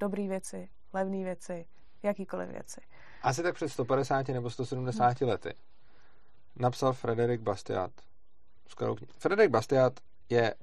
Dobré 0.00 0.28
věci, 0.28 0.68
levné 0.92 1.24
věci, 1.24 1.66
jakýkoliv 2.02 2.48
věci. 2.48 2.80
Asi 3.22 3.42
tak 3.42 3.54
před 3.54 3.68
150 3.68 4.28
nebo 4.28 4.50
170 4.50 5.20
hmm. 5.20 5.30
lety 5.30 5.54
napsal 6.56 6.92
Frederik 6.92 7.40
Bastiat. 7.40 7.90
Frederik 9.18 9.50
Bastiat 9.50 10.00
je 10.28 10.54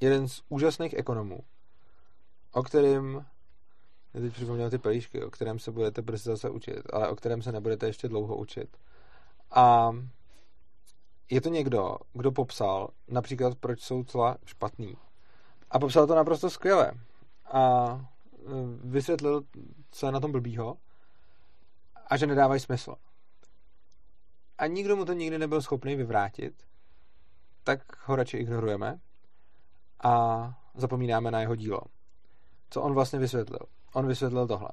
jeden 0.00 0.28
z 0.28 0.42
úžasných 0.48 0.94
ekonomů, 0.94 1.40
o 2.52 2.62
kterém 2.62 3.26
já 4.14 4.20
teď 4.20 4.32
připomněl 4.32 4.70
ty 4.70 4.78
pelíšky, 4.78 5.24
o 5.24 5.30
kterém 5.30 5.58
se 5.58 5.70
budete 5.70 6.02
brzy 6.02 6.22
zase 6.22 6.50
učit, 6.50 6.82
ale 6.92 7.08
o 7.08 7.16
kterém 7.16 7.42
se 7.42 7.52
nebudete 7.52 7.86
ještě 7.86 8.08
dlouho 8.08 8.36
učit. 8.36 8.76
A 9.50 9.90
je 11.30 11.40
to 11.40 11.48
někdo, 11.48 11.96
kdo 12.12 12.32
popsal 12.32 12.88
například, 13.08 13.58
proč 13.58 13.80
jsou 13.80 14.04
cla 14.04 14.36
špatný. 14.44 14.96
A 15.70 15.78
popsal 15.78 16.06
to 16.06 16.14
naprosto 16.14 16.50
skvěle. 16.50 16.92
A 17.52 17.86
e, 18.34 18.40
vysvětlil, 18.84 19.42
co 19.90 20.06
je 20.06 20.12
na 20.12 20.20
tom 20.20 20.32
blbýho 20.32 20.76
a 22.06 22.16
že 22.16 22.26
nedávají 22.26 22.60
smysl. 22.60 22.94
A 24.58 24.66
nikdo 24.66 24.96
mu 24.96 25.04
to 25.04 25.12
nikdy 25.12 25.38
nebyl 25.38 25.62
schopný 25.62 25.96
vyvrátit, 25.96 26.62
tak 27.64 28.08
ho 28.08 28.16
radši 28.16 28.36
ignorujeme 28.36 29.00
a 30.04 30.54
zapomínáme 30.74 31.30
na 31.30 31.40
jeho 31.40 31.56
dílo 31.56 31.80
co 32.70 32.82
on 32.82 32.94
vlastně 32.94 33.18
vysvětlil. 33.18 33.60
On 33.94 34.06
vysvětlil 34.06 34.46
tohle. 34.46 34.68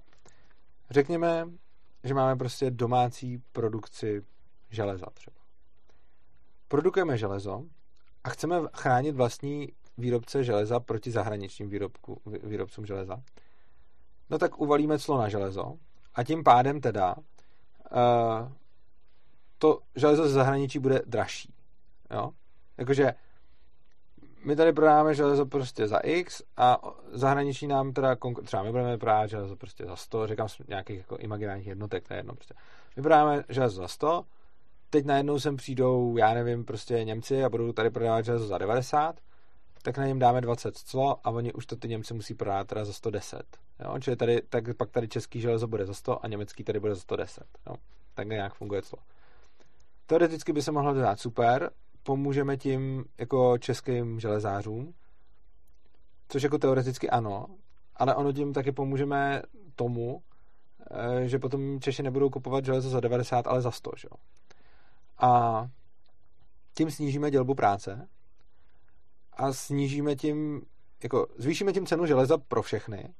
Řekněme, 0.89 1.47
že 2.03 2.13
máme 2.13 2.35
prostě 2.35 2.71
domácí 2.71 3.43
produkci 3.51 4.23
železa 4.69 5.05
třeba. 5.13 5.37
Produkujeme 6.67 7.17
železo 7.17 7.63
a 8.23 8.29
chceme 8.29 8.61
chránit 8.73 9.15
vlastní 9.15 9.71
výrobce 9.97 10.43
železa 10.43 10.79
proti 10.79 11.11
zahraničním 11.11 11.69
výrobku, 11.69 12.21
výrobcům 12.43 12.85
železa. 12.85 13.21
No 14.29 14.37
tak 14.37 14.59
uvalíme 14.59 14.99
clo 14.99 15.17
na 15.17 15.29
železo 15.29 15.73
a 16.15 16.23
tím 16.23 16.43
pádem 16.43 16.81
teda 16.81 17.15
uh, 17.15 18.51
to 19.57 19.79
železo 19.95 20.27
ze 20.27 20.33
zahraničí 20.33 20.79
bude 20.79 21.01
dražší. 21.05 21.53
Jo? 22.11 22.31
Jakože 22.77 23.13
my 24.45 24.55
tady 24.55 24.73
prodáváme 24.73 25.15
železo 25.15 25.45
prostě 25.45 25.87
za 25.87 25.97
X 25.97 26.41
a 26.57 26.77
zahraničí 27.11 27.67
nám 27.67 27.93
teda, 27.93 28.15
třeba 28.45 28.63
my 28.63 28.71
budeme 28.71 28.97
prodávat 28.97 29.27
železo 29.27 29.55
prostě 29.55 29.85
za 29.85 29.95
100, 29.95 30.27
říkám 30.27 30.47
nějakých 30.67 30.97
jako 30.97 31.17
imaginárních 31.17 31.67
jednotek, 31.67 32.07
to 32.07 32.13
je 32.13 32.19
jedno 32.19 32.35
prostě. 32.35 32.53
My 32.95 33.01
prodáváme 33.01 33.43
železo 33.49 33.81
za 33.81 33.87
100, 33.87 34.25
teď 34.89 35.05
najednou 35.05 35.39
sem 35.39 35.55
přijdou, 35.55 36.17
já 36.17 36.33
nevím, 36.33 36.65
prostě 36.65 37.03
Němci 37.03 37.43
a 37.43 37.49
budou 37.49 37.71
tady 37.71 37.89
prodávat 37.89 38.25
železo 38.25 38.47
za 38.47 38.57
90, 38.57 39.15
tak 39.81 39.97
na 39.97 40.07
něm 40.07 40.19
dáme 40.19 40.41
20 40.41 40.77
clo 40.77 41.19
a 41.23 41.29
oni 41.29 41.53
už 41.53 41.65
to 41.65 41.75
ty 41.75 41.87
Němci 41.87 42.13
musí 42.13 42.33
prodávat 42.33 42.67
teda 42.67 42.85
za 42.85 42.93
110. 42.93 43.43
Jo? 43.79 43.99
Čili 43.99 44.15
tady, 44.15 44.41
tak 44.49 44.63
pak 44.77 44.89
tady 44.91 45.07
český 45.07 45.41
železo 45.41 45.67
bude 45.67 45.85
za 45.85 45.93
100 45.93 46.25
a 46.25 46.27
německý 46.27 46.63
tady 46.63 46.79
bude 46.79 46.95
za 46.95 47.01
110. 47.01 47.43
Jo? 47.67 47.75
Tak 48.13 48.27
nějak 48.27 48.53
funguje 48.53 48.81
clo. 48.81 48.99
Teoreticky 50.05 50.53
by 50.53 50.61
se 50.61 50.71
mohlo 50.71 50.93
dát 50.93 51.19
super, 51.19 51.71
pomůžeme 52.05 52.57
tím 52.57 53.05
jako 53.17 53.57
českým 53.57 54.19
železářům, 54.19 54.93
což 56.29 56.43
jako 56.43 56.57
teoreticky 56.57 57.09
ano, 57.09 57.47
ale 57.95 58.15
ono 58.15 58.33
tím 58.33 58.53
taky 58.53 58.71
pomůžeme 58.71 59.41
tomu, 59.75 60.21
eh, 60.91 61.27
že 61.27 61.39
potom 61.39 61.79
Češi 61.79 62.03
nebudou 62.03 62.29
kupovat 62.29 62.65
železo 62.65 62.89
za 62.89 62.99
90, 62.99 63.47
ale 63.47 63.61
za 63.61 63.71
100, 63.71 63.91
že? 63.97 64.07
A 65.17 65.61
tím 66.73 66.91
snížíme 66.91 67.31
dělbu 67.31 67.55
práce 67.55 68.07
a 69.33 69.53
snížíme 69.53 70.15
tím, 70.15 70.61
jako 71.03 71.27
zvýšíme 71.37 71.73
tím 71.73 71.85
cenu 71.85 72.05
železa 72.05 72.37
pro 72.37 72.61
všechny 72.61 73.13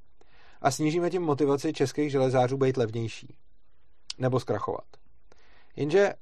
a 0.62 0.72
snížíme 0.72 1.10
tím 1.10 1.22
motivaci 1.22 1.74
českých 1.74 2.12
železářů 2.12 2.58
být 2.58 2.78
levnější 2.78 3.38
nebo 4.18 4.40
zkrachovat. 4.40 4.86
Jenže 5.76 6.14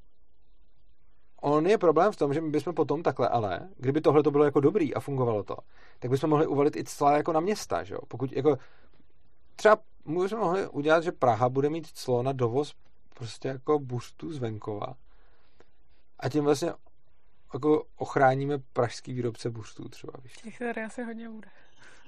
On 1.45 1.67
je 1.67 1.77
problém 1.77 2.11
v 2.11 2.15
tom, 2.15 2.33
že 2.33 2.41
my 2.41 2.49
bychom 2.49 2.73
potom 2.73 3.03
takhle, 3.03 3.27
ale 3.27 3.69
kdyby 3.77 4.01
tohle 4.01 4.23
to 4.23 4.31
bylo 4.31 4.43
jako 4.43 4.59
dobrý 4.59 4.93
a 4.93 4.99
fungovalo 4.99 5.43
to, 5.43 5.55
tak 5.99 6.11
bychom 6.11 6.29
mohli 6.29 6.47
uvalit 6.47 6.75
i 6.75 6.83
cla 6.83 7.17
jako 7.17 7.33
na 7.33 7.39
města, 7.39 7.83
že 7.83 7.93
jo? 7.93 7.99
Pokud 8.07 8.31
jako 8.31 8.57
třeba 9.55 9.77
bychom 10.05 10.39
mohli 10.39 10.67
udělat, 10.67 11.03
že 11.03 11.11
Praha 11.11 11.49
bude 11.49 11.69
mít 11.69 11.87
clo 11.87 12.23
na 12.23 12.31
dovoz 12.31 12.73
prostě 13.13 13.47
jako 13.47 13.79
buštů 13.79 14.33
z 14.33 14.37
venkova 14.37 14.93
a 16.19 16.29
tím 16.29 16.43
vlastně 16.43 16.73
jako 17.53 17.83
ochráníme 17.97 18.57
pražský 18.73 19.13
výrobce 19.13 19.49
buštů 19.49 19.89
třeba, 19.89 20.13
víš. 20.23 20.33
Těch 20.33 20.59
tady 20.59 20.83
asi 20.83 21.03
hodně 21.03 21.29
bude. 21.29 21.47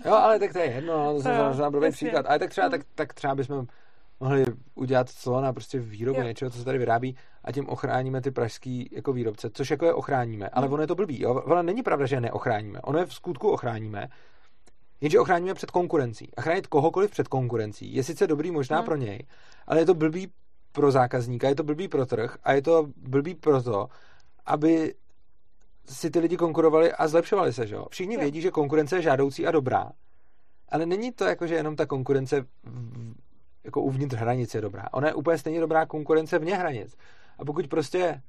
Jo, 0.06 0.14
ale 0.14 0.40
tak 0.40 0.54
to 0.54 0.60
je 0.60 0.66
jedno, 0.66 1.06
no, 1.06 1.14
to 1.14 1.22
jsem 1.22 1.48
možná 1.48 1.72
blbý 1.72 1.92
příklad, 1.92 2.26
ale 2.26 2.40
tak 2.40 2.50
třeba, 2.50 2.70
tak, 2.70 2.82
tak 2.96 3.14
třeba 3.14 3.36
bychom 3.36 3.68
mohli 4.20 4.46
udělat 4.76 5.10
clo 5.10 5.42
na 5.42 5.54
prostě 5.54 5.80
výrobu 5.80 6.20
jo. 6.20 6.26
něčeho, 6.26 6.52
co 6.52 6.58
se 6.58 6.66
tady 6.66 6.78
vyrábí 6.78 7.18
a 7.44 7.52
tím 7.52 7.70
ochráníme 7.70 8.22
ty 8.22 8.32
pražský 8.32 8.90
jako 8.92 9.14
výrobce, 9.14 9.50
což 9.54 9.72
jako 9.72 9.86
je 9.86 9.94
ochráníme, 9.94 10.50
ale 10.50 10.66
hmm. 10.66 10.74
ono 10.74 10.84
je 10.84 10.88
to 10.88 10.96
blbý. 10.96 11.22
Jo? 11.22 11.34
Ono 11.34 11.64
není 11.64 11.84
pravda, 11.84 12.06
že 12.06 12.16
je 12.16 12.22
neochráníme. 12.22 12.82
Ono 12.82 13.00
je 13.00 13.06
v 13.06 13.14
skutku 13.14 13.50
ochráníme, 13.50 14.08
jenže 15.02 15.20
ochráníme 15.20 15.54
před 15.54 15.72
konkurencí. 15.72 16.32
A 16.38 16.42
chránit 16.42 16.68
kohokoliv 16.68 17.12
před 17.12 17.28
konkurencí 17.28 17.96
je 17.96 18.04
sice 18.04 18.28
dobrý 18.28 18.52
možná 18.52 18.78
hmm. 18.78 18.86
pro 18.86 18.96
něj, 18.96 19.28
ale 19.68 19.80
je 19.80 19.86
to 19.86 19.94
blbý 19.94 20.28
pro 20.72 20.92
zákazníka, 20.92 21.50
je 21.50 21.56
to 21.56 21.64
blbý 21.64 21.88
pro 21.88 22.06
trh 22.06 22.38
a 22.44 22.54
je 22.54 22.62
to 22.62 22.88
blbý 22.98 23.36
pro 23.36 23.64
to, 23.64 23.88
aby 24.46 24.94
si 25.90 26.10
ty 26.10 26.20
lidi 26.20 26.38
konkurovali 26.38 26.92
a 26.92 27.08
zlepšovali 27.08 27.54
se, 27.54 27.68
že 27.68 27.76
jo? 27.76 27.86
Všichni 27.90 28.16
Jo. 28.16 28.22
vědí, 28.22 28.42
že 28.42 28.52
konkurence 28.52 28.96
je 28.96 29.02
žádoucí 29.02 29.48
a 29.48 29.52
dobrá, 29.52 29.92
ale 30.70 30.86
není 30.86 31.12
to 31.12 31.26
jako, 31.26 31.48
že 31.48 31.56
jenom 31.56 31.76
ta 31.76 31.86
konkurence 31.86 32.46
jako 33.66 33.82
uvnitř 33.82 34.16
hranic 34.16 34.56
je 34.56 34.62
dobrá. 34.62 34.86
Ona 34.92 35.08
je 35.08 35.14
úplně 35.14 35.38
stejně 35.38 35.60
dobrá 35.60 35.86
konkurence 35.86 36.40
vně 36.40 36.56
hranic. 36.56 36.98
A 37.38 37.46
pokud 37.46 37.68
prostě 37.68 38.22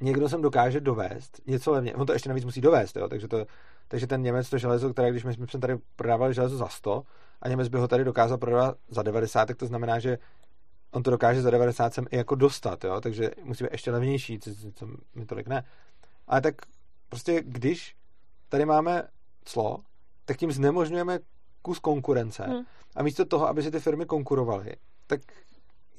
někdo 0.00 0.28
sem 0.28 0.42
dokáže 0.42 0.80
dovést 0.80 1.40
něco 1.46 1.72
levně, 1.72 1.94
on 1.94 2.06
to 2.06 2.12
ještě 2.12 2.28
navíc 2.28 2.44
musí 2.44 2.60
dovést, 2.60 2.96
jo? 2.96 3.08
Takže, 3.08 3.28
to, 3.28 3.46
takže 3.88 4.06
ten 4.06 4.22
Němec 4.22 4.50
to 4.50 4.58
železo, 4.58 4.92
které 4.92 5.10
když 5.10 5.24
my 5.24 5.34
jsme 5.34 5.46
tady 5.60 5.78
prodávali 5.96 6.34
železo 6.34 6.56
za 6.56 6.68
100 6.68 7.02
a 7.42 7.48
Němec 7.48 7.68
by 7.68 7.78
ho 7.78 7.88
tady 7.88 8.04
dokázal 8.04 8.38
prodávat 8.38 8.76
za 8.88 9.02
90, 9.02 9.46
tak 9.46 9.56
to 9.56 9.66
znamená, 9.66 9.98
že 9.98 10.18
on 10.90 11.02
to 11.02 11.10
dokáže 11.10 11.42
za 11.42 11.50
90 11.50 11.94
sem 11.94 12.06
i 12.10 12.16
jako 12.16 12.34
dostat, 12.34 12.84
jo? 12.84 13.00
takže 13.00 13.30
musí 13.44 13.64
být 13.64 13.72
ještě 13.72 13.90
levnější, 13.90 14.38
co, 14.38 14.50
co 14.74 14.86
mi 15.14 15.26
tolik 15.26 15.46
ne. 15.46 15.64
Ale 16.26 16.40
tak 16.40 16.54
prostě 17.08 17.42
když 17.42 17.96
tady 18.48 18.64
máme 18.64 19.02
clo, 19.44 19.78
tak 20.24 20.36
tím 20.36 20.52
znemožňujeme 20.52 21.18
kus 21.62 21.78
konkurence 21.78 22.44
Hmm. 22.44 22.62
a 22.96 23.02
místo 23.02 23.24
toho, 23.24 23.48
aby 23.48 23.62
si 23.62 23.70
ty 23.70 23.80
firmy 23.80 24.06
konkurovaly, 24.06 24.72
tak 25.06 25.20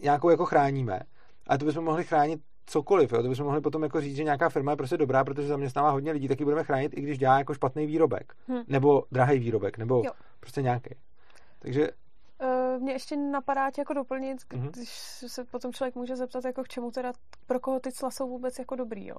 nějakou 0.02 0.30
jako 0.30 0.46
chráníme. 0.46 1.00
A 1.48 1.58
to 1.58 1.66
bychom 1.66 1.84
mohli 1.84 2.04
chránit 2.04 2.42
cokoliv, 2.66 3.12
jo? 3.12 3.24
to 3.24 3.30
bychom 3.30 3.46
mohli 3.46 3.62
potom 3.62 3.84
jako 3.84 4.02
říct, 4.02 4.16
že 4.16 4.24
nějaká 4.24 4.50
firma 4.50 4.72
je 4.72 4.76
prostě 4.78 4.98
dobrá, 4.98 5.24
protože 5.24 5.48
zaměstnává 5.48 5.90
hodně 5.90 6.12
lidí, 6.12 6.28
taky 6.28 6.44
budeme 6.44 6.64
chránit, 6.64 6.98
i 6.98 7.02
když 7.02 7.18
dělá 7.18 7.38
jako 7.38 7.54
špatný 7.54 7.86
výrobek, 7.86 8.34
Hmm. 8.48 8.62
nebo 8.68 9.04
drahý 9.12 9.40
výrobek, 9.40 9.78
nebo 9.78 10.02
Jo. 10.06 10.12
prostě 10.40 10.62
nějaký. 10.62 10.96
Takže 11.60 11.90
mě 12.80 12.92
ještě 12.94 13.18
napadá 13.18 13.72
tě 13.72 13.82
jako 13.82 13.94
doplnit, 13.94 14.38
Mhm. 14.54 14.68
když 14.68 14.90
se 15.28 15.44
potom 15.46 15.74
člověk 15.74 15.96
může 15.96 16.16
zeptat, 16.16 16.46
jako 16.46 16.64
k 16.64 16.68
čemu 16.68 16.92
teda, 16.92 17.14
pro 17.48 17.60
koho 17.60 17.80
ty 17.80 17.92
cla 17.92 18.12
jsou 18.12 18.30
vůbec 18.30 18.60
jako 18.60 18.76
dobrý, 18.76 19.08
jo. 19.08 19.16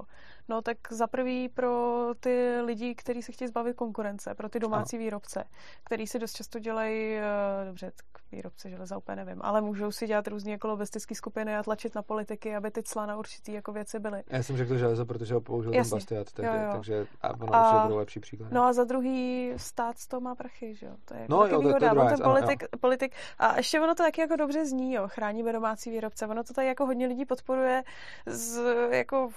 No 0.48 0.62
tak 0.62 0.76
za 0.90 1.06
prvý 1.06 1.48
pro 1.48 2.06
ty 2.20 2.60
lidi, 2.60 2.94
kteří 2.94 3.22
se 3.22 3.32
chtějí 3.32 3.48
zbavit 3.48 3.76
konkurence, 3.76 4.34
pro 4.34 4.48
ty 4.48 4.58
domácí 4.60 4.96
ano. 4.96 5.04
výrobce, 5.04 5.44
který 5.84 6.06
si 6.06 6.18
dost 6.18 6.32
často 6.32 6.58
dělají, 6.58 7.16
uh, 7.16 7.66
dobře, 7.66 7.90
tak 7.96 8.19
výrobce 8.32 8.70
železa 8.70 8.96
úplně 8.96 9.16
nevím, 9.16 9.38
ale 9.42 9.60
můžou 9.60 9.92
si 9.92 10.06
dělat 10.06 10.28
různé 10.28 10.50
jako 10.50 10.68
lobistické 10.68 11.14
skupiny 11.14 11.56
a 11.56 11.62
tlačit 11.62 11.94
na 11.94 12.02
politiky, 12.02 12.56
aby 12.56 12.70
ty 12.70 12.82
cla 12.82 13.06
na 13.06 13.16
určitý 13.16 13.52
jako 13.52 13.72
věci 13.72 13.98
byly. 13.98 14.22
já 14.28 14.42
jsem 14.42 14.56
řekl 14.56 14.76
železo, 14.78 15.06
protože 15.06 15.34
ho 15.34 15.40
použil 15.40 15.70
ten 15.72 15.78
Jasně. 15.78 15.96
Bastiat 15.96 16.32
tehdy, 16.32 16.56
Jo, 16.58 16.62
jo. 16.64 16.72
takže 16.72 17.06
a 17.22 17.30
ono 17.30 17.54
A- 17.54 17.60
určitě 17.70 17.82
budou 17.82 17.96
lepší 17.96 18.20
příklady. 18.20 18.54
No 18.54 18.64
a 18.64 18.72
za 18.72 18.84
druhý 18.84 19.52
stát 19.56 19.98
z 19.98 20.06
toho 20.06 20.20
má 20.20 20.34
prachy, 20.34 20.74
že 20.74 20.86
jo. 20.86 20.92
To 21.04 21.14
je 21.14 21.20
jako 21.20 21.32
No 21.32 21.40
taky 21.42 21.52
jo, 21.54 21.58
to- 21.58 21.62
to 21.62 21.68
výhoda. 21.68 21.88
druhá 21.88 22.02
On 22.04 22.08
věc, 22.08 22.20
ten 22.20 22.26
ano, 22.26 22.34
politik, 22.40 22.64
politik, 22.80 23.12
a 23.38 23.56
ještě 23.56 23.80
ono 23.80 23.94
to 23.94 24.02
taky 24.02 24.20
jako 24.20 24.36
dobře 24.36 24.66
zní, 24.66 24.94
jo. 24.94 25.08
Chráníme 25.08 25.52
domácí 25.52 25.90
výrobce. 25.90 26.26
Ono 26.26 26.44
to 26.44 26.54
tady 26.54 26.66
jako 26.66 26.86
hodně 26.86 27.06
lidí 27.06 27.24
podporuje 27.24 27.82
z, 28.26 28.60
jako 28.90 29.28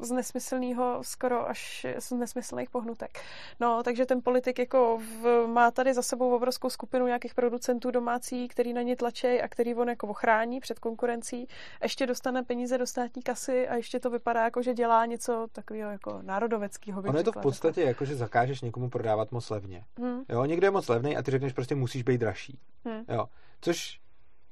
z 0.00 0.10
nesmyslného, 0.10 0.98
skoro 1.02 1.48
až 1.48 1.86
z 1.98 2.10
nesmyslných 2.10 2.70
pohnutek. 2.70 3.18
No, 3.60 3.82
takže 3.82 4.06
ten 4.06 4.22
politik 4.22 4.58
jako 4.58 4.98
v, 5.22 5.46
má 5.46 5.70
tady 5.70 5.94
za 5.94 6.02
sebou 6.02 6.36
obrovskou 6.36 6.70
skupinu 6.70 7.06
nějakých 7.06 7.34
producentů 7.34 7.90
domácí, 7.90 8.21
který 8.48 8.72
na 8.72 8.82
ně 8.82 8.96
tlačí 8.96 9.26
a 9.40 9.48
který 9.48 9.74
on 9.74 9.88
jako 9.88 10.06
ochrání 10.08 10.60
před 10.60 10.78
konkurencí. 10.78 11.48
Ještě 11.82 12.06
dostane 12.06 12.42
peníze 12.42 12.78
do 12.78 12.86
státní 12.86 13.22
kasy 13.22 13.68
a 13.68 13.74
ještě 13.74 14.00
to 14.00 14.10
vypadá 14.10 14.44
jako, 14.44 14.62
že 14.62 14.74
dělá 14.74 15.06
něco 15.06 15.46
takového 15.52 15.90
jako 15.90 16.18
národoveckého. 16.22 17.02
Ono 17.02 17.18
je 17.18 17.24
to 17.24 17.32
v 17.32 17.42
podstatě 17.42 17.82
jako, 17.82 18.04
že 18.04 18.16
zakážeš 18.16 18.60
někomu 18.60 18.90
prodávat 18.90 19.32
moc 19.32 19.50
levně. 19.50 19.84
Hm, 20.00 20.22
Jo, 20.28 20.44
někdo 20.44 20.66
je 20.66 20.70
moc 20.70 20.88
levný 20.88 21.16
a 21.16 21.22
ty 21.22 21.30
řekneš 21.30 21.52
prostě 21.52 21.74
musíš 21.74 22.02
být 22.02 22.18
dražší. 22.18 22.58
hm. 22.88 23.04
Jo. 23.08 23.26
Což 23.60 24.00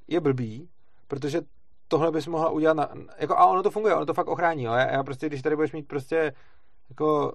je 0.07 0.19
blbý, 0.19 0.69
protože 1.07 1.41
tohle 1.87 2.11
bys 2.11 2.27
mohla 2.27 2.49
udělat 2.49 2.73
na, 2.77 2.89
jako, 3.17 3.37
a 3.37 3.45
ono 3.45 3.63
to 3.63 3.71
funguje, 3.71 3.95
ono 3.95 4.05
to 4.05 4.13
fakt 4.13 4.27
ochrání, 4.27 4.63
jo. 4.63 4.73
Já, 4.73 4.91
já 4.91 5.03
prostě, 5.03 5.27
když 5.27 5.41
tady 5.41 5.55
budeš 5.55 5.71
mít 5.71 5.87
prostě 5.87 6.33
jako 6.89 7.33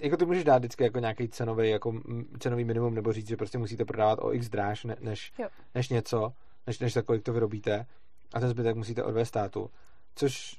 jako 0.00 0.16
ty 0.16 0.26
můžeš 0.26 0.44
dát 0.44 0.58
vždycky 0.58 0.84
jako 0.84 0.98
nějaký 0.98 1.28
cenový, 1.28 1.70
jako 1.70 2.00
cenový 2.38 2.64
minimum, 2.64 2.94
nebo 2.94 3.12
říct, 3.12 3.28
že 3.28 3.36
prostě 3.36 3.58
musíte 3.58 3.84
prodávat 3.84 4.18
o 4.22 4.32
x 4.32 4.48
dráž, 4.48 4.84
ne, 4.84 4.96
než, 5.00 5.32
Jo. 5.38 5.48
než 5.74 5.88
něco, 5.88 6.32
než, 6.66 6.78
než 6.78 6.92
za 6.92 7.02
kolik 7.02 7.22
to 7.22 7.32
vyrobíte 7.32 7.86
a 8.34 8.40
ten 8.40 8.48
zbytek 8.48 8.76
musíte 8.76 9.04
odvést 9.04 9.28
státu. 9.28 9.70
Což 10.14 10.56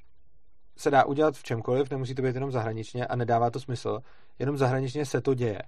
se 0.78 0.92
dá 0.92 1.06
udělat 1.06 1.36
v 1.36 1.44
čemkoliv, 1.44 1.92
nemusí 1.92 2.16
to 2.16 2.22
být 2.22 2.36
jenom 2.36 2.52
zahraničně 2.52 3.08
a 3.08 3.16
nedává 3.16 3.50
to 3.50 3.60
smysl, 3.60 4.00
jenom 4.40 4.58
zahraničně 4.58 5.06
se 5.06 5.22
to 5.22 5.34
děje. 5.34 5.62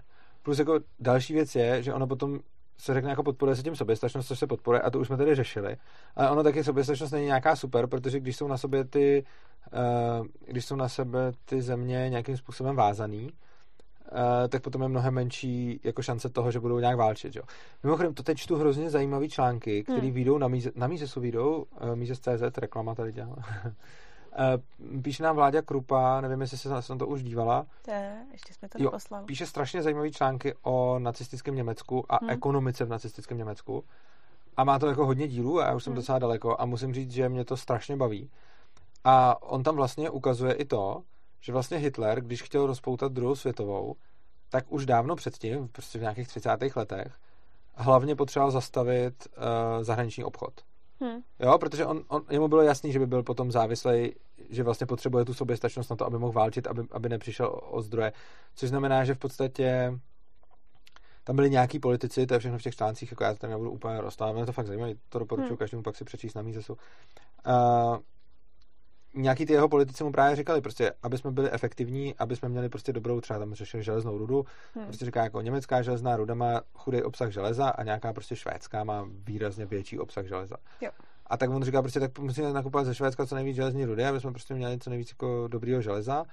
Plus 0.43 0.59
jako 0.59 0.80
další 0.99 1.34
věc 1.34 1.55
je, 1.55 1.84
že 1.84 1.93
ono 1.93 2.07
potom 2.07 2.39
se 2.78 2.93
řekne 2.93 3.09
jako 3.09 3.24
podporuje 3.24 3.55
se 3.55 3.63
tím 3.63 3.76
soběstačnost, 3.76 4.28
což 4.28 4.39
se 4.39 4.47
podporuje, 4.47 4.82
a 4.82 4.89
to 4.89 4.99
už 4.99 5.07
jsme 5.07 5.17
tady 5.17 5.36
řešili. 5.36 5.78
Ale 6.15 6.30
ono 6.30 6.43
taky 6.43 6.63
soběstačnost 6.63 7.13
není 7.13 7.26
nějaká 7.26 7.55
super, 7.55 7.88
protože 7.88 8.19
když 8.19 8.36
jsou 8.38 8.47
na 8.47 8.57
sobě 8.57 8.86
ty, 8.86 9.24
uh, 10.19 10.28
když 10.47 10.65
jsou 10.65 10.76
na 10.76 10.89
sebe 10.89 11.32
ty 11.45 11.61
země 11.61 12.09
nějakým 12.09 12.38
způsobem 12.38 12.76
vázaný, 12.76 13.30
tak 14.49 14.61
potom 14.63 14.81
je 14.81 14.87
mnohem 14.87 15.13
menší 15.13 15.79
jako 15.83 16.01
šance 16.01 16.29
toho, 16.29 16.51
že 16.51 16.59
budou 16.59 16.79
nějak 16.79 16.97
válčit. 16.97 17.35
Jo. 17.35 17.43
Mimochodem, 17.83 18.13
to 18.13 18.23
teď 18.23 18.37
čtu 18.37 18.55
hrozně 18.55 18.89
zajímavý 18.89 19.29
články, 19.29 19.83
které 19.83 20.01
Hmm. 20.01 20.11
vyjdou 20.11 20.37
na, 20.37 20.47
míze, 20.47 20.71
na 20.75 20.87
Mízesu 20.87 21.21
vyjdou, 21.21 21.65
uh, 21.81 21.95
Mízes.cz, 21.95 22.57
reklama 22.57 22.95
tady 22.95 23.11
dělá. 23.11 23.35
Uh, 23.35 25.01
píše 25.01 25.23
nám 25.23 25.35
Vláďa 25.35 25.61
Krupa, 25.61 26.21
nevím, 26.21 26.41
jestli 26.41 26.57
se 26.57 26.69
na 26.69 26.81
to 26.81 27.07
už 27.07 27.23
dívala, 27.23 27.65
je, 27.87 28.15
ještě 28.31 28.53
jsme 28.53 28.69
to 28.69 28.77
Jo, 28.77 28.83
neposlal. 28.85 29.23
píše 29.23 29.45
strašně 29.45 29.81
zajímavé 29.81 30.11
články 30.11 30.53
o 30.63 30.99
nacistickém 30.99 31.55
Německu 31.55 32.05
a 32.09 32.17
hmm. 32.21 32.29
ekonomice 32.29 32.85
v 32.85 32.89
nacistickém 32.89 33.37
Německu. 33.37 33.83
A 34.57 34.63
má 34.63 34.79
to 34.79 34.87
jako 34.87 35.05
hodně 35.05 35.27
dílů 35.27 35.61
a 35.61 35.65
já 35.67 35.75
už 35.75 35.83
jsem 35.83 35.91
Hmm. 35.93 35.95
docela 36.01 36.19
daleko 36.19 36.55
a 36.61 36.65
musím 36.65 36.93
říct, 36.93 37.11
že 37.11 37.29
mě 37.29 37.45
to 37.45 37.57
strašně 37.57 37.95
baví. 37.97 38.29
A 39.03 39.41
on 39.43 39.63
tam 39.63 39.75
vlastně 39.75 40.09
ukazuje 40.09 40.53
i 40.53 40.65
to, 40.65 41.03
že 41.43 41.53
vlastně 41.53 41.77
Hitler, 41.77 42.21
když 42.21 42.41
chtěl 42.41 42.65
rozpoutat 42.65 43.11
druhou 43.11 43.35
světovou, 43.35 43.95
tak 44.49 44.71
už 44.71 44.85
dávno 44.85 45.15
předtím, 45.15 45.67
prostě 45.67 45.99
v 45.99 46.01
nějakých 46.01 46.27
30. 46.27 46.49
letech, 46.75 47.13
hlavně 47.75 48.15
potřeboval 48.15 48.51
zastavit 48.51 49.27
uh, 49.37 49.83
zahraniční 49.83 50.23
obchod. 50.23 50.53
Hm. 51.03 51.21
Jo, 51.39 51.57
protože 51.57 51.85
on, 51.85 52.03
on, 52.07 52.23
jemu 52.29 52.47
bylo 52.47 52.61
jasný, 52.61 52.91
že 52.91 52.99
by 52.99 53.07
byl 53.07 53.23
potom 53.23 53.51
závislej, 53.51 54.15
že 54.49 54.63
vlastně 54.63 54.87
potřebuje 54.87 55.25
tu 55.25 55.33
soběstačnost 55.33 55.89
na 55.89 55.95
to, 55.95 56.05
aby 56.05 56.17
mohl 56.17 56.33
válčit, 56.33 56.67
aby, 56.67 56.81
aby 56.91 57.09
nepřišel 57.09 57.47
o, 57.47 57.59
o 57.59 57.81
zdroje. 57.81 58.13
Což 58.55 58.69
znamená, 58.69 59.05
že 59.05 59.13
v 59.13 59.19
podstatě 59.19 59.99
tam 61.23 61.35
byli 61.35 61.49
nějaký 61.49 61.79
politici, 61.79 62.27
to 62.27 62.33
je 62.33 62.39
všechno 62.39 62.57
v 62.57 62.61
těch 62.61 62.75
článcích, 62.75 63.11
jako 63.11 63.23
já 63.23 63.33
to 63.33 63.39
tady 63.39 63.51
nebudu 63.51 63.71
úplně 63.71 64.01
rozstávat, 64.01 64.45
to 64.45 64.51
fakt 64.51 64.67
zajímavé, 64.67 64.93
to 65.09 65.19
doporučuji 65.19 65.49
Hmm. 65.49 65.57
každému 65.57 65.83
pak 65.83 65.95
si 65.95 66.03
přečíst 66.03 66.33
na 66.33 66.41
mízesu. 66.41 66.77
Uh, 67.47 67.97
nějaký 69.14 69.45
ty 69.45 69.53
jeho 69.53 69.70
politici 69.70 70.03
mu 70.03 70.11
právě 70.11 70.36
říkali, 70.36 70.61
prostě, 70.61 70.93
aby 71.03 71.18
jsme 71.18 71.32
byli 71.32 71.51
efektivní, 71.51 72.16
aby 72.16 72.36
jsme 72.36 72.49
měli 72.49 72.70
prostě 72.70 72.93
dobrou, 72.93 73.22
třeba 73.22 73.39
tam 73.39 73.53
řešili 73.53 73.84
železnou 73.84 74.18
rudu, 74.18 74.45
Hm. 74.76 74.84
prostě 74.86 75.05
říká 75.05 75.24
jako 75.24 75.41
německá 75.41 75.82
železná 75.82 76.16
ruda 76.18 76.34
má 76.34 76.61
chudý 76.74 77.03
obsah 77.03 77.32
železa 77.32 77.70
a 77.70 77.84
nějaká 77.84 78.14
prostě 78.14 78.36
švédská 78.36 78.84
má 78.84 79.07
výrazně 79.26 79.66
větší 79.66 79.99
obsah 79.99 80.26
železa. 80.26 80.55
Jo. 80.82 80.91
A 81.28 81.38
tak 81.38 81.49
on 81.49 81.64
říká 81.64 81.82
prostě, 81.82 81.99
tak 81.99 82.20
musíme 82.20 82.53
nakupovat 82.53 82.86
ze 82.86 82.95
Švédska 82.95 83.26
co 83.26 83.36
nejvíc 83.36 83.55
železní 83.55 83.86
rudy, 83.86 84.05
aby 84.05 84.20
jsme 84.20 84.32
prostě 84.32 84.53
měli 84.53 84.80
co 84.80 84.89
nejvíc 84.89 85.09
jako 85.09 85.47
dobrýho 85.47 85.82
železa. 85.82 86.26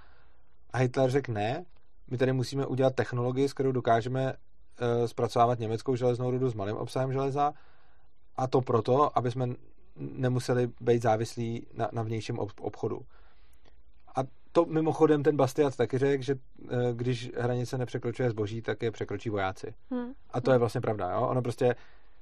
A 0.70 0.78
Hitler 0.78 1.10
řekl 1.10 1.32
ne, 1.32 1.64
my 2.10 2.18
tady 2.18 2.32
musíme 2.32 2.66
udělat 2.66 2.94
technologii, 2.94 3.48
s 3.48 3.52
kterou 3.52 3.72
dokážeme 3.72 4.32
uh, 4.32 5.06
zpracovávat 5.06 5.58
německou 5.58 5.96
železnou 5.96 6.30
rudu 6.30 6.50
s 6.50 6.54
malým 6.54 6.76
obsahem 6.76 7.12
železa 7.12 7.52
a 8.36 8.46
to 8.46 8.60
proto, 8.60 9.18
aby 9.18 9.30
jsme 9.30 9.46
nemuseli 9.96 10.70
být 10.80 11.02
závislí 11.02 11.66
na, 11.74 11.88
na 11.92 12.02
vnějším 12.02 12.38
ob- 12.38 12.60
obchodu. 12.60 13.00
A 14.16 14.20
to 14.52 14.64
mimochodem 14.64 15.22
ten 15.22 15.36
Bastiat 15.36 15.76
taky 15.76 15.98
řekl, 15.98 16.22
že 16.22 16.34
eh, 16.68 16.76
když 16.92 17.30
hranice 17.36 17.78
nepřekročuje 17.78 18.30
zboží, 18.30 18.62
tak 18.62 18.82
je 18.82 18.90
překročí 18.90 19.30
vojáci. 19.30 19.74
Hm. 19.94 20.12
A 20.30 20.40
to 20.40 20.52
je 20.52 20.58
vlastně 20.58 20.80
pravda, 20.80 21.10
jo? 21.12 21.20
Ono 21.28 21.42
prostě, 21.42 21.74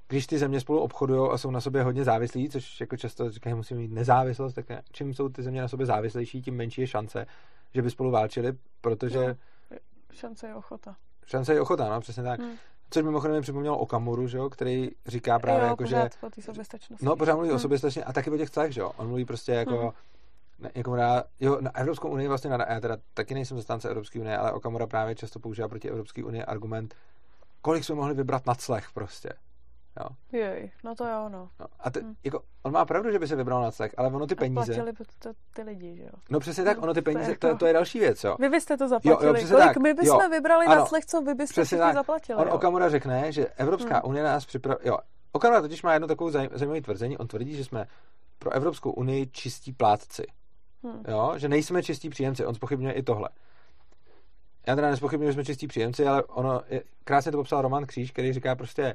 když 0.09 0.27
ty 0.27 0.39
země 0.39 0.61
spolu 0.61 0.81
obchodují 0.81 1.31
a 1.31 1.39
jsou 1.39 1.51
na 1.51 1.61
sobě 1.61 1.83
hodně 1.83 2.05
závislí, 2.05 2.49
což 2.49 2.81
jako 2.81 2.97
často 2.97 3.31
říkají, 3.31 3.55
musíme 3.57 3.81
mít 3.81 3.93
nezávislost, 3.93 4.55
tak 4.55 4.69
ne. 4.69 4.83
čím 4.93 5.15
jsou 5.15 5.29
ty 5.29 5.43
země 5.43 5.61
na 5.61 5.69
sobě 5.69 5.87
závislejší, 5.87 6.43
tím 6.43 6.55
menší 6.57 6.81
je 6.81 6.87
šance, 6.87 7.27
že 7.75 7.83
by 7.83 7.91
spolu 7.91 8.11
válčili, 8.11 8.53
protože 8.81 9.27
No. 9.71 9.77
Šance 10.13 10.47
je 10.47 10.55
ochota. 10.55 10.97
šance 11.27 11.55
je 11.55 11.61
ochota, 11.61 11.89
no, 11.89 12.01
přesně 12.01 12.23
tak. 12.23 12.41
Hm. 12.41 12.57
Což 12.91 13.03
mimochodem 13.05 13.37
mi 13.37 13.43
připomnělo 13.43 13.79
Okamuru, 13.79 14.27
že 14.29 14.39
jo, 14.39 14.51
který 14.51 14.91
říká 15.07 15.39
právě 15.39 15.63
jo, 15.63 15.67
jako, 15.67 15.77
pořád 15.85 16.13
že 16.37 16.43
soběstačnosti. 16.43 17.07
No, 17.07 17.17
pořád 17.17 17.35
mluví 17.35 17.51
o 17.51 17.55
Hm. 17.55 17.59
sobě 17.59 17.79
strašně 17.79 18.05
a 18.05 18.13
taky 18.13 18.31
o 18.31 18.37
těch 18.37 18.51
clech, 18.51 18.73
že 18.73 18.81
jo. 18.81 18.93
On 18.97 19.07
mluví 19.09 19.25
prostě 19.25 19.53
jako, 19.53 19.79
Hmm. 19.79 19.91
ne, 20.59 20.71
jako 20.75 20.97
na, 20.97 21.25
jo, 21.41 21.59
na 21.61 21.77
Evropskou 21.77 22.09
unii 22.09 22.29
vlastně, 22.29 22.51
na, 22.51 22.67
já 22.69 22.81
teda 22.81 22.97
taky 23.15 23.35
nejsem 23.35 23.57
zastánce 23.57 23.89
Evropské 23.89 24.21
unie, 24.21 24.37
ale 24.39 24.53
Okamura 24.53 24.87
právě 24.87 25.15
často 25.15 25.39
používá 25.41 25.69
proti 25.69 25.89
Evropské 25.91 26.25
unii 26.25 26.43
argument, 26.43 26.95
kolik 27.63 27.85
jsme 27.85 27.95
mohli 27.95 28.15
vybrat 28.15 28.47
na 28.47 28.55
clech 28.55 28.91
prostě. 28.95 29.29
Jo. 30.01 30.07
Jej, 30.39 30.71
no 30.85 30.95
to 30.95 31.05
jo, 31.07 31.29
no. 31.29 31.49
No, 31.61 31.67
a 31.81 31.91
ty, 31.91 32.01
Hmm. 32.01 32.15
jako, 32.25 32.43
on 32.63 32.73
má 32.73 32.85
pravdu, 32.85 33.11
že 33.13 33.19
by 33.19 33.29
se 33.29 33.37
vybral 33.37 33.63
na 33.63 33.71
clech, 33.71 33.93
ale 33.97 34.09
ono 34.09 34.27
ty 34.27 34.35
A 34.35 34.39
peníze, 34.39 34.65
platili 34.67 34.93
by 34.93 35.05
to 35.19 35.31
ty 35.55 35.63
lidi, 35.63 35.97
že 35.97 36.03
jo. 36.03 36.11
no 36.31 36.41
přesně 36.41 36.65
tak, 36.65 36.77
No, 36.77 36.83
ono 36.83 36.95
ty 36.95 37.03
to 37.03 37.11
je 37.11 37.15
peníze, 37.15 37.37
to, 37.39 37.47
jako- 37.47 37.59
to 37.59 37.67
je 37.67 37.73
další 37.73 37.99
věc, 37.99 38.25
jo. 38.25 38.37
Vy 38.41 38.49
byste 38.49 38.77
to 38.77 38.89
zaplatili. 38.89 39.29
jo, 39.29 39.35
přesně 39.35 39.55
Kolik 39.57 39.67
tak, 39.69 39.77
my 39.77 39.95
bychom 39.95 40.21
jo. 40.23 40.29
vybrali 40.31 40.67
Ano, 40.67 40.77
na 40.77 40.87
slech, 40.87 41.07
co 41.07 41.21
vy 41.21 41.35
byste 41.35 41.53
přesně 41.53 41.65
všichni 41.65 41.81
tak. 41.81 41.95
zaplatili. 41.95 42.39
On 42.39 42.49
jo. 42.49 42.55
Okamura 42.55 42.89
řekne, 42.89 43.33
že 43.33 43.47
Evropská 43.47 43.95
Hmm. 43.95 44.11
unie 44.11 44.25
nás 44.25 44.47
připravila, 44.47 44.81
jo, 44.85 44.99
Okamura 45.33 45.61
totiž 45.61 45.83
má 45.83 45.93
jedno 45.93 46.09
takové 46.09 46.31
zajímavé 46.53 46.81
tvrzení, 46.81 47.19
on 47.19 47.27
tvrdí, 47.27 47.57
že 47.57 47.65
jsme 47.65 47.87
pro 48.39 48.51
Evropskou 48.51 48.91
unii 48.91 49.27
čistí 49.27 49.73
plátci. 49.73 50.27
Hmm. 50.85 51.03
Jo? 51.09 51.33
Že 51.37 51.49
nejsme 51.49 51.83
čistí 51.83 52.09
příjemci. 52.11 52.47
On 52.47 52.55
spochybňuje 52.55 52.93
i 52.95 53.03
tohle. 53.03 53.29
Já 54.67 54.75
teda 54.77 54.91
nespochybnuju, 54.91 55.31
že 55.31 55.35
jsme 55.35 55.45
čistí 55.45 55.67
příjemci, 55.67 56.07
ale 56.07 56.23
ono, 56.23 56.63
je, 56.69 56.83
krásně 57.05 57.33
to 57.33 57.39
popsal 57.39 57.63
Roman 57.63 57.87
Kříž, 57.87 58.11
který 58.11 58.33
říká 58.33 58.55
prostě 58.55 58.95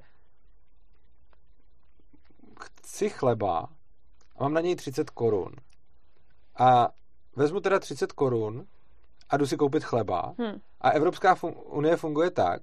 chci 2.84 3.10
chleba 3.10 3.70
a 4.36 4.44
mám 4.44 4.54
na 4.54 4.62
něj 4.62 4.76
30 4.76 5.10
korun. 5.10 5.52
A 6.60 6.90
vezmu 7.36 7.60
teda 7.60 7.80
30 7.80 8.12
korun 8.12 8.66
a 9.30 9.38
jdu 9.38 9.48
si 9.48 9.58
koupit 9.58 9.84
chleba. 9.84 10.34
Hmm. 10.40 10.60
A 10.82 10.90
Evropská 10.90 11.36
fun- 11.36 11.56
unie 11.66 11.98
funguje 11.98 12.32
tak, 12.32 12.62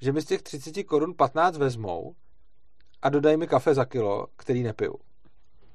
že 0.00 0.12
mi 0.12 0.22
z 0.22 0.24
těch 0.24 0.42
30 0.42 0.84
korun 0.84 1.14
15 1.16 1.56
vezmou 1.56 2.14
a 3.02 3.08
dodají 3.08 3.36
mi 3.36 3.46
kafe 3.46 3.74
za 3.74 3.84
kilo, 3.84 4.26
který 4.36 4.62
nepiju. 4.62 4.94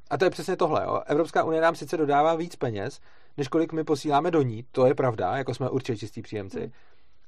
A 0.10 0.18
to 0.18 0.26
je 0.26 0.30
přesně 0.32 0.56
tohle. 0.56 0.84
Jo. 0.84 1.02
Evropská 1.06 1.44
unie 1.44 1.62
nám 1.62 1.76
sice 1.76 1.98
dodává 1.98 2.36
víc 2.36 2.56
peněz, 2.56 3.00
než 3.38 3.48
kolik 3.48 3.74
my 3.74 3.84
posíláme 3.84 4.32
do 4.32 4.42
ní, 4.42 4.66
to 4.72 4.86
je 4.86 4.96
pravda, 4.96 5.38
jako 5.38 5.54
jsme 5.54 5.70
určitě 5.70 5.98
čistí 5.98 6.22
příjemci, 6.22 6.60
Hmm. 6.60 6.72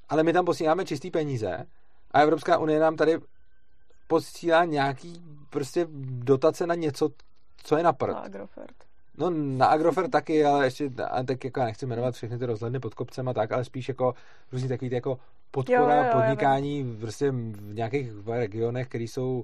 ale 0.09 0.23
my 0.23 0.33
tam 0.33 0.45
posíláme 0.45 0.85
čistý 0.85 1.11
peníze 1.11 1.65
a 2.11 2.21
Evropská 2.21 2.57
unie 2.57 2.79
nám 2.79 2.95
tady 2.95 3.19
posílá 4.07 4.65
nějaký 4.65 5.23
prostě 5.49 5.87
dotace 6.23 6.67
na 6.67 6.75
něco, 6.75 7.09
co 7.63 7.77
je 7.77 7.83
na 7.83 7.93
prd. 7.93 8.13
Na 8.13 8.19
Agrofert. 8.19 8.75
No 9.17 9.29
na 9.29 9.65
Agrofert 9.65 10.11
taky, 10.11 10.45
ale 10.45 10.65
ještě, 10.65 10.91
a 11.09 11.23
tak 11.23 11.43
jako 11.43 11.59
já 11.59 11.65
nechci 11.65 11.85
jmenovat 11.85 12.15
všechny 12.15 12.37
ty 12.37 12.45
rozhledny 12.45 12.79
pod 12.79 12.93
kopcem 12.93 13.27
a 13.27 13.33
tak, 13.33 13.51
ale 13.51 13.63
spíš 13.63 13.89
jako 13.89 14.13
různý 14.51 14.69
takový 14.69 14.89
ty 14.89 14.95
jako 14.95 15.19
podpora 15.51 15.95
Jo, 15.95 16.03
jo, 16.03 16.07
jo, 16.07 16.21
podnikání 16.21 16.97
prostě 16.99 17.31
v 17.31 17.73
nějakých 17.73 18.11
regionech, 18.27 18.87
které 18.87 19.03
jsou 19.03 19.43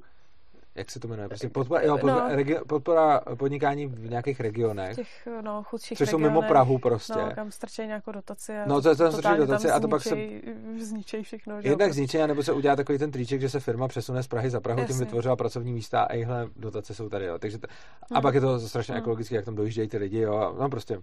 jak 0.75 0.91
se 0.91 0.99
to 0.99 1.07
jmenuje? 1.07 1.27
Prostě 1.29 1.49
podpora, 1.49 1.81
jo, 1.81 1.97
podpora, 1.97 2.29
No. 2.29 2.35
regi, 2.35 2.57
podpora 2.67 3.21
podnikání 3.37 3.87
v 3.87 4.09
nějakých 4.09 4.39
regionech, 4.39 4.95
Těch 4.95 5.27
no, 5.41 5.63
chudších 5.63 5.97
což 5.97 6.09
jsou 6.09 6.17
mimo 6.17 6.41
Prahu 6.41 6.77
prostě. 6.77 7.13
No, 7.19 7.31
kam 7.35 7.51
strčí 7.51 7.81
nějakou 7.87 8.11
dotaci. 8.11 8.57
A 8.57 8.65
No, 8.67 8.81
to 8.81 8.93
strčí 8.95 9.15
totálně 9.15 9.39
dotaci 9.39 9.69
a 9.69 9.79
to 9.79 9.87
pak 9.87 10.01
se- 10.01 10.09
zničej, 10.09 10.41
zničej 10.79 11.23
všechno. 11.23 11.61
že 11.61 11.69
Jednak 11.69 11.93
zničení, 11.93 12.27
nebo 12.27 12.43
se 12.43 12.51
udělá 12.51 12.75
takový 12.75 12.97
ten 12.97 13.11
triček, 13.11 13.41
že 13.41 13.49
se 13.49 13.59
firma 13.59 13.87
přesune 13.87 14.23
z 14.23 14.27
Prahy 14.27 14.49
za 14.49 14.59
Prahu, 14.59 14.79
tím 14.79 14.87
Jasně. 14.89 15.05
vytvořila 15.05 15.35
pracovní 15.35 15.73
místa 15.73 16.01
a 16.03 16.13
jihle 16.13 16.47
dotace 16.55 16.93
jsou 16.93 17.09
tady. 17.09 17.25
Jo. 17.25 17.39
Takže 17.39 17.57
t- 17.57 17.67
a 17.67 18.13
Hmm. 18.13 18.21
pak 18.21 18.35
je 18.35 18.41
to 18.41 18.59
strašně 18.59 18.93
Hmm. 18.93 19.01
ekologicky, 19.01 19.35
jak 19.35 19.45
tam 19.45 19.55
dojíždějí 19.55 19.87
ty 19.87 19.97
lidi. 19.97 20.19
Jo. 20.19 20.35
a 20.37 20.55
No 20.61 20.69
prostě, 20.69 20.99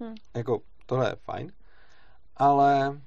Hmm. 0.00 0.14
jako 0.36 0.58
tohle 0.86 1.08
je 1.10 1.16
fajn. 1.24 1.52
Ale 2.36 2.94
eh, 2.96 3.00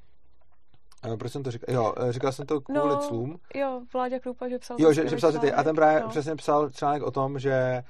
proč 1.17 1.31
jsem 1.31 1.43
to 1.43 1.51
říkal? 1.51 1.75
Jo, 1.75 1.93
eh, 1.97 2.11
říkal 2.13 2.31
jsem 2.31 2.45
to 2.45 2.61
kvůli 2.61 2.79
No, 2.79 2.97
clům. 2.97 3.39
Jo, 3.55 3.81
Vláďa 3.93 4.19
Krupa, 4.19 4.49
že 4.49 4.59
psal 4.59 4.77
Jo, 4.79 4.93
že, 4.93 5.09
že 5.09 5.15
psal 5.15 5.31
ty. 5.31 5.53
A 5.53 5.63
ten 5.63 5.75
právě 5.75 5.99
no. 6.01 6.09
přesně 6.09 6.35
psal 6.35 6.69
článek 6.69 7.03
o 7.03 7.11
tom, 7.11 7.39
že 7.39 7.83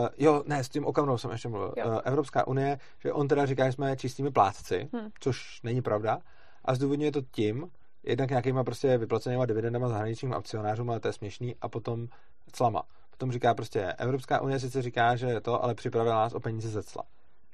Uh, 0.00 0.08
jo, 0.18 0.42
ne, 0.46 0.64
s 0.64 0.68
tím 0.68 0.86
Okamurou 0.86 1.18
jsem 1.18 1.30
ještě 1.30 1.48
mluvil. 1.48 1.74
Jo. 1.76 1.86
Uh, 1.86 2.00
Evropská 2.04 2.46
unie, 2.46 2.78
že 2.98 3.12
on 3.12 3.28
teda 3.28 3.46
říká, 3.46 3.66
že 3.66 3.72
jsme 3.72 3.96
čistými 3.96 4.30
plátci, 4.30 4.88
Hmm. 4.92 5.08
což 5.20 5.60
není 5.62 5.82
pravda. 5.82 6.18
A 6.64 6.74
zdůvodňuje 6.74 7.12
to 7.12 7.20
tím, 7.30 7.70
jednak 8.02 8.30
nějakýma 8.30 8.64
prostě 8.64 8.98
vyplacenýma 8.98 9.46
dividendama 9.46 9.88
zahraničním 9.88 10.32
akcionářům, 10.32 10.90
ale 10.90 11.00
to 11.00 11.08
je 11.08 11.12
směšný, 11.12 11.56
a 11.60 11.68
potom 11.68 12.08
clama. 12.52 12.82
Potom 13.10 13.32
říká 13.32 13.54
prostě, 13.54 13.92
Evropská 13.98 14.40
unie 14.40 14.60
sice 14.60 14.82
říká, 14.82 15.16
že 15.16 15.26
je 15.26 15.40
to, 15.40 15.64
ale 15.64 15.74
připravila 15.74 16.14
nás 16.16 16.34
o 16.34 16.40
peníze 16.40 16.68
ze 16.68 16.82
cla. 16.82 17.02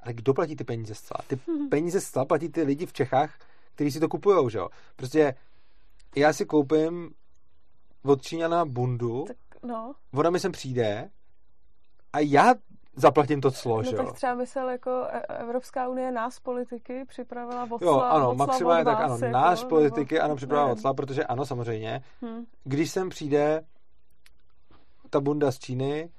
Ale 0.03 0.15
kdo 0.15 0.35
platí 0.35 0.57
ty 0.57 0.65
peníze 0.65 0.95
z 0.95 1.01
cla? 1.01 1.17
Ty 1.27 1.39
peníze 1.71 2.01
z 2.01 2.11
cla 2.11 2.25
platí 2.25 2.49
ty 2.49 2.63
lidi 2.63 2.87
v 2.87 2.93
Čechách, 2.93 3.39
kteří 3.75 3.91
si 3.91 4.01
to 4.01 4.09
kupujou, 4.09 4.49
že 4.49 4.59
jo? 4.59 4.69
Prostě 4.97 5.35
já 6.17 6.33
si 6.33 6.47
koupím 6.47 7.11
od 8.05 8.23
Číňana 8.23 8.65
bundu, 8.65 9.25
Tak, 9.27 9.37
no, 9.63 9.93
ona 10.15 10.31
mi 10.31 10.41
sem 10.41 10.53
přijde 10.53 11.11
a 12.13 12.19
já 12.19 12.55
zaplatím 12.97 13.41
to 13.41 13.51
clo, 13.51 13.83
že 13.83 13.91
no 13.97 13.99
jo? 13.99 14.05
tak 14.07 14.15
třeba 14.15 14.35
myslel 14.35 14.69
jako 14.71 15.07
E- 15.11 15.21
Evropská 15.39 15.89
unie 15.89 16.11
nás 16.13 16.41
politiky 16.41 17.05
připravila 17.09 17.69
o 17.71 17.85
Jo, 17.85 18.01
ano, 18.01 18.35
maximálně 18.35 18.81
od 18.83 18.85
tak 18.85 19.01
ano. 19.01 19.15
jako, 19.15 19.27
Náš 19.29 19.59
nebo- 19.59 19.69
politiky 19.69 20.21
ano 20.21 20.37
připravila 20.37 20.77
cla, 20.77 20.95
protože 20.95 21.25
ano, 21.25 21.47
samozřejmě, 21.47 22.03
Hm. 22.25 22.45
když 22.65 22.91
sem 22.91 23.09
přijde 23.09 23.65
ta 25.11 25.21
bunda 25.21 25.53
z 25.53 25.59
Číny 25.59 26.11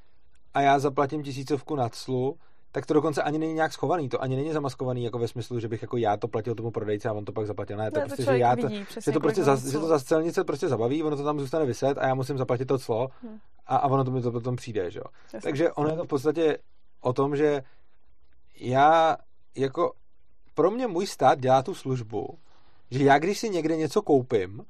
a 0.53 0.61
já 0.61 0.79
zaplatím 0.79 1.23
tisícovku 1.23 1.75
na 1.75 1.89
clu, 1.89 2.37
tak 2.71 2.85
to 2.85 2.93
dokonce 2.93 3.23
ani 3.23 3.37
není 3.39 3.53
nějak 3.53 3.73
schovaný, 3.73 4.09
to 4.09 4.21
ani 4.23 4.35
není 4.35 4.51
zamaskovaný 4.53 5.03
jako 5.03 5.19
ve 5.19 5.27
smyslu, 5.27 5.59
že 5.59 5.67
bych 5.67 5.81
jako 5.81 5.97
já 5.97 6.17
to 6.17 6.27
platil 6.27 6.55
tomu 6.55 6.71
prodejci 6.71 7.07
a 7.07 7.13
on 7.13 7.25
to 7.25 7.31
pak 7.31 7.47
zaplatil. 7.47 7.77
Ne, 7.77 7.91
to, 7.91 7.99
Ne, 7.99 8.05
prostě, 8.05 8.23
že 8.23 8.37
já 8.37 8.55
to, 8.55 8.67
vidí, 8.67 8.85
že 9.05 9.11
to 9.11 9.19
prostě 9.19 9.41
kolik 9.43 9.59
za, 9.59 9.71
že 9.71 9.79
to 9.79 9.87
za 9.87 9.99
celnice 9.99 10.43
prostě 10.43 10.67
zabaví, 10.69 11.03
ono 11.03 11.15
to 11.17 11.23
tam 11.23 11.39
zůstane 11.39 11.65
vyset 11.65 11.97
a 11.97 12.07
já 12.07 12.15
musím 12.15 12.37
zaplatit 12.37 12.65
to 12.65 12.79
clo 12.79 13.07
Hm. 13.23 13.39
a, 13.67 13.75
a 13.77 13.87
ono 13.87 14.03
to 14.03 14.11
mi 14.11 14.21
to 14.21 14.31
potom 14.31 14.55
přijde, 14.55 14.91
že 14.91 14.99
jo. 14.99 15.05
Jasně. 15.23 15.41
Takže 15.41 15.71
ono 15.71 15.89
je 15.89 15.95
to 15.95 16.03
v 16.03 16.07
podstatě 16.07 16.57
o 17.01 17.13
tom, 17.13 17.35
že 17.35 17.63
já 18.59 19.17
jako 19.55 19.91
pro 20.53 20.71
mě 20.71 20.87
můj 20.87 21.07
stát 21.07 21.39
dělá 21.39 21.63
tu 21.63 21.73
službu, 21.75 22.37
že 22.91 23.03
já 23.03 23.19
když 23.19 23.39
si 23.39 23.49
někde 23.49 23.75
něco 23.75 24.01
koupím, 24.01 24.65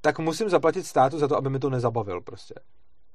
tak 0.00 0.18
musím 0.18 0.48
zaplatit 0.50 0.86
státu 0.86 1.18
za 1.18 1.28
to, 1.28 1.36
aby 1.36 1.50
mi 1.50 1.58
to 1.58 1.70
nezabavil 1.70 2.20
prostě. 2.20 2.54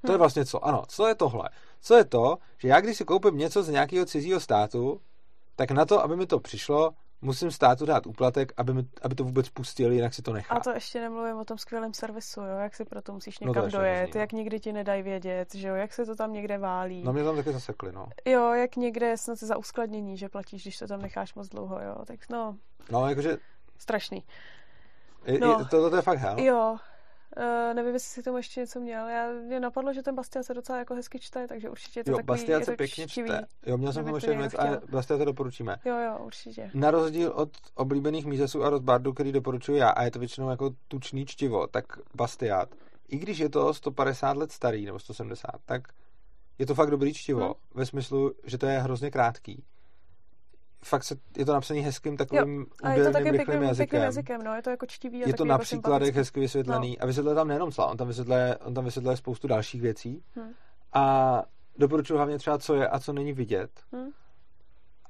To 0.06 0.12
je 0.12 0.16
Hm. 0.16 0.18
vlastně 0.18 0.44
co? 0.44 0.64
Ano, 0.66 0.82
co 0.88 1.06
je 1.06 1.14
tohle? 1.14 1.48
Co 1.84 1.96
je 1.96 2.04
to, 2.04 2.38
že 2.58 2.68
já 2.68 2.80
když 2.80 2.96
si 2.96 3.04
koupím 3.04 3.38
něco 3.38 3.62
z 3.62 3.68
nějakého 3.68 4.06
cizího 4.06 4.40
státu, 4.40 5.00
tak 5.56 5.70
na 5.70 5.84
to, 5.84 6.02
aby 6.02 6.16
mi 6.16 6.26
to 6.26 6.40
přišlo, 6.40 6.90
musím 7.20 7.50
státu 7.50 7.86
dát 7.86 8.06
úplatek, 8.06 8.52
aby, 8.56 8.74
mi, 8.74 8.82
aby 9.02 9.14
to 9.14 9.24
vůbec 9.24 9.48
pustil, 9.48 9.92
jinak 9.92 10.14
si 10.14 10.22
to 10.22 10.32
nechá. 10.32 10.54
A 10.54 10.60
to 10.60 10.70
ještě 10.70 11.00
nemluvím 11.00 11.36
o 11.36 11.44
tom 11.44 11.58
skvělém 11.58 11.94
servisu, 11.94 12.40
jo, 12.40 12.58
jak 12.58 12.74
si 12.74 12.84
proto 12.84 13.12
musíš 13.12 13.40
No 13.40 13.44
to 13.44 13.48
někam 13.48 13.64
ještě 13.64 13.78
dojet, 13.78 13.96
hrozný, 13.98 14.12
no. 14.14 14.20
jak 14.20 14.32
nikdy 14.32 14.60
ti 14.60 14.72
nedají 14.72 15.02
vědět, 15.02 15.54
že 15.54 15.68
jo, 15.68 15.74
jak 15.74 15.92
se 15.92 16.06
to 16.06 16.16
tam 16.16 16.32
někde 16.32 16.58
válí. 16.58 17.02
No 17.04 17.12
mě 17.12 17.24
tam 17.24 17.36
taky 17.36 17.52
zasekli, 17.52 17.92
no. 17.92 18.06
Jo, 18.24 18.52
jak 18.52 18.76
někde 18.76 19.06
je 19.06 19.16
snad 19.18 19.38
za 19.38 19.56
uskladnění, 19.56 20.16
že 20.16 20.28
platíš, 20.28 20.62
když 20.62 20.78
to 20.78 20.86
tam 20.86 21.02
necháš 21.02 21.34
moc 21.34 21.48
dlouho, 21.48 21.80
jo, 21.80 22.04
tak 22.06 22.20
no, 22.30 22.56
No, 22.90 23.08
jakože, 23.08 23.36
strašný. 23.78 24.24
no. 25.40 25.46
No. 25.48 25.58
to, 25.58 25.64
to, 25.64 25.90
to 25.90 25.96
je 25.96 26.02
fakt 26.02 26.18
hell. 26.18 26.40
Jo, 26.40 26.76
Uh, 27.36 27.74
nevím, 27.74 27.94
jestli 27.94 28.08
si 28.08 28.20
k 28.20 28.24
tomu 28.24 28.36
ještě 28.36 28.60
něco 28.60 28.80
měl. 28.80 29.08
Já, 29.08 29.30
mě 29.32 29.60
napadlo, 29.60 29.92
že 29.92 30.02
ten 30.02 30.14
Bastian 30.14 30.44
se 30.44 30.54
docela 30.54 30.78
jako 30.78 30.94
hezky 30.94 31.18
čte, 31.18 31.48
takže 31.48 31.70
určitě 31.70 32.00
je 32.00 32.04
to 32.04 32.10
Jo, 32.10 32.16
takový, 32.16 32.26
Bastian 32.26 32.64
se 32.64 32.76
pěkně 32.76 33.08
čtivý. 33.08 33.28
čte. 33.28 33.46
Jo, 33.66 33.76
měl 33.78 33.92
jsem 33.92 34.08
ještě 34.14 34.36
věc, 34.36 34.54
ale. 34.58 34.80
Bastian 34.90 35.18
to 35.18 35.24
doporučíme. 35.24 35.76
Jo, 35.84 35.96
jo, 35.98 36.18
určitě. 36.24 36.70
Na 36.74 36.90
rozdíl 36.90 37.32
od 37.34 37.50
oblíbených 37.74 38.26
mízesů 38.26 38.64
a 38.64 38.70
rozbardu, 38.70 39.12
který 39.12 39.32
doporučuji 39.32 39.78
já, 39.78 39.90
a 39.90 40.02
je 40.02 40.10
to 40.10 40.18
většinou 40.18 40.50
jako 40.50 40.70
tučný 40.88 41.26
čtivo, 41.26 41.66
tak 41.66 41.84
Bastiat, 42.14 42.68
i 43.08 43.16
když 43.18 43.38
je 43.38 43.48
to 43.48 43.74
150 43.74 44.36
let 44.36 44.52
starý, 44.52 44.86
nebo 44.86 44.98
170, 44.98 45.50
tak 45.64 45.82
je 46.58 46.66
to 46.66 46.74
fakt 46.74 46.90
dobrý 46.90 47.14
čtivo, 47.14 47.40
Hmm. 47.44 47.54
ve 47.74 47.86
smyslu, 47.86 48.32
že 48.44 48.58
to 48.58 48.66
je 48.66 48.78
hrozně 48.78 49.10
krátký. 49.10 49.64
Fakt 50.84 51.04
se, 51.04 51.16
je 51.36 51.44
to 51.44 51.52
napsaný 51.52 51.80
hezkým 51.80 52.16
takovým 52.16 52.66
A 52.82 52.92
je 52.92 53.04
to 53.04 53.12
taky 53.12 53.24
rychlým 53.24 53.46
pěkným, 53.46 53.62
jazykem. 53.62 53.86
pěkným 53.86 54.02
jazykem, 54.02 54.42
no, 54.42 54.54
je 54.54 54.62
to 54.62 54.70
jako 54.70 54.86
čtivý 54.86 55.24
a 55.24 55.26
Je 55.26 55.32
to 55.32 55.36
takový 55.36 55.48
na 55.48 55.54
jako 55.54 55.62
příkladech 55.62 56.06
sympatický. 56.06 56.18
hezky 56.18 56.40
vysvětlený. 56.40 56.98
A 56.98 57.06
vysvětluje 57.06 57.34
tam 57.34 57.48
nejenom 57.48 57.72
cla, 57.72 57.86
on 57.86 57.96
tam 57.96 58.08
vysvětluje, 58.08 58.58
on 58.58 58.74
tam 58.74 58.84
vysvětluje 58.84 59.16
spoustu 59.16 59.48
dalších 59.48 59.80
věcí. 59.82 60.22
Hm. 60.36 60.52
A 60.92 61.42
doporučuji 61.78 62.16
hlavně 62.16 62.38
třeba, 62.38 62.58
co 62.58 62.74
je 62.74 62.88
a 62.88 62.98
co 62.98 63.12
není 63.12 63.32
vidět. 63.32 63.70
Hm. 63.92 64.10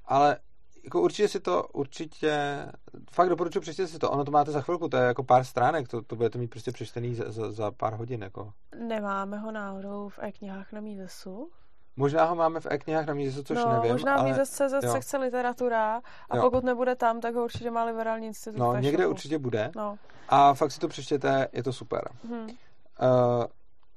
Ale 0.05 0.39
jako 0.85 1.01
určitě 1.03 1.29
si 1.29 1.41
to, 1.41 1.63
určitě, 1.73 2.67
fakt 3.11 3.29
doporučuji 3.29 3.61
přečtěte 3.61 3.89
si 3.89 3.99
to. 3.99 4.11
Ono 4.11 4.25
to 4.25 4.31
máte 4.31 4.51
za 4.51 4.61
chvilku, 4.61 4.89
to 4.89 4.97
je 4.97 5.03
jako 5.05 5.25
pár 5.25 5.45
stránek, 5.45 5.89
to, 5.89 6.03
to 6.03 6.17
budete 6.17 6.39
mít 6.39 6.51
prostě 6.51 6.73
přečtený 6.73 7.15
za, 7.15 7.33
za, 7.33 7.53
za 7.53 7.71
pár 7.71 7.95
hodin. 7.95 8.23
Jako. 8.23 8.53
Nemáme 8.89 9.39
ho 9.39 9.53
náhodou 9.53 10.09
v 10.09 10.19
e-knihách 10.19 10.73
na 10.73 10.81
Mízesu? 10.81 11.51
Možná 11.97 12.25
ho 12.25 12.35
máme 12.35 12.61
v 12.61 12.67
e-knihách 12.71 13.07
na 13.07 13.15
místě, 13.15 13.43
což 13.43 13.59
no, 13.59 13.73
nevím. 13.73 13.93
možná 13.93 14.17
v 14.17 14.21
ale, 14.21 14.29
Mízes.cz 14.29 14.73
jo. 14.83 14.93
sekce 14.93 15.19
literatura 15.19 16.03
a 16.31 16.37
Jo. 16.37 16.43
pokud 16.43 16.65
nebude 16.65 16.95
tam, 16.97 17.21
tak 17.21 17.35
ho 17.35 17.45
určitě 17.45 17.71
má 17.71 17.85
liberální 17.85 18.27
institut 18.27 18.59
No, 18.59 18.77
někde 18.77 19.03
shopu. 19.03 19.11
určitě 19.11 19.39
bude. 19.39 19.71
No. 19.77 19.99
A 20.29 20.55
fakt 20.55 20.73
si 20.73 20.81
to 20.81 20.89
přečtěte, 20.89 21.49
je 21.53 21.63
to 21.63 21.73
super. 21.73 22.09
Hm. 22.29 22.31
Uh, 22.41 22.49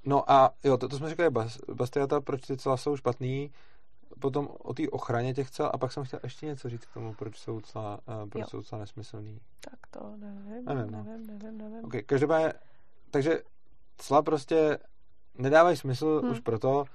no 0.06 0.32
a 0.32 0.52
jo, 0.64 0.78
to, 0.78 0.88
to 0.88 0.98
jsme 0.98 1.10
říkali, 1.10 1.30
Bas, 1.30 1.58
Bastiata, 1.74 2.22
proč 2.22 2.41
ty 2.48 2.58
cela 2.58 2.78
jsou 2.78 2.98
špatný, 2.98 3.52
potom 4.20 4.48
o 4.64 4.74
té 4.74 4.89
ochraně 4.89 5.34
těch 5.34 5.52
cel, 5.52 5.70
a 5.74 5.78
pak 5.78 5.91
jsem 5.91 6.04
chtěl 6.04 6.20
ještě 6.24 6.45
něco 6.45 6.70
říct 6.70 6.86
k 6.86 6.93
tomu, 6.93 7.14
proč 7.14 7.38
jsou 7.38 7.62
cela, 7.62 8.00
uh, 8.24 8.30
proč 8.30 8.41
Jo. 8.41 8.48
jsou 8.50 8.62
cela 8.62 8.80
nesmyslný. 8.82 9.39
Tak 9.62 9.80
to 9.89 10.00
nevím, 10.18 10.66
Nevím, 10.66 10.91
no. 10.91 11.04
nevím, 11.04 11.28
nevím, 11.28 11.58
nevím. 11.58 11.86
Okay, 11.86 12.02
každopádně, 12.02 12.54
takže 13.12 13.41
cla 13.98 14.22
prostě 14.22 14.78
nedávají 15.38 15.78
smysl 15.78 16.20
Hmm. 16.22 16.32
už 16.32 16.39
proto, 16.39 16.86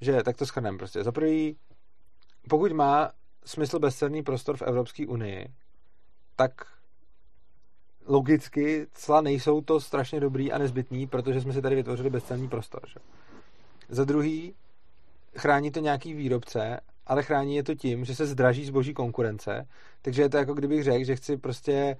že 0.00 0.22
tak 0.22 0.36
to 0.36 0.46
schrneme 0.46 0.78
prostě. 0.78 1.04
Za 1.04 1.12
prvý, 1.12 1.56
pokud 2.48 2.72
má 2.72 3.10
smysl 3.44 3.78
bezcenný 3.78 4.22
prostor 4.22 4.56
v 4.56 4.62
Evropské 4.62 5.06
unii, 5.06 5.48
tak 6.36 6.52
logicky 8.06 8.86
cla 8.92 9.20
nejsou 9.20 9.60
to 9.60 9.80
strašně 9.80 10.20
dobrý 10.20 10.52
a 10.52 10.58
nezbytný, 10.58 11.06
protože 11.06 11.40
jsme 11.40 11.52
si 11.52 11.62
tady 11.62 11.76
vytvořili 11.76 12.10
bezcenný 12.10 12.48
prostor. 12.48 12.80
Že? 12.86 13.00
Za 13.88 14.04
druhý, 14.04 14.54
chrání 15.36 15.70
to 15.70 15.80
nějaký 15.80 16.14
výrobce, 16.14 16.80
ale 17.06 17.22
chrání 17.22 17.56
je 17.56 17.62
to 17.62 17.74
tím, 17.74 18.04
že 18.04 18.14
se 18.14 18.26
zdraží 18.26 18.64
zboží 18.64 18.94
konkurence, 18.94 19.68
takže 20.02 20.22
je 20.22 20.28
to 20.28 20.36
jako 20.36 20.54
kdybych 20.54 20.84
řekl, 20.84 21.04
že 21.04 21.16
chci 21.16 21.36
prostě 21.36 21.96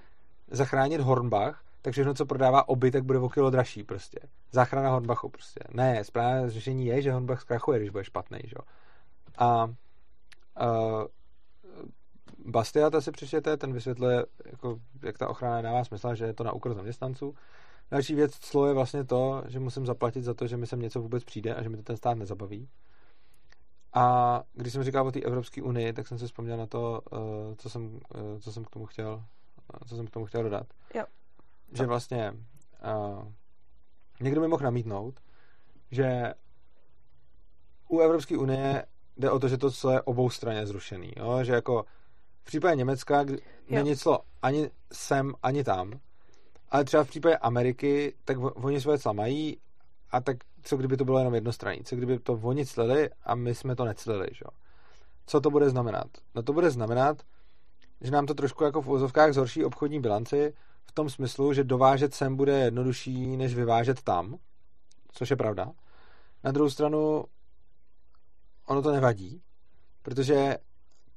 zachránit 0.51 1.01
Hornbach, 1.01 1.66
tak 1.87 1.93
všechno, 1.93 2.15
co 2.15 2.27
prodává 2.27 2.69
oby, 2.69 2.91
tak 2.91 3.05
bude 3.05 3.19
o 3.19 3.29
kilo 3.29 3.51
dražší 3.51 3.85
prostě. 3.85 4.19
Záchrana 4.53 4.91
Hornbachu 4.91 5.29
prostě. 5.29 5.61
Ne, 5.71 6.05
správné 6.05 6.51
řešení 6.51 6.87
je, 6.87 7.03
že 7.03 7.13
Hornbach 7.13 7.41
zkrachuje, 7.41 7.79
když 7.79 7.91
bude 7.91 8.05
špatný, 8.05 8.39
že? 8.45 8.55
jo. 8.57 8.65
A 9.39 9.65
uh, 9.65 11.05
Bastiata 12.47 13.01
si 13.01 13.11
přečtěte, 13.11 13.57
ten 13.57 13.73
vysvětluje, 13.73 14.27
jako, 14.45 14.81
jak 15.03 15.19
ta 15.19 15.29
ochrana 15.29 15.63
dává 15.63 15.85
smysl, 15.85 16.15
že 16.15 16.25
je 16.25 16.33
to 16.33 16.45
na 16.45 16.53
úkor 16.53 16.75
zaměstnanců. 16.75 17.35
Další 17.91 18.15
věc 18.15 18.33
clo 18.33 18.67
je 18.67 18.75
vlastně 18.75 19.05
to, 19.05 19.43
že 19.47 19.61
musím 19.61 19.87
zaplatit 19.87 20.23
za 20.23 20.35
to, 20.35 20.47
že 20.47 20.57
mi 20.57 20.67
sem 20.67 20.81
něco 20.81 21.01
vůbec 21.01 21.25
přijde 21.25 21.55
a 21.55 21.63
že 21.63 21.69
mi 21.69 21.77
to 21.77 21.83
ten 21.83 21.97
stát 21.97 22.19
nezabaví. 22.19 22.69
A 23.93 24.43
když 24.53 24.73
jsem 24.73 24.85
říkal 24.85 25.07
o 25.07 25.13
té 25.13 25.21
Evropské 25.21 25.63
unii, 25.63 25.93
tak 25.93 26.09
jsem 26.09 26.19
si 26.19 26.27
vzpomněl 26.27 26.57
na 26.57 26.67
to, 26.67 27.03
eh, 27.13 27.57
co 27.57 27.71
jsem, 27.71 28.01
eh, 28.15 28.41
co 28.41 28.53
jsem 28.53 28.65
k 28.65 28.71
tomu 28.71 28.87
chtěl, 28.87 29.25
eh, 29.75 29.85
co 29.89 29.97
jsem 29.97 30.07
k 30.07 30.11
tomu 30.11 30.27
chtěl 30.27 30.43
dodat. 30.43 30.67
Jo. 30.95 31.05
Že 31.73 31.87
vlastně 31.87 32.33
uh, 32.85 33.29
někdo 34.21 34.41
mi 34.41 34.49
mohl 34.49 34.65
namítnout, 34.65 35.21
že 35.91 36.35
u 37.89 38.01
Evropské 38.01 38.39
unie 38.39 38.87
jde 39.17 39.31
o 39.31 39.39
to, 39.39 39.49
že 39.49 39.59
to 39.59 39.71
co 39.71 39.91
je 39.91 40.03
obou 40.03 40.31
straně 40.31 40.67
zrušený. 40.67 41.13
Jo? 41.17 41.45
Že 41.45 41.53
jako 41.53 41.85
v 42.43 42.45
případě 42.45 42.77
Německa 42.77 43.25
kdy 43.25 43.39
není 43.71 43.97
clo 43.97 44.21
ani 44.43 44.71
sem, 44.93 45.33
ani 45.43 45.65
tam, 45.65 45.93
ale 46.69 46.85
třeba 46.85 47.05
v 47.05 47.09
případě 47.09 47.37
Ameriky, 47.37 48.15
tak 48.25 48.37
oni 48.41 48.81
svoje 48.81 48.99
cla 48.99 49.13
mají 49.13 49.59
a 50.11 50.21
tak 50.21 50.37
co 50.63 50.77
kdyby 50.77 50.97
to 50.97 51.05
bylo 51.05 51.19
jenom 51.19 51.35
jednostranný? 51.35 51.85
Co 51.85 51.97
kdyby 51.97 52.19
to 52.19 52.33
oni 52.33 52.67
clili 52.67 53.11
a 53.25 53.35
my 53.35 53.55
jsme 53.55 53.77
to 53.77 53.85
neclili, 53.85 54.27
že? 54.33 54.45
Co 55.27 55.41
to 55.41 55.51
bude 55.51 55.71
znamenat? 55.71 56.07
No 56.35 56.43
to 56.43 56.53
bude 56.53 56.71
znamenat, 56.71 57.23
že 58.01 58.11
nám 58.11 58.27
to 58.27 58.35
trošku 58.35 58.65
jako 58.65 58.83
v 58.83 58.89
úzovkách 58.89 59.33
zhorší 59.33 59.65
obchodní 59.65 60.01
bilanci 60.01 60.55
v 60.87 60.93
tom 60.93 61.11
smyslu, 61.11 61.53
že 61.53 61.65
dovážet 61.65 62.15
sem 62.15 62.37
bude 62.37 62.59
jednodušší, 62.59 63.37
než 63.37 63.55
vyvážet 63.55 64.03
tam, 64.03 64.37
což 65.13 65.31
je 65.31 65.37
pravda. 65.37 65.73
Na 66.45 66.53
druhou 66.53 66.71
stranu 66.71 67.25
ono 68.67 68.83
to 68.83 68.93
nevadí, 68.93 69.43
protože 70.03 70.59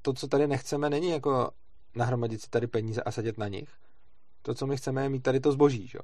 to, 0.02 0.14
co 0.14 0.28
tady 0.28 0.48
nechceme, 0.48 0.90
není 0.90 1.10
jako 1.10 1.52
nahromadit 1.96 2.42
si 2.42 2.50
tady 2.50 2.68
peníze 2.68 3.04
a 3.04 3.12
sedět 3.12 3.38
na 3.38 3.48
nich. 3.48 3.70
To, 4.42 4.54
co 4.54 4.68
my 4.68 4.78
chceme, 4.78 5.04
je 5.04 5.10
mít 5.10 5.24
tady 5.24 5.40
to 5.40 5.52
zboží, 5.52 5.88
že? 5.88 6.00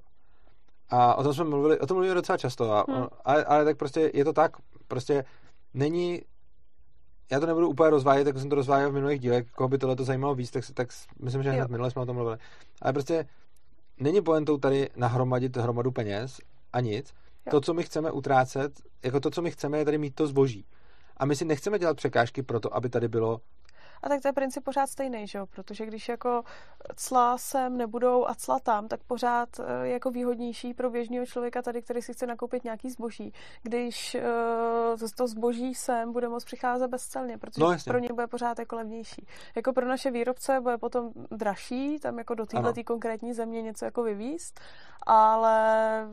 A 0.89 1.15
o 1.15 1.23
tom 1.23 1.33
jsme 1.33 1.43
mluvili, 1.43 1.79
o 1.79 1.87
tom 1.87 1.95
mluvili 1.95 2.15
docela 2.15 2.37
často, 2.37 2.71
a, 2.71 2.85
hmm. 2.89 3.07
ale, 3.25 3.45
ale 3.45 3.65
tak 3.65 3.77
prostě 3.77 4.11
je 4.13 4.25
to 4.25 4.33
tak, 4.33 4.57
prostě 4.87 5.25
není, 5.73 6.21
já 7.31 7.39
to 7.39 7.45
nebudu 7.45 7.69
úplně 7.69 7.89
rozvádět, 7.89 8.27
jako 8.27 8.39
jsem 8.39 8.49
to 8.49 8.55
rozváděl 8.55 8.89
v 8.89 8.93
minulých 8.93 9.19
dílech, 9.19 9.51
koho 9.51 9.67
by 9.67 9.77
tohle 9.77 9.95
to 9.95 10.03
zajímalo 10.03 10.35
víc, 10.35 10.51
tak, 10.51 10.63
tak 10.73 10.89
myslím, 11.19 11.43
že 11.43 11.51
hned 11.51 11.69
minule 11.69 11.91
jsme 11.91 12.01
o 12.01 12.05
tom 12.05 12.15
mluvili. 12.15 12.37
Ale 12.81 12.93
prostě 12.93 13.25
není 13.99 14.21
pointou 14.21 14.57
tady 14.57 14.89
nahromadit 14.95 15.57
hromadu 15.57 15.91
peněz 15.91 16.39
a 16.73 16.81
nic. 16.81 17.13
Jo. 17.45 17.51
To, 17.51 17.61
co 17.61 17.73
my 17.73 17.83
chceme 17.83 18.11
utrácet, 18.11 18.81
jako 19.03 19.19
to, 19.19 19.31
co 19.31 19.41
my 19.41 19.51
chceme, 19.51 19.77
je 19.77 19.85
tady 19.85 19.97
mít 19.97 20.15
to 20.15 20.27
zboží. 20.27 20.65
A 21.17 21.25
my 21.25 21.35
si 21.35 21.45
nechceme 21.45 21.79
dělat 21.79 21.97
překážky 21.97 22.43
pro 22.43 22.59
to, 22.59 22.75
aby 22.75 22.89
tady 22.89 23.07
bylo 23.07 23.41
a 24.03 24.09
tak 24.09 24.21
to 24.21 24.27
je 24.27 24.33
princip 24.33 24.63
pořád 24.63 24.87
stejný, 24.87 25.27
že 25.27 25.37
jo? 25.37 25.45
Protože 25.45 25.85
když 25.85 26.09
jako 26.09 26.43
cla 26.95 27.37
sem 27.37 27.77
nebudou 27.77 28.27
a 28.27 28.35
cla 28.35 28.59
tam, 28.59 28.87
tak 28.87 28.99
pořád 29.03 29.49
je 29.83 29.91
jako 29.91 30.11
výhodnější 30.11 30.73
pro 30.73 30.89
běžného 30.89 31.25
člověka 31.25 31.61
tady, 31.61 31.81
který 31.81 32.01
si 32.01 32.13
chce 32.13 32.27
nakoupit 32.27 32.63
nějaký 32.63 32.89
zboží. 32.89 33.33
Když 33.63 34.17
uh, 34.99 35.09
to 35.17 35.27
zboží 35.27 35.75
sem 35.75 36.13
bude 36.13 36.29
moct 36.29 36.45
přicházet 36.45 36.87
bezcelně, 36.87 37.37
protože 37.37 37.65
no, 37.65 37.75
pro 37.85 37.99
ně 37.99 38.09
bude 38.13 38.27
pořád 38.27 38.59
jako 38.59 38.75
levnější. 38.75 39.27
Jako 39.55 39.73
pro 39.73 39.87
naše 39.87 40.11
výrobce 40.11 40.61
bude 40.61 40.77
potom 40.77 41.11
dražší, 41.31 41.99
tam 41.99 42.17
jako 42.17 42.35
do 42.35 42.45
téhle 42.45 42.73
konkrétní 42.83 43.33
země 43.33 43.61
něco 43.61 43.85
jako 43.85 44.03
vyvíst, 44.03 44.59
ale 45.07 46.07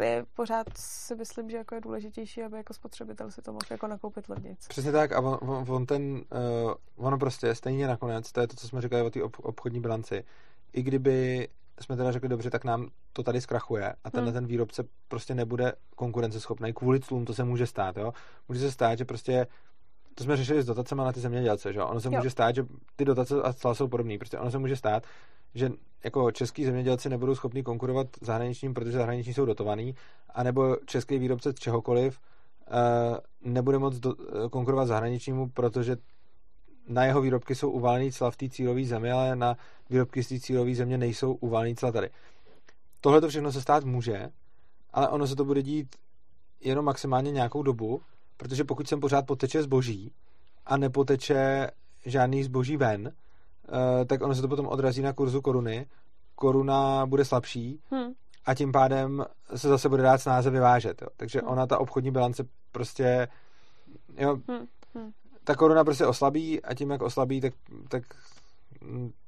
je, 0.00 0.26
pořád 0.34 0.66
si 0.78 1.14
myslím, 1.14 1.50
že 1.50 1.56
jako 1.56 1.74
je 1.74 1.80
důležitější, 1.80 2.42
aby 2.42 2.56
jako 2.56 2.74
spotřebitel 2.74 3.30
si 3.30 3.42
to 3.42 3.52
mohl 3.52 3.66
jako 3.70 3.86
nakoupit 3.86 4.28
levněji. 4.28 4.56
Přesně 4.68 4.92
tak 4.92 5.12
a 5.12 5.20
on, 5.20 5.38
on, 5.42 5.64
on 5.68 5.86
ten, 5.86 6.02
uh, 6.02 7.06
ono 7.06 7.18
prostě 7.24 7.54
stejně 7.54 7.86
nakonec, 7.86 8.32
to 8.32 8.40
je 8.40 8.48
to, 8.48 8.56
co 8.56 8.68
jsme 8.68 8.80
říkali 8.80 9.02
o 9.02 9.10
té 9.10 9.22
ob, 9.22 9.36
obchodní 9.42 9.80
bilanci, 9.80 10.24
i 10.72 10.82
kdyby 10.82 11.48
jsme 11.80 11.96
teda 11.96 12.12
řekli, 12.12 12.28
dobře, 12.28 12.50
tak 12.50 12.64
nám 12.64 12.88
to 13.12 13.22
tady 13.22 13.40
zkrachuje 13.40 13.94
a 14.04 14.10
tenhle 14.10 14.30
hmm. 14.30 14.34
ten 14.34 14.46
výrobce 14.46 14.84
prostě 15.08 15.34
nebude 15.34 15.72
konkurenceschopný 15.96 16.72
kvůli 16.72 17.00
clům, 17.00 17.24
to 17.24 17.34
se 17.34 17.44
může 17.44 17.66
stát, 17.66 17.96
jo. 17.96 18.12
Může 18.48 18.60
se 18.60 18.72
stát, 18.72 18.98
že 18.98 19.04
prostě 19.04 19.46
to 20.14 20.24
jsme 20.24 20.36
řešili 20.36 20.62
s 20.62 20.66
dotacemi 20.66 21.02
na 21.04 21.12
ty 21.12 21.20
zemědělce, 21.20 21.72
že 21.72 21.82
Ono 21.82 22.00
se 22.00 22.08
jo. 22.08 22.18
může 22.18 22.30
stát, 22.30 22.54
že 22.54 22.66
ty 22.96 23.04
dotace 23.04 23.42
a 23.42 23.52
cla 23.52 23.74
jsou 23.74 23.88
podobné. 23.88 24.18
Prostě 24.18 24.38
ono 24.38 24.50
se 24.50 24.58
může 24.58 24.76
stát, 24.76 25.02
že 25.54 25.70
jako 26.04 26.32
český 26.32 26.64
zemědělci 26.64 27.08
nebudou 27.08 27.34
schopni 27.34 27.62
konkurovat 27.62 28.06
zahraničním, 28.20 28.74
protože 28.74 28.92
zahraniční 28.92 29.34
jsou 29.34 29.44
dotovaný, 29.44 29.94
anebo 30.34 30.76
český 30.86 31.18
výrobce 31.18 31.52
čehokoliv 31.54 32.20
uh, 32.70 33.52
nebude 33.52 33.78
moc 33.78 33.98
do, 33.98 34.14
uh, 34.14 34.48
konkurovat 34.48 34.88
zahraničnímu, 34.88 35.48
protože 35.48 35.96
na 36.88 37.04
jeho 37.04 37.20
výrobky 37.20 37.54
jsou 37.54 37.70
uvalený 37.70 38.12
cla 38.12 38.30
v 38.30 38.36
té 38.36 38.48
cílové 38.48 38.84
zemi, 38.84 39.12
ale 39.12 39.36
na 39.36 39.56
výrobky 39.90 40.22
z 40.22 40.28
té 40.28 40.40
cílové 40.40 40.74
země 40.74 40.98
nejsou 40.98 41.34
uvalený 41.34 41.74
cla 41.74 41.92
tady. 41.92 42.10
Tohle 43.00 43.20
to 43.20 43.28
všechno 43.28 43.52
se 43.52 43.62
stát 43.62 43.84
může, 43.84 44.28
ale 44.92 45.08
ono 45.08 45.26
se 45.26 45.36
to 45.36 45.44
bude 45.44 45.62
dít 45.62 45.96
jenom 46.60 46.84
maximálně 46.84 47.30
nějakou 47.30 47.62
dobu, 47.62 48.02
protože 48.36 48.64
pokud 48.64 48.88
sem 48.88 49.00
pořád 49.00 49.26
poteče 49.26 49.62
zboží 49.62 50.12
a 50.66 50.76
nepoteče 50.76 51.70
žádný 52.06 52.44
zboží 52.44 52.76
ven, 52.76 53.12
eh, 53.12 54.04
tak 54.04 54.22
ono 54.22 54.34
se 54.34 54.42
to 54.42 54.48
potom 54.48 54.66
odrazí 54.66 55.02
na 55.02 55.12
kurzu 55.12 55.40
koruny. 55.40 55.86
Koruna 56.34 57.06
bude 57.06 57.24
slabší 57.24 57.80
hmm. 57.90 58.12
a 58.46 58.54
tím 58.54 58.72
pádem 58.72 59.24
se 59.56 59.68
zase 59.68 59.88
bude 59.88 60.02
dát 60.02 60.18
snáze 60.18 60.50
vyvážet. 60.50 61.02
Jo. 61.02 61.08
Takže 61.16 61.40
hmm. 61.40 61.48
ona, 61.48 61.66
ta 61.66 61.78
obchodní 61.78 62.10
bilance 62.10 62.44
prostě 62.72 63.28
jo, 64.18 64.38
hmm. 64.48 64.66
Hmm. 64.94 65.12
Ta 65.44 65.54
koruna 65.54 65.84
prostě 65.84 66.06
oslabí 66.06 66.62
a 66.62 66.74
tím, 66.74 66.90
jak 66.90 67.02
oslabí, 67.02 67.40
tak, 67.40 67.52
tak, 67.88 68.02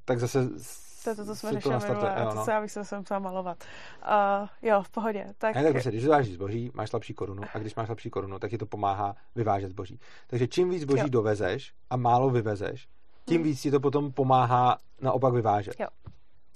tak 0.05 0.19
zase 0.19 0.49
to 1.03 1.11
je 1.11 1.15
to, 1.15 1.25
co 1.25 1.35
jsme 1.35 1.51
řešili 1.53 1.75
minule, 1.75 2.15
a 2.15 2.29
to 2.29 2.35
no. 2.35 2.45
se 2.45 2.51
já 2.51 2.61
bych 2.61 2.71
se 2.71 2.85
sem 2.85 2.99
musela 2.99 3.19
malovat. 3.19 3.63
Uh, 4.41 4.47
jo, 4.61 4.83
v 4.83 4.89
pohodě. 4.89 5.33
Tak... 5.37 5.55
Ne, 5.55 5.63
tak 5.63 5.71
prostě, 5.71 5.89
když 5.89 6.03
dovážíš 6.03 6.33
zboží, 6.33 6.71
máš 6.73 6.89
slabší 6.89 7.13
korunu 7.13 7.43
a 7.53 7.59
když 7.59 7.75
máš 7.75 7.85
slabší 7.85 8.09
korunu, 8.09 8.39
tak 8.39 8.51
ti 8.51 8.57
to 8.57 8.65
pomáhá 8.65 9.15
vyvážet 9.35 9.69
zboží. 9.69 9.99
Takže 10.27 10.47
čím 10.47 10.69
víc 10.69 10.81
zboží 10.81 11.01
jo. 11.01 11.09
dovezeš 11.09 11.73
a 11.89 11.97
málo 11.97 12.29
vyvezeš, 12.29 12.87
tím 13.25 13.37
hmm. 13.37 13.43
víc 13.43 13.61
ti 13.61 13.71
to 13.71 13.79
potom 13.79 14.11
pomáhá 14.11 14.77
naopak 15.01 15.33
vyvážet. 15.33 15.79
Jo. 15.79 15.87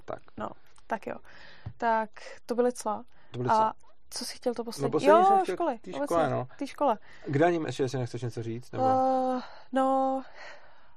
Tak. 0.06 0.20
No, 0.38 0.50
tak 0.88 1.08
jo. 1.08 1.16
Tak 1.78 2.10
to 2.46 2.56
byly 2.56 2.72
cla. 2.72 3.04
To 3.32 3.38
byly 3.38 3.50
cla. 3.50 3.68
A 3.68 3.74
co 4.14 4.26
jsi 4.26 4.36
chtěl 4.38 4.54
to 4.54 4.64
poslední? 4.64 4.84
No, 4.84 4.92
poslední 4.92 5.40
jo, 5.50 5.56
školy. 5.56 5.80
Tý 5.80 5.94
škole, 5.94 6.30
no. 6.30 6.48
Tý 6.58 6.68
škole. 6.68 6.98
K 7.26 7.38
daním 7.38 7.66
ještě, 7.66 7.84
jestli 7.84 8.00
nechceš 8.00 8.22
něco 8.22 8.44
říct? 8.44 8.72
Nebo... 8.72 8.84
Uh, 8.84 9.42
no, 9.72 10.22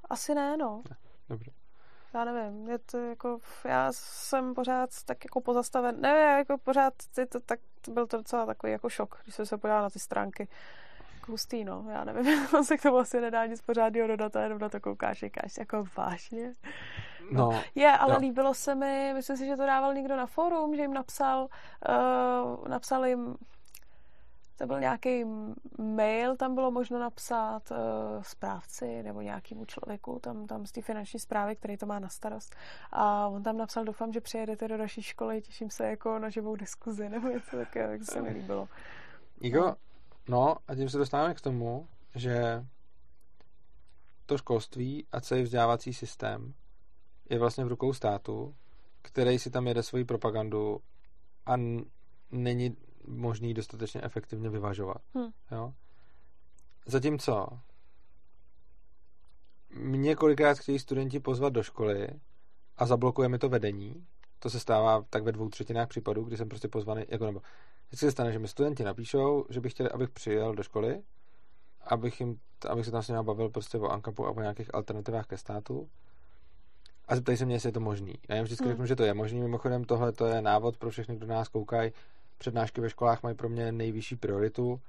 asi 0.09 0.35
ne, 0.35 0.57
no. 0.57 0.81
Ne, 0.89 0.95
dobře 1.29 1.51
já 2.15 2.25
nevím, 2.25 2.69
je 2.69 2.77
to 2.77 2.97
jako, 2.97 3.39
já 3.65 3.91
jsem 3.91 4.53
pořád 4.53 4.89
tak 5.05 5.25
jako 5.25 5.41
pozastaven, 5.41 6.01
ne, 6.01 6.09
jako 6.37 6.57
pořád, 6.57 6.93
ty 7.15 7.25
to, 7.25 7.39
tak, 7.39 7.59
to 7.81 7.91
byl 7.91 8.07
to 8.07 8.17
docela 8.17 8.45
takový 8.45 8.71
jako 8.71 8.89
šok, 8.89 9.19
když 9.23 9.35
jsem 9.35 9.45
se 9.45 9.57
podívala 9.57 9.81
na 9.81 9.89
ty 9.89 9.99
stránky. 9.99 10.47
Jako 11.13 11.31
hustý, 11.31 11.65
no, 11.65 11.85
já 11.91 12.03
nevím, 12.03 12.47
on 12.55 12.63
se 12.63 12.77
k 12.77 12.81
tomu 12.81 12.97
asi 12.97 13.21
nedá 13.21 13.45
nic 13.45 13.61
pořádného 13.61 14.07
dodat 14.07 14.35
a 14.35 14.41
jenom 14.41 14.59
na 14.59 14.69
to 14.69 14.79
koukáš, 14.79 15.19
říkáš, 15.19 15.57
jako 15.57 15.83
vážně. 15.97 16.53
No, 17.31 17.51
no. 17.51 17.61
Je, 17.75 17.91
ale 17.91 18.13
jo. 18.13 18.19
líbilo 18.19 18.53
se 18.53 18.75
mi, 18.75 19.11
myslím 19.13 19.37
si, 19.37 19.45
že 19.45 19.57
to 19.57 19.65
dával 19.65 19.93
někdo 19.93 20.15
na 20.15 20.25
fórum, 20.25 20.75
že 20.75 20.81
jim 20.81 20.93
napsal, 20.93 21.47
uh, 21.89 22.67
napsal 22.67 23.05
jim 23.05 23.37
to 24.57 24.67
byl 24.67 24.79
nějaký 24.79 25.25
mail, 25.77 26.35
tam 26.35 26.55
bylo 26.55 26.71
možno 26.71 26.99
napsat 26.99 27.71
uh, 27.71 27.77
správci 28.23 29.03
nebo 29.03 29.21
nějakému 29.21 29.65
člověku 29.65 30.19
tam, 30.19 30.47
tam 30.47 30.65
z 30.65 30.71
té 30.71 30.81
finanční 30.81 31.19
zprávy, 31.19 31.55
který 31.55 31.77
to 31.77 31.85
má 31.85 31.99
na 31.99 32.09
starost. 32.09 32.55
A 32.91 33.27
on 33.27 33.43
tam 33.43 33.57
napsal, 33.57 33.85
doufám, 33.85 34.13
že 34.13 34.21
přijedete 34.21 34.67
do 34.67 34.77
naší 34.77 35.01
školy, 35.01 35.41
těším 35.41 35.69
se 35.69 35.87
jako 35.87 36.19
na 36.19 36.29
živou 36.29 36.55
diskuzi 36.55 37.09
nebo 37.09 37.27
něco 37.27 37.57
takového, 37.57 37.91
jak 37.91 38.03
se 38.03 38.21
mi 38.21 38.29
líbilo. 38.29 38.67
Igo, 39.39 39.65
no. 39.65 39.75
no 40.27 40.55
a 40.67 40.75
tím 40.75 40.89
se 40.89 40.97
dostáváme 40.97 41.33
k 41.33 41.41
tomu, 41.41 41.87
že 42.15 42.65
to 44.25 44.37
školství 44.37 45.07
a 45.11 45.21
celý 45.21 45.43
vzdělávací 45.43 45.93
systém 45.93 46.53
je 47.29 47.39
vlastně 47.39 47.65
v 47.65 47.67
rukou 47.67 47.93
státu, 47.93 48.55
který 49.01 49.39
si 49.39 49.49
tam 49.49 49.67
jede 49.67 49.83
svoji 49.83 50.05
propagandu 50.05 50.79
a 51.45 51.53
není 52.31 52.77
možný 53.07 53.53
dostatečně 53.53 54.01
efektivně 54.01 54.49
vyvažovat. 54.49 55.01
Hmm. 55.13 55.31
Jo? 55.51 55.73
Zatímco 56.85 57.47
mě 59.75 60.15
kolikrát 60.15 60.57
chtějí 60.57 60.79
studenti 60.79 61.19
pozvat 61.19 61.53
do 61.53 61.63
školy 61.63 62.07
a 62.77 62.85
zablokuje 62.85 63.29
mi 63.29 63.37
to 63.37 63.49
vedení. 63.49 64.05
To 64.39 64.49
se 64.49 64.59
stává 64.59 65.05
tak 65.09 65.23
ve 65.23 65.31
dvou 65.31 65.49
třetinách 65.49 65.87
případů, 65.87 66.23
kdy 66.23 66.37
jsem 66.37 66.49
prostě 66.49 66.67
pozvaný, 66.67 67.05
jako 67.07 67.25
nebo 67.25 67.41
vždycky 67.87 68.05
se 68.05 68.11
stane, 68.11 68.31
že 68.31 68.39
mi 68.39 68.47
studenti 68.47 68.83
napíšou, 68.83 69.45
že 69.49 69.61
by 69.61 69.69
chtěli, 69.69 69.89
abych 69.89 70.09
přijel 70.09 70.55
do 70.55 70.63
školy, 70.63 71.03
abych, 71.81 72.19
jim, 72.19 72.39
abych 72.69 72.85
se 72.85 72.91
tam 72.91 73.03
s 73.03 73.07
nimi 73.07 73.23
bavil 73.23 73.49
prostě 73.49 73.77
o 73.77 73.85
ANKAPu 73.85 74.25
a 74.25 74.31
o 74.31 74.41
nějakých 74.41 74.75
alternativách 74.75 75.27
ke 75.27 75.37
státu. 75.37 75.89
A 77.07 77.15
zeptají 77.15 77.37
se 77.37 77.45
mě, 77.45 77.55
jestli 77.55 77.69
je 77.69 77.73
to 77.73 77.79
možný. 77.79 78.13
Já 78.29 78.35
jim 78.35 78.43
vždycky 78.43 78.65
hmm. 78.65 78.71
řeknu, 78.71 78.85
že 78.85 78.95
to 78.95 79.03
je 79.03 79.13
možný. 79.13 79.41
Mimochodem, 79.41 79.83
tohle 79.83 80.11
to 80.11 80.25
je 80.25 80.41
návod 80.41 80.77
pro 80.77 80.89
všechny, 80.89 81.15
kdo 81.15 81.27
nás 81.27 81.47
koukají 81.47 81.91
přednášky 82.37 82.81
ve 82.81 82.89
školách 82.89 83.23
mají 83.23 83.35
pro 83.35 83.49
mě 83.49 83.71
nejvyšší 83.71 84.15
prioritu 84.15 84.79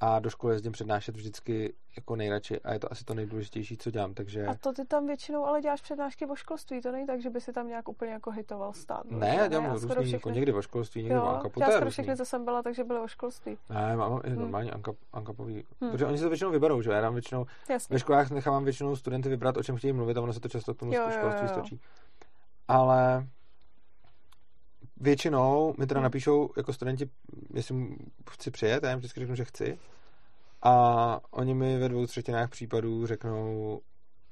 a 0.00 0.18
do 0.18 0.30
školy 0.30 0.54
jezdím 0.54 0.72
přednášet 0.72 1.16
vždycky 1.16 1.74
jako 1.96 2.16
nejradši 2.16 2.60
a 2.60 2.72
je 2.72 2.78
to 2.78 2.92
asi 2.92 3.04
to 3.04 3.14
nejdůležitější, 3.14 3.76
co 3.76 3.90
dělám, 3.90 4.14
takže... 4.14 4.46
A 4.46 4.54
to 4.54 4.72
ty 4.72 4.84
tam 4.84 5.06
většinou 5.06 5.44
ale 5.44 5.60
děláš 5.60 5.80
přednášky 5.80 6.26
o 6.26 6.36
školství, 6.36 6.80
to 6.80 6.92
není 6.92 7.06
tak, 7.06 7.22
že 7.22 7.30
by 7.30 7.40
si 7.40 7.52
tam 7.52 7.68
nějak 7.68 7.88
úplně 7.88 8.12
jako 8.12 8.30
hitoval 8.30 8.72
stát. 8.72 9.04
Ne, 9.10 9.36
já 9.36 9.46
dělám 9.46 9.72
různý, 9.72 9.88
všechny... 9.90 10.12
jako 10.12 10.30
někdy 10.30 10.52
o 10.52 10.62
školství, 10.62 11.02
někdy 11.02 11.16
jo, 11.16 11.22
o 11.22 11.28
Ankapu, 11.28 11.60
já 11.60 11.70
skoro 11.70 11.90
všechny, 11.90 12.16
co 12.16 12.24
jsem 12.24 12.44
byla, 12.44 12.62
takže 12.62 12.84
byly 12.84 13.00
o 13.00 13.08
školství. 13.08 13.58
Ne, 13.68 13.96
mám 13.96 14.20
i 14.24 14.30
normální 14.30 14.70
hmm. 14.70 14.94
Ankapový, 15.12 15.64
hmm. 15.80 15.90
protože 15.90 16.06
oni 16.06 16.18
se 16.18 16.24
to 16.24 16.30
většinou 16.30 16.50
vyberou, 16.50 16.82
že 16.82 16.90
já 16.90 17.00
dám 17.00 17.12
většinou, 17.12 17.46
Jasně. 17.68 17.94
ve 17.94 17.98
školách 17.98 18.30
nechávám 18.30 18.64
většinou 18.64 18.96
studenty 18.96 19.28
vybrat, 19.28 19.56
o 19.56 19.62
čem 19.62 19.76
chtějí 19.76 19.92
mluvit 19.92 20.16
a 20.16 20.22
ono 20.22 20.32
se 20.32 20.40
to 20.40 20.48
často 20.48 20.74
k 20.74 20.78
tomu 20.78 20.92
jo, 20.92 21.02
školství 21.10 21.46
jo, 21.46 21.48
jo. 21.48 21.48
stočí. 21.48 21.80
Ale 22.68 23.26
většinou 24.96 25.74
mi 25.78 25.86
teda 25.86 26.00
hmm. 26.00 26.04
napíšou 26.04 26.50
jako 26.56 26.72
studenti, 26.72 27.10
jestli 27.54 27.96
chci 28.30 28.50
přijet, 28.50 28.84
já 28.84 28.90
jim 28.90 28.98
vždycky 28.98 29.20
řeknu, 29.20 29.34
že 29.34 29.44
chci. 29.44 29.78
A 30.62 31.20
oni 31.30 31.54
mi 31.54 31.78
ve 31.78 31.88
dvou 31.88 32.06
třetinách 32.06 32.50
případů 32.50 33.06
řeknou, 33.06 33.80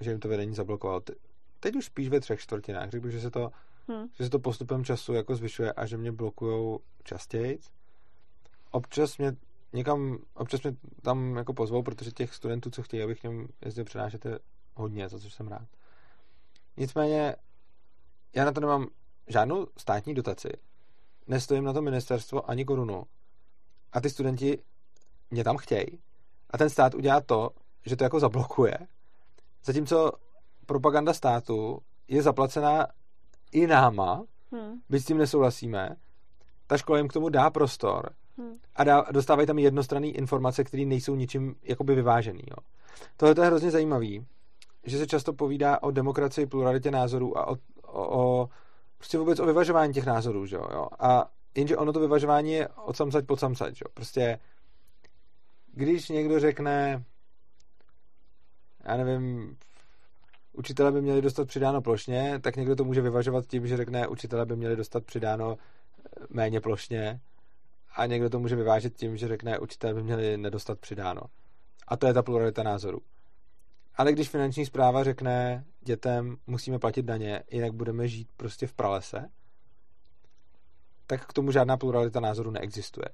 že 0.01 0.11
jim 0.11 0.21
to 0.21 0.29
vedení 0.29 0.55
zablokoval. 0.55 1.01
Teď 1.61 1.77
už 1.77 1.85
spíš 1.85 2.09
ve 2.09 2.21
třech 2.21 2.41
čtvrtinách. 2.41 2.91
Řekl 2.91 3.11
že 3.11 3.21
se 3.21 3.31
to, 3.31 3.51
hmm. 3.89 4.07
že 4.19 4.25
se 4.25 4.31
to 4.31 4.39
postupem 4.39 4.85
času 4.85 5.13
jako 5.13 5.37
zvyšuje 5.37 5.73
a 5.73 5.87
že 5.87 5.97
mě 5.97 6.13
blokujou 6.13 6.81
častěji. 7.05 7.59
Občas 8.71 9.19
mě 9.19 9.33
někam, 9.73 10.19
občas 10.35 10.63
mě 10.63 10.77
tam 11.03 11.37
jako 11.37 11.53
pozvou, 11.55 11.83
protože 11.83 12.11
těch 12.11 12.35
studentů, 12.35 12.71
co 12.71 12.83
chtějí, 12.83 13.03
abych 13.03 13.23
něm 13.23 13.49
jezdil 13.65 13.85
přenášet, 13.85 14.25
je 14.25 14.39
hodně, 14.75 15.09
za 15.09 15.19
což 15.19 15.35
jsem 15.35 15.49
rád. 15.49 15.69
Nicméně 16.77 17.37
já 18.35 18.45
na 18.45 18.53
to 18.53 18.61
nemám 18.61 18.89
žádnou 19.27 19.67
státní 19.77 20.15
dotaci, 20.15 20.49
nestojím 21.27 21.65
na 21.65 21.73
to 21.73 21.83
ministerstvo 21.83 22.51
ani 22.51 22.65
korunu 22.65 23.05
a 23.93 24.01
ty 24.01 24.11
studenti 24.11 24.59
mě 25.31 25.45
tam 25.45 25.57
chtějí 25.57 25.99
a 26.51 26.59
ten 26.59 26.71
stát 26.71 26.95
udělá 26.95 27.21
to, 27.21 27.51
že 27.87 27.97
to 27.97 28.05
jako 28.05 28.21
zablokuje, 28.21 28.79
zatímco 29.65 30.13
propaganda 30.67 31.15
státu 31.15 31.79
je 32.09 32.23
zaplacená 32.23 32.87
i 33.53 33.67
náma, 33.67 34.25
hmm. 34.53 34.81
byť 34.89 35.03
s 35.03 35.07
tím 35.07 35.19
nesouhlasíme, 35.19 35.97
ta 36.67 36.77
škola 36.77 36.99
jim 36.99 37.09
k 37.09 37.13
tomu 37.13 37.29
dá 37.29 37.51
prostor 37.51 38.11
hmm. 38.39 38.57
a 38.77 38.85
dá, 38.85 39.05
dostávají 39.13 39.47
tam 39.47 39.59
jednostranné 39.59 40.09
informace, 40.09 40.65
které 40.65 40.85
nejsou 40.85 41.15
ničím 41.15 41.57
jakoby 41.63 41.95
vyvážený. 41.95 42.43
Jo. 42.51 42.57
Tohle 43.17 43.45
je 43.45 43.47
hrozně 43.47 43.71
zajímavý, 43.71 44.27
že 44.85 44.99
se 44.99 45.07
často 45.07 45.33
povídá 45.33 45.83
o 45.83 45.91
demokracii, 45.91 46.47
pluralitě 46.47 46.91
názorů 46.91 47.39
a 47.39 47.47
o, 47.47 47.57
o, 47.83 48.23
o 48.23 48.49
prostě 49.05 49.19
vůbec 49.19 49.41
o 49.41 49.47
vyvažování 49.47 49.93
těch 49.93 50.07
názorů, 50.07 50.47
že 50.47 50.57
jo? 50.57 50.89
A 50.99 51.31
jenže 51.55 51.77
ono 51.77 51.93
to 51.93 52.01
vyvažování 52.01 52.53
je 52.53 52.69
od 52.69 52.97
samsať 52.97 53.27
pod 53.27 53.41
samsať, 53.41 53.81
jo? 53.81 53.87
Prostě 53.95 54.39
když 55.73 56.09
někdo 56.09 56.41
řekne 56.41 57.05
já 58.85 58.97
nevím, 58.97 59.57
učitele 60.53 60.93
by 60.93 61.03
měli 61.03 61.23
dostat 61.23 61.49
přidáno 61.49 61.83
plošně, 61.83 62.41
tak 62.41 62.57
někdo 62.57 62.77
to 62.77 62.85
může 62.85 63.01
vyvažovat 63.01 63.47
tím, 63.47 63.67
že 63.67 63.77
řekne, 63.77 64.09
učitele 64.09 64.47
by 64.47 64.57
měli 64.57 64.77
dostat 64.77 65.05
přidáno 65.05 65.57
eh, 65.57 66.27
méně 66.31 66.61
plošně 66.61 67.21
a 67.97 68.07
někdo 68.07 68.31
to 68.31 68.39
může 68.39 68.57
vyvážet 68.57 68.97
tím, 68.97 69.17
že 69.17 69.29
řekne, 69.29 69.59
učitele 69.59 69.95
by 69.95 70.03
měli 70.03 70.37
nedostat 70.37 70.79
přidáno. 70.79 71.21
A 71.89 71.97
to 71.97 72.07
je 72.07 72.15
ta 72.15 72.23
pluralita 72.23 72.63
názorů. 72.63 73.01
Ale 73.97 74.13
když 74.13 74.29
finanční 74.29 74.67
zpráva 74.67 75.05
řekne 75.05 75.65
dětem, 75.81 76.37
musíme 76.47 76.79
platit 76.79 77.03
daně, 77.03 77.43
jinak 77.51 77.73
budeme 77.73 78.09
žít 78.09 78.29
prostě 78.37 78.67
v 78.67 78.73
pralese, 78.73 79.31
tak 81.07 81.27
k 81.27 81.33
tomu 81.33 81.53
žádná 81.53 81.77
pluralita 81.77 82.21
názoru 82.21 82.51
neexistuje. 82.51 83.09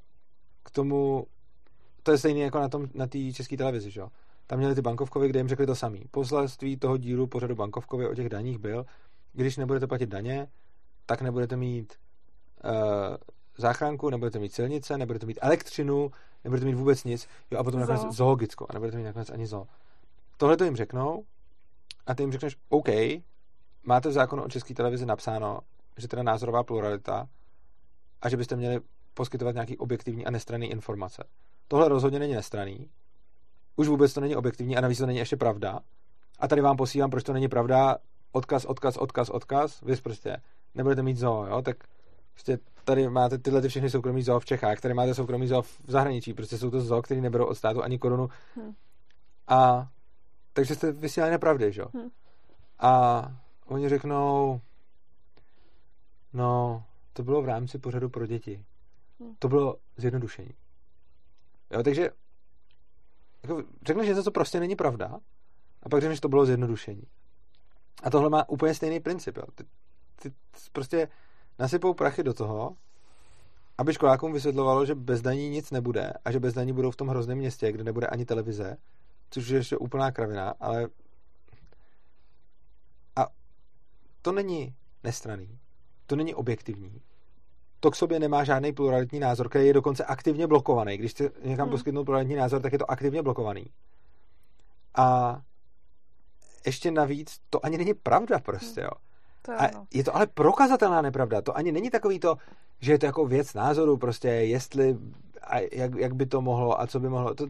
K 0.63 0.71
tomu, 0.71 1.27
to 2.03 2.13
je 2.13 2.19
stejné 2.19 2.41
jako 2.41 2.61
na 2.61 2.69
tom, 2.69 2.89
na 2.95 3.07
té 3.07 3.33
české 3.33 3.57
televizi, 3.57 3.91
že 3.91 4.01
jo? 4.01 4.09
Tam 4.47 4.59
měli 4.59 4.75
ty 4.75 4.83
bankovkovy, 4.83 5.29
kde 5.29 5.41
jim 5.41 5.49
řekli 5.49 5.67
to 5.67 5.75
samý. 5.75 6.05
Poselství 6.11 6.77
toho 6.77 6.97
dílu 6.97 7.27
pořadu 7.27 7.55
bankovkovy 7.55 8.09
o 8.09 8.15
těch 8.15 8.29
daních 8.29 8.59
byl, 8.59 8.87
když 9.33 9.57
nebudete 9.57 9.87
platit 9.87 10.09
daně, 10.09 10.49
tak 11.07 11.23
nebudete 11.23 11.57
mít 11.57 11.95
uh, 12.65 13.17
záchranku, 13.57 14.11
nebudete 14.11 14.39
mít 14.39 14.55
silnice, 14.55 14.99
nebudete 14.99 15.27
mít 15.27 15.39
elektřinu, 15.43 16.11
nebudete 16.45 16.67
mít 16.67 16.75
vůbec 16.75 17.05
nic. 17.05 17.29
Jo, 17.51 17.59
a 17.59 17.65
potom 17.65 17.81
nakonec 17.81 18.03
zoologicko 18.03 18.67
a 18.69 18.73
nebudete 18.73 18.97
mít 18.99 19.05
nakonec 19.05 19.31
ani 19.31 19.47
zoo. 19.47 19.67
Tohle 20.41 20.57
to 20.57 20.65
jim 20.65 20.77
řeknou 20.77 21.25
a 22.07 22.15
ty 22.15 22.23
jim 22.23 22.33
řekneš, 22.33 22.57
OK, 22.69 22.89
máte 23.83 24.09
v 24.09 24.13
zákonu 24.13 24.43
o 24.43 24.49
české 24.49 24.75
televizi 24.75 25.07
napsáno, 25.07 25.61
že 25.97 26.09
teda 26.09 26.23
názorová 26.23 26.63
pluralita 26.63 27.29
a 28.23 28.29
že 28.29 28.37
byste 28.37 28.57
měli 28.57 28.81
poskytovat 29.15 29.55
nějaký 29.55 29.79
objektivní 29.79 30.27
a 30.27 30.31
nestranný 30.31 30.71
informace. 30.71 31.25
Tohle 31.69 31.89
rozhodně 31.89 32.19
není 32.19 32.35
nestraný, 32.35 32.91
už 33.77 33.89
vůbec 33.89 34.15
to 34.15 34.21
není 34.21 34.37
objektivní 34.37 34.77
a 34.77 34.81
navíc 34.81 34.99
to 34.99 35.07
není 35.07 35.19
ještě 35.19 35.37
pravda. 35.37 35.81
A 36.39 36.49
tady 36.49 36.61
vám 36.61 36.77
posílám, 36.77 37.11
proč 37.11 37.25
to 37.25 37.33
není 37.33 37.49
pravda, 37.49 37.97
odkaz, 38.33 38.65
odkaz, 38.65 38.97
odkaz, 38.97 39.31
odkaz, 39.31 39.81
vy 39.81 39.97
prostě 39.97 40.37
nebudete 40.75 41.03
mít 41.03 41.17
zoo, 41.17 41.47
jo, 41.47 41.63
tak 41.63 41.77
prostě 42.33 42.59
tady 42.85 43.09
máte 43.09 43.39
tyhle 43.39 43.63
ty 43.63 43.69
všechny 43.69 43.91
soukromí 43.91 44.23
zoo 44.23 44.41
v 44.41 44.45
Čechách, 44.45 44.81
tady 44.81 44.95
máte 44.95 45.15
soukromí 45.15 45.47
zoo 45.47 45.63
v 45.63 45.81
zahraničí, 45.87 46.35
prostě 46.35 46.59
jsou 46.59 46.71
to 46.71 46.81
zoo, 46.81 47.03
který 47.03 47.21
neberou 47.21 47.45
od 47.45 47.55
státu 47.55 47.83
ani 47.83 47.99
korunu. 47.99 48.29
Hmm. 48.57 48.75
A 49.49 49.89
takže 50.53 50.75
jste 50.75 50.93
vysílali 50.93 51.31
nepravdy, 51.31 51.73
že 51.73 51.81
jo? 51.81 51.89
Hmm. 51.95 52.11
A 52.79 53.23
oni 53.67 53.89
řeknou, 53.89 54.61
no, 56.33 56.85
to 57.13 57.23
bylo 57.23 57.43
v 57.43 57.47
rámci 57.47 57.79
pořadu 57.79 58.09
pro 58.09 58.27
děti. 58.27 58.65
Hmm. 59.21 59.35
To 59.39 59.49
bylo 59.49 59.77
zjednodušení. 59.97 60.55
Jo, 61.71 61.83
takže 61.83 62.11
jako, 63.43 63.63
řekneš 63.87 64.09
něco, 64.09 64.23
co 64.23 64.31
prostě 64.31 64.61
není 64.61 64.77
pravda, 64.77 65.21
a 65.83 65.89
pak 65.89 66.01
řekneš, 66.01 66.17
že 66.17 66.21
to 66.21 66.29
bylo 66.29 66.47
zjednodušení. 66.47 67.03
A 68.03 68.11
tohle 68.11 68.31
má 68.31 68.49
úplně 68.49 68.75
stejný 68.75 69.01
princip. 69.01 69.37
Jo. 69.37 69.43
Ty, 69.55 69.65
ty 70.23 70.33
prostě 70.73 71.09
nasypou 71.59 71.95
prachy 71.95 72.23
do 72.23 72.35
toho, 72.35 72.77
aby 73.79 73.95
školákům 73.95 74.33
vysvětlovalo, 74.33 74.87
že 74.87 74.95
bez 74.95 75.23
daní 75.23 75.51
nic 75.51 75.71
nebude 75.71 76.13
a 76.25 76.33
že 76.33 76.41
bez 76.41 76.55
daní 76.55 76.73
budou 76.73 76.91
v 76.91 76.97
tom 76.97 77.09
hrozném 77.09 77.39
městě, 77.39 77.73
kde 77.73 77.85
nebude 77.85 78.07
ani 78.07 78.25
televize, 78.25 78.77
což 79.31 79.49
je 79.49 79.59
ještě 79.59 79.77
úplná 79.77 80.11
kravina, 80.11 80.55
ale 80.61 80.89
a 83.17 83.27
to 84.23 84.33
není 84.33 84.75
nestraný, 85.05 85.59
to 86.07 86.17
není 86.17 86.35
objektivní, 86.35 87.03
to 87.81 87.91
k 87.91 87.97
sobě 87.97 88.19
nemá 88.19 88.45
žádný 88.45 88.73
pluralitní 88.73 89.21
názor, 89.21 89.49
který 89.49 89.67
je 89.67 89.73
dokonce 89.73 90.05
aktivně 90.05 90.47
blokovaný. 90.47 90.97
Když 90.97 91.11
chce 91.11 91.31
někam 91.45 91.67
hmm. 91.67 91.71
poskytnout 91.71 92.05
pluralitní 92.05 92.35
názor, 92.35 92.63
tak 92.63 92.73
je 92.73 92.79
to 92.79 92.91
aktivně 92.91 93.23
blokovaný. 93.23 93.67
A 94.95 95.41
ještě 96.67 96.91
navíc, 96.91 97.41
to 97.51 97.65
ani 97.67 97.79
není 97.79 97.95
pravda 97.95 98.39
prostě, 98.39 98.81
jo. 98.81 98.91
To 99.43 99.53
je, 99.53 99.59
a 99.59 99.71
je 99.95 100.05
to 100.05 100.17
ale 100.17 100.27
prokazatelná 100.27 101.03
nepravda. 101.03 101.43
To 101.43 101.57
ani 101.57 101.73
není 101.73 101.91
takový 101.91 102.19
to, 102.19 102.37
že 102.81 102.93
je 102.93 102.99
to 102.99 103.07
jako 103.07 103.27
věc 103.27 103.55
názoru, 103.55 103.97
prostě 103.97 104.29
jestli 104.29 104.99
a 105.43 105.59
jak, 105.73 105.95
jak 105.95 106.15
by 106.15 106.27
to 106.27 106.41
mohlo 106.41 106.81
a 106.81 106.87
co 106.87 107.01
by 107.01 107.09
mohlo. 107.09 107.35
To, 107.35 107.47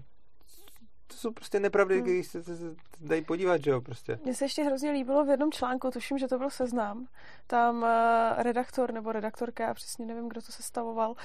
to 1.10 1.16
jsou 1.16 1.32
prostě 1.32 1.60
nepravdy, 1.60 1.94
hmm. 1.94 2.04
když 2.04 2.26
se, 2.26 2.42
se, 2.42 2.56
se 2.56 2.74
dají 3.00 3.24
podívat, 3.24 3.64
že 3.64 3.70
jo, 3.70 3.80
prostě. 3.80 4.18
Mně 4.24 4.34
se 4.34 4.44
ještě 4.44 4.64
hrozně 4.64 4.90
líbilo 4.90 5.24
v 5.24 5.28
jednom 5.28 5.52
článku, 5.52 5.90
tuším, 5.90 6.18
že 6.18 6.28
to 6.28 6.38
byl 6.38 6.50
seznam, 6.50 7.06
tam 7.46 7.82
uh, 7.82 7.88
redaktor 8.42 8.92
nebo 8.92 9.12
redaktorka, 9.12 9.64
já 9.64 9.74
přesně 9.74 10.06
nevím, 10.06 10.28
kdo 10.28 10.42
to 10.42 10.52
sestavoval, 10.52 11.10
uh, 11.10 11.16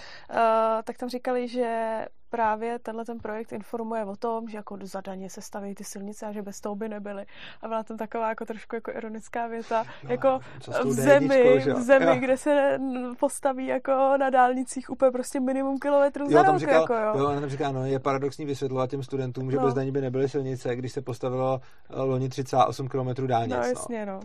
tak 0.83 0.97
tam 0.97 1.09
říkali, 1.09 1.47
že 1.47 2.05
právě 2.29 2.79
tenhle 2.79 3.05
ten 3.05 3.19
projekt 3.19 3.51
informuje 3.53 4.05
o 4.05 4.15
tom, 4.15 4.47
že 4.47 4.57
jako 4.57 4.77
zadaně 4.81 5.29
se 5.29 5.41
staví 5.41 5.75
ty 5.75 5.83
silnice 5.83 6.25
a 6.25 6.31
že 6.31 6.41
bez 6.41 6.61
toho 6.61 6.75
by 6.75 6.89
nebyly. 6.89 7.25
A 7.61 7.67
byla 7.67 7.83
tam 7.83 7.97
taková 7.97 8.29
jako 8.29 8.45
trošku 8.45 8.75
jako 8.75 8.91
ironická 8.91 9.47
věta, 9.47 9.83
no, 10.03 10.11
jako 10.11 10.39
v 10.83 10.91
zemi, 10.91 11.59
v 11.59 11.81
zemi, 11.81 12.05
jo. 12.05 12.15
kde 12.19 12.37
se 12.37 12.79
postaví 13.19 13.67
jako 13.67 13.91
na 14.19 14.29
dálnicích 14.29 14.89
úplně 14.89 15.11
prostě 15.11 15.39
minimum 15.39 15.79
kilometrů 15.79 16.29
za 16.29 16.43
rok. 16.43 16.59
Říkal, 16.59 16.81
jako, 16.81 16.93
jo. 16.93 17.13
jo, 17.17 17.39
tam 17.39 17.49
říká, 17.49 17.71
no, 17.71 17.85
je 17.85 17.99
paradoxní 17.99 18.45
vysvětlovat 18.45 18.89
těm 18.89 19.03
studentům, 19.03 19.51
že 19.51 19.57
no. 19.57 19.63
bez 19.63 19.73
daní 19.73 19.91
by 19.91 20.01
nebyly 20.01 20.29
silnice, 20.29 20.75
když 20.75 20.91
se 20.91 21.01
postavilo 21.01 21.61
eh, 21.89 22.01
loni 22.01 22.29
38 22.29 22.87
km 22.87 23.27
dálnic. 23.27 23.55
No, 23.55 23.63
jasně, 23.63 24.05
no. 24.05 24.13
no. 24.13 24.19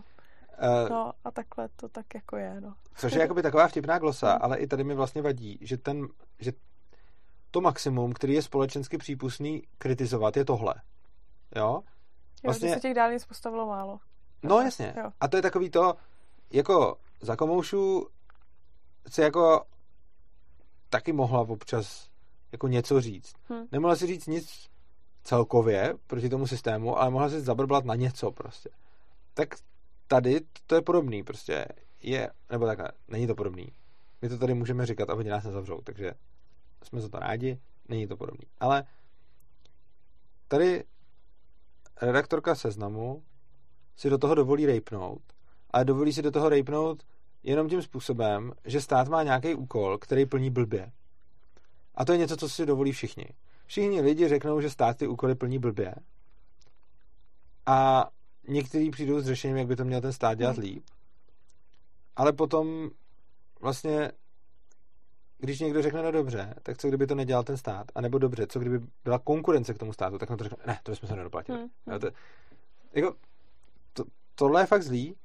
Uh, 0.63 0.91
no 0.91 1.13
a 1.25 1.31
takhle 1.31 1.69
to 1.77 1.89
tak 1.89 2.07
jako 2.15 2.37
je, 2.37 2.61
no. 2.61 2.75
Což 2.97 3.13
je 3.13 3.21
jakoby 3.21 3.43
taková 3.43 3.69
vtipná 3.69 3.99
glosa, 3.99 4.33
ale 4.43 4.57
i 4.59 4.67
tady 4.67 4.85
mi 4.85 4.95
vlastně 4.95 5.23
vadí, 5.23 5.59
že 5.61 5.77
ten, 5.77 6.09
že 6.39 6.53
to 7.51 7.61
maximum, 7.61 8.13
který 8.13 8.35
je 8.35 8.43
společensky 8.43 8.99
přípustný 8.99 9.63
kritizovat, 9.79 10.37
je 10.37 10.45
tohle. 10.45 10.75
Jo? 11.57 11.83
Vlastně... 12.45 12.69
Jo, 12.69 12.75
se 12.75 12.81
těch 12.81 12.95
dálnic 12.95 13.25
postavilo 13.25 13.67
málo. 13.67 13.99
No 14.43 14.61
jasně. 14.61 14.95
Jo. 14.97 15.11
A 15.21 15.29
to 15.29 15.37
je 15.37 15.43
takový 15.43 15.71
to, 15.71 15.95
jako 16.51 16.97
za 17.21 17.37
komoušů 17.37 18.07
se 19.09 19.23
jako 19.23 19.65
taky 20.91 21.13
mohla 21.13 21.41
občas 21.41 22.09
jako 22.53 22.69
něco 22.69 23.01
říct. 23.01 23.35
Hmm. 23.49 23.67
Nemohla 23.73 23.97
si 23.97 24.07
říct 24.07 24.27
nic 24.27 24.69
celkově 25.23 25.95
proti 26.07 26.29
tomu 26.29 26.47
systému, 26.47 26.99
ale 26.99 27.11
mohla 27.11 27.29
si 27.29 27.41
zabrblat 27.41 27.85
na 27.85 27.95
něco 27.95 28.31
prostě. 28.31 28.71
Tak 29.35 29.49
tady 30.07 30.41
to 30.67 30.75
je 30.75 30.83
podobný 30.83 31.23
prostě. 31.23 31.67
Je, 32.03 32.31
nebo 32.51 32.67
takhle, 32.67 32.89
není 33.09 33.27
to 33.27 33.35
podobný. 33.35 33.73
My 34.23 34.29
to 34.29 34.39
tady 34.39 34.55
můžeme 34.55 34.87
říkat 34.87 35.11
a 35.11 35.15
oni 35.15 35.31
nás 35.31 35.45
nezavřou, 35.45 35.81
takže 35.81 36.13
jsme 36.85 37.01
za 37.01 37.09
to 37.09 37.18
rádi, 37.18 37.61
není 37.89 38.07
to 38.07 38.16
podobný. 38.16 38.47
Ale 38.61 38.85
tady 40.49 40.85
redaktorka 42.03 42.55
seznamu 42.55 43.22
si 43.97 44.11
do 44.11 44.18
toho 44.18 44.35
dovolí 44.35 44.66
rejpnout, 44.66 45.22
ale 45.70 45.85
dovolí 45.85 46.12
si 46.12 46.22
do 46.22 46.31
toho 46.31 46.49
rejpnout 46.49 47.03
jenom 47.43 47.68
tím 47.68 47.83
způsobem, 47.83 48.53
že 48.64 48.81
stát 48.81 49.09
má 49.09 49.22
nějaký 49.22 49.55
úkol, 49.55 49.99
který 49.99 50.26
plní 50.26 50.51
blbě. 50.51 50.93
A 51.95 52.05
to 52.05 52.12
je 52.12 52.18
něco, 52.18 52.37
co 52.37 52.49
si 52.49 52.66
dovolí 52.66 52.93
všichni. 52.93 53.26
Všichni 53.66 54.01
lidi 54.01 54.28
řeknou, 54.28 54.61
že 54.61 54.70
stát 54.70 54.97
ty 54.97 55.07
úkoly 55.07 55.35
plní 55.35 55.59
blbě. 55.59 55.95
A 57.66 58.09
někteří 58.49 58.91
přijdou 58.91 59.20
s 59.20 59.26
řešením, 59.26 59.57
jak 59.57 59.66
by 59.66 59.76
to 59.76 59.85
měl 59.85 60.01
ten 60.01 60.12
stát 60.12 60.39
dělat 60.39 60.57
hmm. 60.57 60.64
líp. 60.64 60.85
Ale 62.16 62.33
potom 62.33 62.91
vlastně, 63.61 64.12
když 65.41 65.61
někdo 65.61 65.82
řekne, 65.82 66.03
no 66.03 66.11
dobře, 66.11 66.55
tak 66.62 66.78
co 66.78 66.88
kdyby 66.88 67.07
to 67.07 67.14
nedělal 67.14 67.45
ten 67.45 67.57
stát? 67.57 67.86
A 67.95 68.01
nebo 68.01 68.18
dobře, 68.18 68.47
co 68.47 68.59
kdyby 68.59 68.80
byla 69.05 69.18
konkurence 69.18 69.74
k 69.74 69.78
tomu 69.78 69.93
státu, 69.93 70.18
tak 70.18 70.30
na 70.30 70.36
to 70.36 70.45
řekne, 70.45 70.64
ne, 70.66 70.80
to 70.82 70.97
jsme 70.97 71.09
se 71.09 71.16
nedoplatili. 71.16 71.59
Hmm. 71.59 71.68
No, 71.86 71.99
to, 71.99 72.11
jako, 72.93 73.14
to, 73.93 74.05
tohle 74.34 74.62
je 74.62 74.66
fakt 74.66 74.82
zlý 74.82 75.16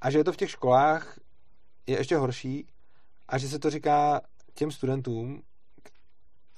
a 0.00 0.10
že 0.10 0.18
je 0.18 0.24
to 0.24 0.32
v 0.32 0.36
těch 0.36 0.50
školách 0.50 1.18
je 1.86 1.98
ještě 1.98 2.16
horší 2.16 2.66
a 3.28 3.38
že 3.38 3.48
se 3.48 3.58
to 3.58 3.70
říká 3.70 4.20
těm 4.54 4.70
studentům, 4.70 5.42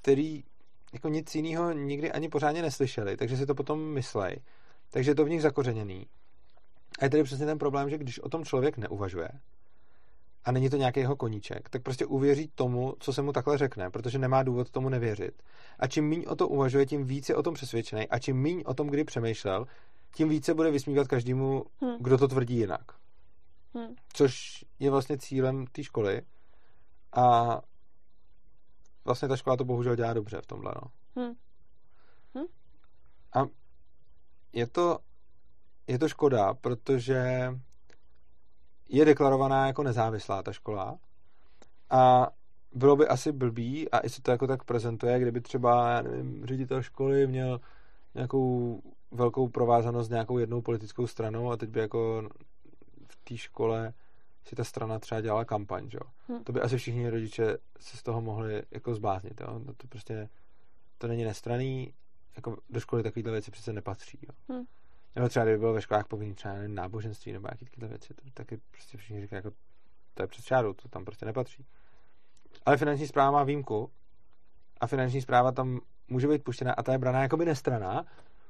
který 0.02 0.44
jako 0.92 1.08
nic 1.08 1.34
jiného 1.34 1.72
nikdy 1.72 2.12
ani 2.12 2.28
pořádně 2.28 2.62
neslyšeli, 2.62 3.16
takže 3.16 3.36
si 3.36 3.46
to 3.46 3.54
potom 3.54 3.80
myslej. 3.80 4.40
Takže 4.90 5.10
je 5.10 5.14
to 5.14 5.24
v 5.24 5.28
nich 5.28 5.42
zakořeněný. 5.42 6.06
A 6.98 7.04
je 7.04 7.10
tady 7.10 7.24
přesně 7.24 7.46
ten 7.46 7.58
problém, 7.58 7.90
že 7.90 7.98
když 7.98 8.18
o 8.18 8.28
tom 8.28 8.44
člověk 8.44 8.78
neuvažuje 8.78 9.28
a 10.44 10.52
není 10.52 10.70
to 10.70 10.76
nějaký 10.76 11.00
jeho 11.00 11.16
koníček, 11.16 11.68
tak 11.68 11.82
prostě 11.82 12.06
uvěří 12.06 12.50
tomu, 12.54 12.94
co 12.98 13.12
se 13.12 13.22
mu 13.22 13.32
takhle 13.32 13.58
řekne, 13.58 13.90
protože 13.90 14.18
nemá 14.18 14.42
důvod 14.42 14.70
tomu 14.70 14.88
nevěřit. 14.88 15.42
A 15.78 15.86
čím 15.86 16.04
míň 16.04 16.24
o 16.28 16.36
to 16.36 16.48
uvažuje, 16.48 16.86
tím 16.86 17.04
víc 17.04 17.28
je 17.28 17.36
o 17.36 17.42
tom 17.42 17.54
přesvědčený 17.54 18.08
a 18.08 18.18
čím 18.18 18.36
míň 18.36 18.62
o 18.66 18.74
tom, 18.74 18.86
kdy 18.86 19.04
přemýšlel, 19.04 19.66
tím 20.14 20.28
více 20.28 20.54
bude 20.54 20.70
vysmívat 20.70 21.08
každému, 21.08 21.64
hmm. 21.80 21.96
kdo 22.00 22.18
to 22.18 22.28
tvrdí 22.28 22.56
jinak. 22.56 22.92
Hmm. 23.74 23.94
Což 24.12 24.64
je 24.78 24.90
vlastně 24.90 25.18
cílem 25.18 25.66
té 25.66 25.84
školy. 25.84 26.22
A 27.12 27.60
vlastně 29.04 29.28
ta 29.28 29.36
škola 29.36 29.56
to 29.56 29.64
bohužel 29.64 29.96
dělá 29.96 30.12
dobře 30.12 30.40
v 30.40 30.46
tomhle. 30.46 30.72
No. 30.74 30.90
Hmm. 31.16 31.34
Hmm. 32.34 32.46
A 33.34 33.46
je 34.52 34.66
to, 34.66 34.98
je 35.86 35.98
to 35.98 36.08
škoda, 36.08 36.54
protože 36.54 37.48
je 38.88 39.04
deklarovaná 39.04 39.66
jako 39.66 39.82
nezávislá 39.82 40.42
ta 40.42 40.52
škola 40.52 40.98
a 41.90 42.28
bylo 42.72 42.96
by 42.96 43.08
asi 43.08 43.32
blbý 43.32 43.90
a 43.90 43.98
i 43.98 44.08
se 44.08 44.22
to 44.22 44.30
jako 44.30 44.46
tak 44.46 44.64
prezentuje, 44.64 45.20
kdyby 45.20 45.40
třeba, 45.40 45.90
já 45.90 46.02
nevím, 46.02 46.46
ředitel 46.46 46.82
školy 46.82 47.26
měl 47.26 47.60
nějakou 48.14 48.80
velkou 49.10 49.48
provázanost 49.48 50.06
s 50.06 50.10
nějakou 50.10 50.38
jednou 50.38 50.62
politickou 50.62 51.06
stranou 51.06 51.50
a 51.50 51.56
teď 51.56 51.70
by 51.70 51.80
jako 51.80 52.28
v 53.08 53.16
té 53.24 53.36
škole 53.36 53.92
si 54.44 54.56
ta 54.56 54.64
strana 54.64 54.98
třeba 54.98 55.20
dělala 55.20 55.44
kampaň, 55.44 55.90
že 55.90 55.98
jo. 56.00 56.10
Hmm. 56.28 56.44
To 56.44 56.52
by 56.52 56.60
asi 56.60 56.76
všichni 56.76 57.10
rodiče 57.10 57.58
se 57.80 57.96
z 57.96 58.02
toho 58.02 58.20
mohli 58.20 58.62
jako 58.70 58.94
zbláznit, 58.94 59.40
jo. 59.40 59.60
No 59.66 59.74
to 59.74 59.86
prostě, 59.86 60.28
to 60.98 61.06
není 61.06 61.24
nestraný, 61.24 61.94
jako 62.36 62.56
do 62.70 62.80
školy 62.80 63.02
takovýhle 63.02 63.32
věci 63.32 63.50
přece 63.50 63.72
nepatří, 63.72 64.18
jo. 64.22 64.56
Hmm. 64.56 64.64
Nebo 65.16 65.28
třeba 65.28 65.44
kdyby 65.44 65.58
bylo 65.58 65.72
ve 65.72 65.82
školách 65.82 66.06
povinný 66.06 66.34
třeba 66.34 66.54
nevím, 66.54 66.74
náboženství 66.74 67.32
nebo 67.32 67.46
nějaké 67.46 67.64
takové 67.64 67.88
věci, 67.88 68.14
to 68.14 68.22
taky 68.34 68.60
prostě 68.70 68.98
všichni 68.98 69.20
říkají, 69.20 69.38
jako 69.38 69.56
to 70.14 70.22
je 70.22 70.26
přes 70.26 70.44
čáru, 70.44 70.74
to 70.74 70.88
tam 70.88 71.04
prostě 71.04 71.26
nepatří. 71.26 71.66
Ale 72.66 72.76
finanční 72.76 73.06
zpráva 73.06 73.30
má 73.30 73.44
výjimku 73.44 73.90
a 74.80 74.86
finanční 74.86 75.22
zpráva 75.22 75.52
tam 75.52 75.80
může 76.08 76.28
být 76.28 76.44
puštěna 76.44 76.72
a 76.72 76.82
ta 76.82 76.92
je 76.92 76.98
braná 76.98 77.22
jakoby 77.22 77.44
nestraná, 77.44 78.06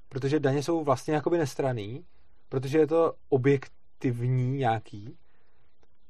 protože 0.08 0.40
daně 0.40 0.62
jsou 0.62 0.84
vlastně 0.84 1.14
jakoby 1.14 1.38
nestraný, 1.38 2.06
protože 2.48 2.78
je 2.78 2.86
to 2.86 3.14
objektivní 3.28 4.50
nějaký 4.50 5.18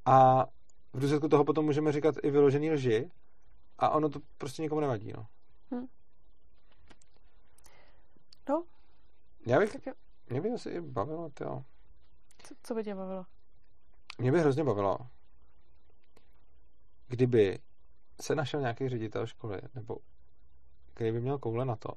a 0.05 0.47
v 0.93 1.01
důsledku 1.01 1.29
toho 1.29 1.45
potom 1.45 1.65
můžeme 1.65 1.93
říkat 1.93 2.15
i 2.23 2.31
vyložený 2.31 2.71
lži 2.71 3.11
a 3.79 3.91
ono 3.91 4.09
to 4.09 4.21
prostě 4.39 4.63
nikomu 4.63 4.81
nevadí, 4.81 5.13
no. 5.17 5.27
Hm. 5.71 5.87
No. 8.49 8.65
Já 9.47 9.59
bych, 9.59 9.73
tak 9.73 9.97
mě 10.29 10.41
by 10.41 10.51
asi 10.51 10.71
i 10.71 10.81
bavilo, 10.81 11.31
jo. 11.41 11.65
Co, 12.39 12.55
co 12.63 12.75
by 12.75 12.85
tě 12.85 12.95
bavilo? 12.95 13.25
Mě 14.19 14.33
by 14.33 14.41
hrozně 14.41 14.65
bavilo, 14.65 14.99
kdyby 17.09 17.59
se 18.21 18.35
našel 18.35 18.61
nějaký 18.61 18.89
ředitel 18.89 19.27
školy, 19.27 19.61
nebo 19.75 19.97
který 20.95 21.13
by 21.13 21.21
měl 21.21 21.39
koule 21.39 21.65
na 21.65 21.77
to, 21.77 21.89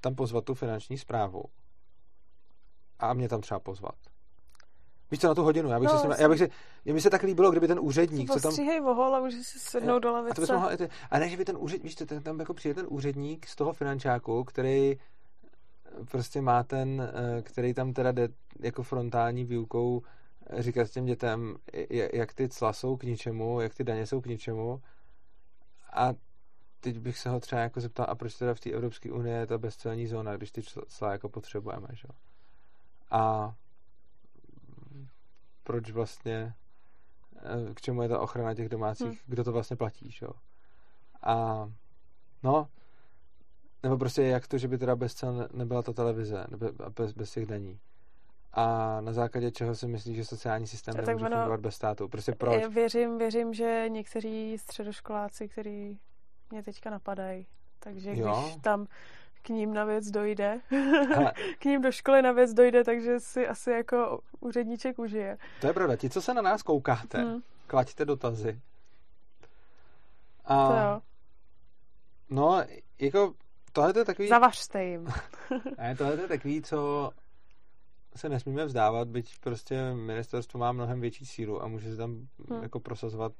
tam 0.00 0.14
pozvat 0.14 0.44
tu 0.44 0.54
finanční 0.54 0.98
zprávu 0.98 1.44
a 2.98 3.14
mě 3.14 3.28
tam 3.28 3.40
třeba 3.40 3.60
pozvat. 3.60 3.94
Víš 5.10 5.20
co, 5.20 5.28
na 5.28 5.34
tu 5.34 5.42
hodinu, 5.42 5.70
já 5.70 5.80
bych 5.80 5.88
no, 5.88 5.98
si, 5.98 6.22
já 6.22 6.28
bych 6.28 6.38
si, 6.38 6.50
mě 6.84 6.94
by 6.94 7.00
se 7.00 7.10
tak 7.10 7.22
líbilo, 7.22 7.50
kdyby 7.50 7.68
ten 7.68 7.78
úředník, 7.80 8.32
co 8.32 8.40
tam... 8.40 8.52
Stříhej 8.52 8.80
vohol 8.80 9.16
a 9.16 9.20
můžeš 9.20 9.46
si 9.46 9.58
sednout 9.58 9.98
do 9.98 10.12
lavice. 10.12 10.32
A, 10.32 10.34
to 10.34 10.40
bys 10.40 10.50
mohla, 10.50 10.70
a 11.10 11.18
ne, 11.18 11.28
že 11.28 11.36
by 11.36 11.44
ten 11.44 11.56
úředník, 11.56 11.84
víš 11.84 11.96
co, 11.96 12.06
ten, 12.06 12.22
tam 12.22 12.40
jako 12.40 12.54
přijde 12.54 12.74
ten 12.74 12.86
úředník 12.88 13.46
z 13.46 13.56
toho 13.56 13.72
finančáku, 13.72 14.44
který 14.44 14.98
prostě 16.10 16.40
má 16.40 16.62
ten, 16.62 17.02
eh, 17.02 17.42
který 17.42 17.74
tam 17.74 17.92
teda 17.92 18.12
jde 18.12 18.28
jako 18.60 18.82
frontální 18.82 19.44
výukou 19.44 20.02
eh, 20.46 20.62
říkat 20.62 20.90
těm 20.90 21.04
dětem, 21.04 21.56
jak 22.12 22.34
ty 22.34 22.48
cla 22.48 22.72
jsou 22.72 22.96
k 22.96 23.02
ničemu, 23.02 23.60
jak 23.60 23.74
ty 23.74 23.84
daně 23.84 24.06
jsou 24.06 24.20
k 24.20 24.26
ničemu. 24.26 24.82
A 25.92 26.14
teď 26.80 26.98
bych 26.98 27.18
se 27.18 27.28
ho 27.28 27.40
třeba 27.40 27.62
jako 27.62 27.80
zeptal, 27.80 28.06
a 28.08 28.14
proč 28.14 28.34
teda 28.34 28.54
v 28.54 28.60
té 28.60 28.70
Evropské 28.70 29.12
unii 29.12 29.34
je 29.34 29.46
ta 29.46 29.58
bezcelní 29.58 30.06
zóna, 30.06 30.36
když 30.36 30.52
ty 30.52 30.62
cla 30.88 31.12
jako 31.12 31.28
potřebujeme, 31.28 31.88
že? 31.92 32.08
A 33.10 33.54
proč 35.62 35.90
vlastně, 35.90 36.54
eh, 37.36 37.74
k 37.74 37.80
čemu 37.80 38.02
je 38.02 38.08
ta 38.08 38.20
ochrana 38.20 38.54
těch 38.54 38.68
domácích, 38.68 39.06
hmm. 39.06 39.18
kdo 39.26 39.44
to 39.44 39.52
vlastně 39.52 39.76
platí, 39.76 40.10
že? 40.10 40.26
A 41.22 41.66
no, 42.42 42.68
nebo 43.84 43.98
prostě 43.98 44.22
jak 44.22 44.48
to, 44.48 44.58
že 44.58 44.68
by 44.68 44.78
teda 44.78 44.96
bez 44.96 45.14
cel 45.14 45.48
nebyla 45.52 45.82
ta 45.82 45.92
televize, 45.92 46.44
nebo 46.50 46.66
bez, 46.96 47.12
bez 47.12 47.30
těch 47.30 47.46
daní. 47.46 47.78
A 48.52 48.96
na 49.00 49.12
základě 49.12 49.50
čeho 49.50 49.74
si 49.74 49.86
myslíš, 49.86 50.16
že 50.16 50.24
sociální 50.24 50.66
systém 50.66 50.94
nemůže 50.96 51.26
ono, 51.26 51.36
fungovat 51.36 51.60
bez 51.60 51.74
státu? 51.74 52.08
Prostě 52.08 52.32
proč? 52.32 52.62
Já 52.62 52.68
věřím, 52.68 53.18
věřím, 53.18 53.54
že 53.54 53.84
někteří 53.88 54.58
středoškoláci, 54.58 55.48
kteří 55.48 55.98
mě 56.50 56.62
teďka 56.62 56.90
napadají, 56.90 57.46
takže 57.78 58.10
když 58.10 58.20
jo? 58.20 58.56
tam 58.60 58.86
k 59.42 59.48
ním 59.48 59.74
na 59.74 59.84
věc 59.84 60.10
dojde, 60.10 60.60
k 61.58 61.64
ním 61.64 61.82
do 61.82 61.92
školy 61.92 62.22
na 62.22 62.32
věc 62.32 62.52
dojde, 62.52 62.84
takže 62.84 63.20
si 63.20 63.48
asi 63.48 63.70
jako 63.70 64.20
úředníček 64.40 64.98
užije. 64.98 65.38
To 65.60 65.66
je 65.66 65.72
pravda. 65.72 65.96
Ti, 65.96 66.10
co 66.10 66.22
se 66.22 66.34
na 66.34 66.42
nás 66.42 66.62
koukáte, 66.62 67.18
hmm. 67.18 67.40
klaďte 67.66 68.04
dotazy. 68.04 68.60
A, 70.44 70.68
to 70.68 70.74
jo. 70.74 71.00
No, 72.30 72.64
jako 72.98 73.34
tohle 73.74 73.92
je 73.96 74.04
takový... 74.04 74.28
Zavařte 74.28 74.84
jim. 74.84 75.08
ne, 75.78 75.96
tohle 75.96 76.20
je 76.22 76.28
takový, 76.28 76.62
co 76.62 77.10
se 78.16 78.28
nesmíme 78.28 78.64
vzdávat, 78.64 79.08
byť 79.08 79.38
prostě 79.40 79.94
ministerstvo 79.94 80.60
má 80.60 80.72
mnohem 80.72 81.00
větší 81.00 81.26
sílu 81.26 81.62
a 81.62 81.66
může 81.66 81.90
se 81.90 81.96
tam 81.96 82.28
hmm. 82.50 82.62
jako 82.62 82.80
prosazovat, 82.80 83.32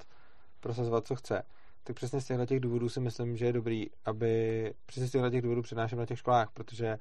prosazovat, 0.60 1.06
co 1.06 1.14
chce. 1.14 1.42
Tak 1.84 1.96
přesně 1.96 2.20
z 2.20 2.24
těchto 2.24 2.46
těch 2.46 2.60
důvodů 2.60 2.88
si 2.88 3.00
myslím, 3.00 3.36
že 3.36 3.46
je 3.46 3.52
dobrý, 3.52 3.86
aby 4.04 4.74
přesně 4.86 5.08
z 5.08 5.10
těchto 5.10 5.30
těch 5.30 5.42
důvodů 5.42 5.62
přednáším 5.62 5.98
na 5.98 6.06
těch 6.06 6.18
školách, 6.18 6.50
protože 6.54 6.98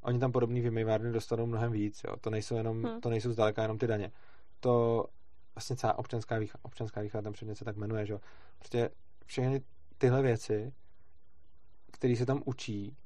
oni 0.00 0.18
tam 0.18 0.32
podobný 0.32 0.60
vymývárny 0.60 1.12
dostanou 1.12 1.46
mnohem 1.46 1.72
víc. 1.72 2.00
Jo. 2.04 2.16
To 2.20 2.30
nejsou 2.30 2.56
jenom, 2.56 2.84
hmm. 2.84 3.00
to 3.00 3.10
nejsou 3.10 3.32
zdaleka 3.32 3.62
jenom 3.62 3.78
ty 3.78 3.86
daně. 3.86 4.12
To 4.60 5.04
vlastně 5.54 5.76
celá 5.76 5.98
občanská 5.98 6.38
výchova, 6.38 6.64
občanská 6.64 7.00
výchova 7.00 7.22
tam 7.22 7.32
předně 7.32 7.54
se 7.54 7.64
tak 7.64 7.76
jmenuje, 7.76 8.06
že 8.06 8.12
jo. 8.12 8.20
Prostě 8.58 8.90
všechny 9.26 9.60
tyhle 9.98 10.22
věci 10.22 10.72
který 11.98 12.16
se 12.16 12.26
tam 12.26 12.42
učí, 12.44 12.96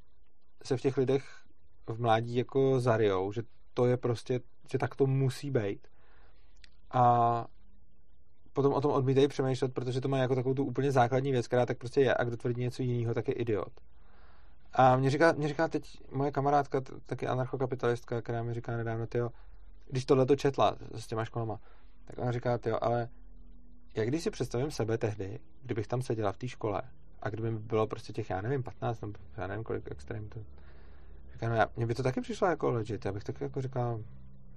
se 0.64 0.76
v 0.76 0.80
těch 0.80 0.96
lidech 0.96 1.24
v 1.86 2.00
mládí 2.00 2.36
jako 2.36 2.80
zarijou, 2.80 3.32
že 3.32 3.42
to 3.74 3.86
je 3.86 3.96
prostě, 3.96 4.40
že 4.72 4.78
tak 4.78 4.96
to 4.96 5.06
musí 5.06 5.50
být. 5.50 5.88
A 6.90 7.46
potom 8.52 8.72
o 8.72 8.80
tom 8.80 8.92
odmítají 8.92 9.28
přemýšlet, 9.28 9.74
protože 9.74 10.00
to 10.00 10.08
má 10.08 10.18
jako 10.18 10.34
takovou 10.34 10.54
tu 10.54 10.64
úplně 10.64 10.92
základní 10.92 11.32
věc, 11.32 11.46
která 11.46 11.66
tak 11.66 11.78
prostě 11.78 12.00
je 12.00 12.14
a 12.14 12.24
kdo 12.24 12.36
tvrdí 12.36 12.60
něco 12.60 12.82
jiného, 12.82 13.14
tak 13.14 13.28
je 13.28 13.34
idiot. 13.34 13.72
A 14.72 14.96
mě 14.96 15.10
říká, 15.10 15.32
mě 15.32 15.48
říká 15.48 15.68
teď 15.68 16.00
moje 16.12 16.30
kamarádka, 16.30 16.80
taky 17.06 17.26
anarchokapitalistka, 17.26 18.22
která 18.22 18.42
mi 18.42 18.54
říká 18.54 18.76
nedávno, 18.76 19.06
tyjo, 19.06 19.30
když 19.88 20.04
tohle 20.04 20.26
to 20.26 20.36
četla 20.36 20.76
s 20.94 21.06
těma 21.06 21.24
školama, 21.24 21.60
tak 22.04 22.18
ona 22.18 22.32
říká, 22.32 22.58
tyjo, 22.58 22.78
ale 22.82 23.08
jak 23.94 24.08
když 24.08 24.22
si 24.22 24.30
představím 24.30 24.70
sebe 24.70 24.98
tehdy, 24.98 25.40
kdybych 25.62 25.86
tam 25.86 26.02
seděla 26.02 26.32
v 26.32 26.36
té 26.36 26.48
škole 26.48 26.82
a 27.22 27.30
kdyby 27.30 27.50
mi 27.50 27.58
bylo 27.58 27.86
prostě 27.86 28.12
těch, 28.12 28.30
já 28.30 28.40
nevím, 28.40 28.62
15, 28.62 29.00
nebo 29.00 29.12
já 29.36 29.46
nevím, 29.46 29.64
kolik 29.64 29.90
extrém 29.90 30.28
to... 30.28 30.40
Říká, 31.32 31.48
no 31.48 31.54
já, 31.54 31.70
mně 31.76 31.86
by 31.86 31.94
to 31.94 32.02
taky 32.02 32.20
přišlo 32.20 32.48
jako 32.48 32.70
legit, 32.70 33.04
já 33.04 33.12
bych 33.12 33.24
taky 33.24 33.44
jako 33.44 33.62
říkal, 33.62 34.04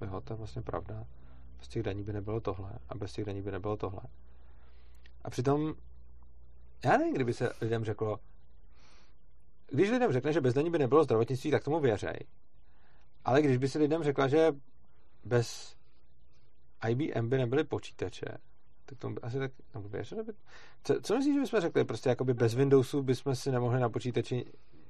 jo, 0.01 0.21
to 0.21 0.33
je 0.33 0.37
vlastně 0.37 0.61
pravda. 0.61 1.05
Bez 1.57 1.67
těch 1.67 1.83
daní 1.83 2.03
by 2.03 2.13
nebylo 2.13 2.39
tohle 2.39 2.71
a 2.89 2.95
bez 2.95 3.13
těch 3.13 3.25
daní 3.25 3.41
by 3.41 3.51
nebylo 3.51 3.77
tohle. 3.77 4.01
A 5.23 5.29
přitom, 5.29 5.73
já 6.85 6.97
nevím, 6.97 7.13
kdyby 7.13 7.33
se 7.33 7.51
lidem 7.61 7.85
řeklo, 7.85 8.19
když 9.67 9.89
lidem 9.89 10.11
řekne, 10.11 10.33
že 10.33 10.41
bez 10.41 10.53
daní 10.53 10.69
by 10.69 10.79
nebylo 10.79 11.03
zdravotnictví, 11.03 11.51
tak 11.51 11.63
tomu 11.63 11.79
věřej. 11.79 12.19
Ale 13.25 13.41
když 13.41 13.57
by 13.57 13.69
si 13.69 13.79
lidem 13.79 14.03
řekla, 14.03 14.27
že 14.27 14.55
bez 15.23 15.75
IBM 16.89 17.29
by 17.29 17.37
nebyly 17.37 17.63
počítače, 17.63 18.25
tak 18.85 19.11
by 19.11 19.21
asi 19.21 19.39
tak 19.39 19.51
nebo 19.73 19.89
by. 19.89 20.03
Co, 20.83 21.01
co 21.01 21.15
myslíš, 21.15 21.33
že 21.35 21.41
bychom 21.41 21.61
řekli? 21.61 21.85
Prostě 21.85 22.09
jakoby 22.09 22.33
bez 22.33 22.55
Windowsu 22.55 23.03
bychom 23.03 23.35
si 23.35 23.51
nemohli 23.51 23.79
na 23.79 23.89
počítači, 23.89 24.45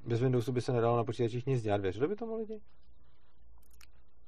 bez 0.06 0.22
Windowsu 0.22 0.52
by 0.52 0.62
se 0.62 0.74
nedalo 0.74 0.98
na 0.98 1.04
počítačích 1.04 1.46
nic 1.46 1.62
dělat. 1.62 1.82
Věřili 1.82 2.08
by 2.08 2.16
tomu 2.16 2.36
lidi? 2.36 2.62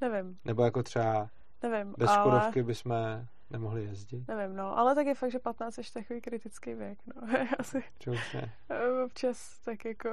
Nevím. 0.01 0.37
Nebo 0.45 0.63
jako 0.63 0.83
třeba 0.83 1.29
Nevím, 1.63 1.95
bez 1.97 2.09
ale... 2.09 2.19
Škodovky 2.19 2.63
bychom 2.63 2.93
nemohli 3.49 3.83
jezdit? 3.83 4.27
Nevím, 4.27 4.55
no, 4.55 4.77
ale 4.77 4.95
tak 4.95 5.07
je 5.07 5.15
fakt, 5.15 5.31
že 5.31 5.39
15 5.39 5.77
je 5.77 5.83
takový 5.93 6.21
kritický 6.21 6.73
věk, 6.73 6.99
no. 7.05 7.27
Asi 7.59 7.83
už 8.07 8.33
ne? 8.33 8.53
občas 9.05 9.59
tak 9.59 9.85
jako 9.85 10.09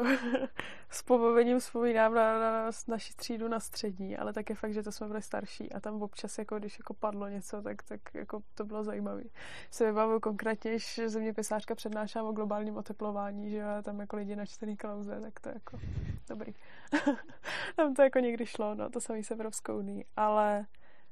s 0.90 1.02
pobavením 1.02 1.58
vzpomínám 1.58 2.14
na, 2.14 2.38
na, 2.38 2.64
na 2.64 2.70
naši 2.88 3.14
třídu 3.14 3.48
na 3.48 3.60
střední, 3.60 4.16
ale 4.16 4.32
tak 4.32 4.50
je 4.50 4.56
fakt, 4.56 4.72
že 4.72 4.82
to 4.82 4.92
jsme 4.92 5.08
byli 5.08 5.22
starší 5.22 5.72
a 5.72 5.80
tam 5.80 6.02
občas, 6.02 6.38
jako 6.38 6.58
když 6.58 6.78
jako 6.78 6.94
padlo 6.94 7.28
něco, 7.28 7.62
tak, 7.62 7.82
tak 7.82 8.00
jako 8.14 8.42
to 8.54 8.64
bylo 8.64 8.84
zajímavé. 8.84 9.22
Se 9.70 9.86
vybavuju 9.86 10.20
konkrétně, 10.20 10.70
když 10.70 11.00
zeměpisářka 11.06 11.74
přednášela 11.74 12.28
o 12.28 12.32
globálním 12.32 12.76
oteplování, 12.76 13.50
že 13.50 13.64
tam 13.82 14.00
jako 14.00 14.16
lidi 14.16 14.36
na 14.36 14.46
čtený 14.46 14.76
klauze, 14.76 15.20
tak 15.20 15.40
to 15.40 15.48
jako 15.48 15.78
dobrý. 16.28 16.54
tam 17.76 17.94
to 17.94 18.02
jako 18.02 18.18
někdy 18.18 18.46
šlo, 18.46 18.74
no, 18.74 18.90
to 18.90 19.00
samý 19.00 19.24
s 19.24 19.30
Evropskou 19.30 19.78
unii, 19.78 20.04
ale 20.16 20.66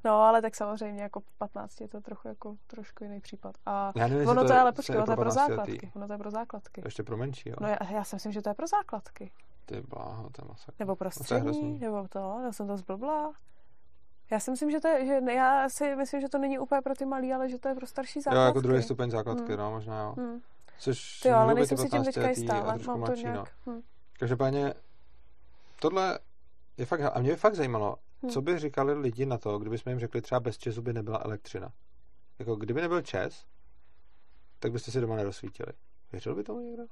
No, 0.04 0.22
ale 0.22 0.42
tak 0.42 0.54
samozřejmě 0.56 1.02
jako 1.02 1.20
v 1.20 1.32
15 1.38 1.80
je 1.80 1.88
to 1.88 2.00
trochu 2.00 2.28
jako 2.28 2.56
trošku 2.66 3.04
jiný 3.04 3.20
případ. 3.20 3.54
A 3.66 3.92
Já 3.96 4.08
nevím, 4.08 4.28
ono 4.28 4.44
to 4.44 4.52
je, 4.52 4.60
ale 4.60 4.72
počkej, 4.72 4.96
ono 4.96 5.06
to 5.06 5.12
je 5.12 5.16
pro 5.16 5.30
15letý. 5.30 5.48
základky. 5.56 5.90
Ono 5.96 6.06
to 6.06 6.12
je 6.12 6.18
pro 6.18 6.30
základky. 6.30 6.82
Ještě 6.84 7.02
pro 7.02 7.16
menší, 7.16 7.48
jo? 7.48 7.56
No 7.60 7.68
já, 7.68 7.78
já 7.90 8.04
si 8.04 8.16
myslím, 8.16 8.32
že 8.32 8.42
to 8.42 8.48
je 8.48 8.54
pro 8.54 8.66
základky. 8.66 9.30
Ty 9.66 9.80
bláho, 9.80 10.30
to 10.30 10.42
je 10.44 10.48
masakr. 10.48 10.74
Nebo 10.78 10.96
pro 10.96 11.06
No, 11.06 11.10
střední, 11.10 11.78
nebo 11.78 12.08
to, 12.08 12.40
já 12.44 12.52
jsem 12.52 12.66
to 12.66 12.76
zblbla. 12.76 13.32
Já 14.30 14.40
si 14.40 14.50
myslím, 14.50 14.70
že 14.70 14.80
to 14.80 14.88
je, 14.88 15.06
že 15.06 15.20
ne- 15.20 15.34
já 15.34 15.68
si 15.68 15.96
myslím, 15.96 16.20
že 16.20 16.28
to 16.28 16.38
není 16.38 16.58
úplně 16.58 16.80
pro 16.80 16.94
ty 16.94 17.04
malý, 17.04 17.32
ale 17.32 17.48
že 17.48 17.58
to 17.58 17.68
je 17.68 17.74
pro 17.74 17.86
starší 17.86 18.18
Jo, 18.18 18.22
základky. 18.22 18.46
jako 18.46 18.60
druhý 18.60 18.82
stupeň 18.82 19.10
základky, 19.10 19.48
Hmm. 19.52 19.56
no, 19.58 19.70
možná 19.70 20.02
jo. 20.02 20.14
Hmm. 20.18 20.40
Což 20.78 21.20
Ty 21.20 21.28
jo, 21.28 21.36
ale 21.36 21.54
nejsem 21.54 21.78
si 21.78 21.88
tím 21.88 22.04
teďka 22.04 22.20
15letý 22.20 22.40
jistá, 22.40 22.54
ale 22.58 22.66
mám 22.66 22.78
to 22.78 22.96
mladší, 22.96 23.22
nějak... 23.22 23.48
no. 23.66 23.72
Hm. 23.74 23.80
Každopádně 24.18 24.74
tohle 25.80 26.18
je 26.76 26.86
fakt, 26.86 27.00
a 27.14 27.18
mě 27.20 27.30
by 27.30 27.36
fakt 27.36 27.54
zajímalo, 27.54 27.96
Hm. 28.22 28.28
co 28.28 28.42
by 28.42 28.58
říkali 28.58 28.94
lidi 28.94 29.26
na 29.26 29.38
to, 29.38 29.58
kdyby 29.58 29.78
jsme 29.78 29.92
jim 29.92 29.98
řekli 30.00 30.20
třeba 30.22 30.40
bez 30.40 30.58
Česu 30.58 30.82
by 30.82 30.92
nebyla 30.92 31.18
elektřina. 31.24 31.72
Jako 32.38 32.56
kdyby 32.56 32.80
nebyl 32.80 33.02
Čes, 33.02 33.46
tak 34.58 34.72
byste 34.72 34.90
si 34.90 35.00
doma 35.00 35.16
nerozsvítili. 35.16 35.72
Věřil 36.12 36.34
by 36.34 36.42
tomu 36.44 36.60
někdo? 36.60 36.84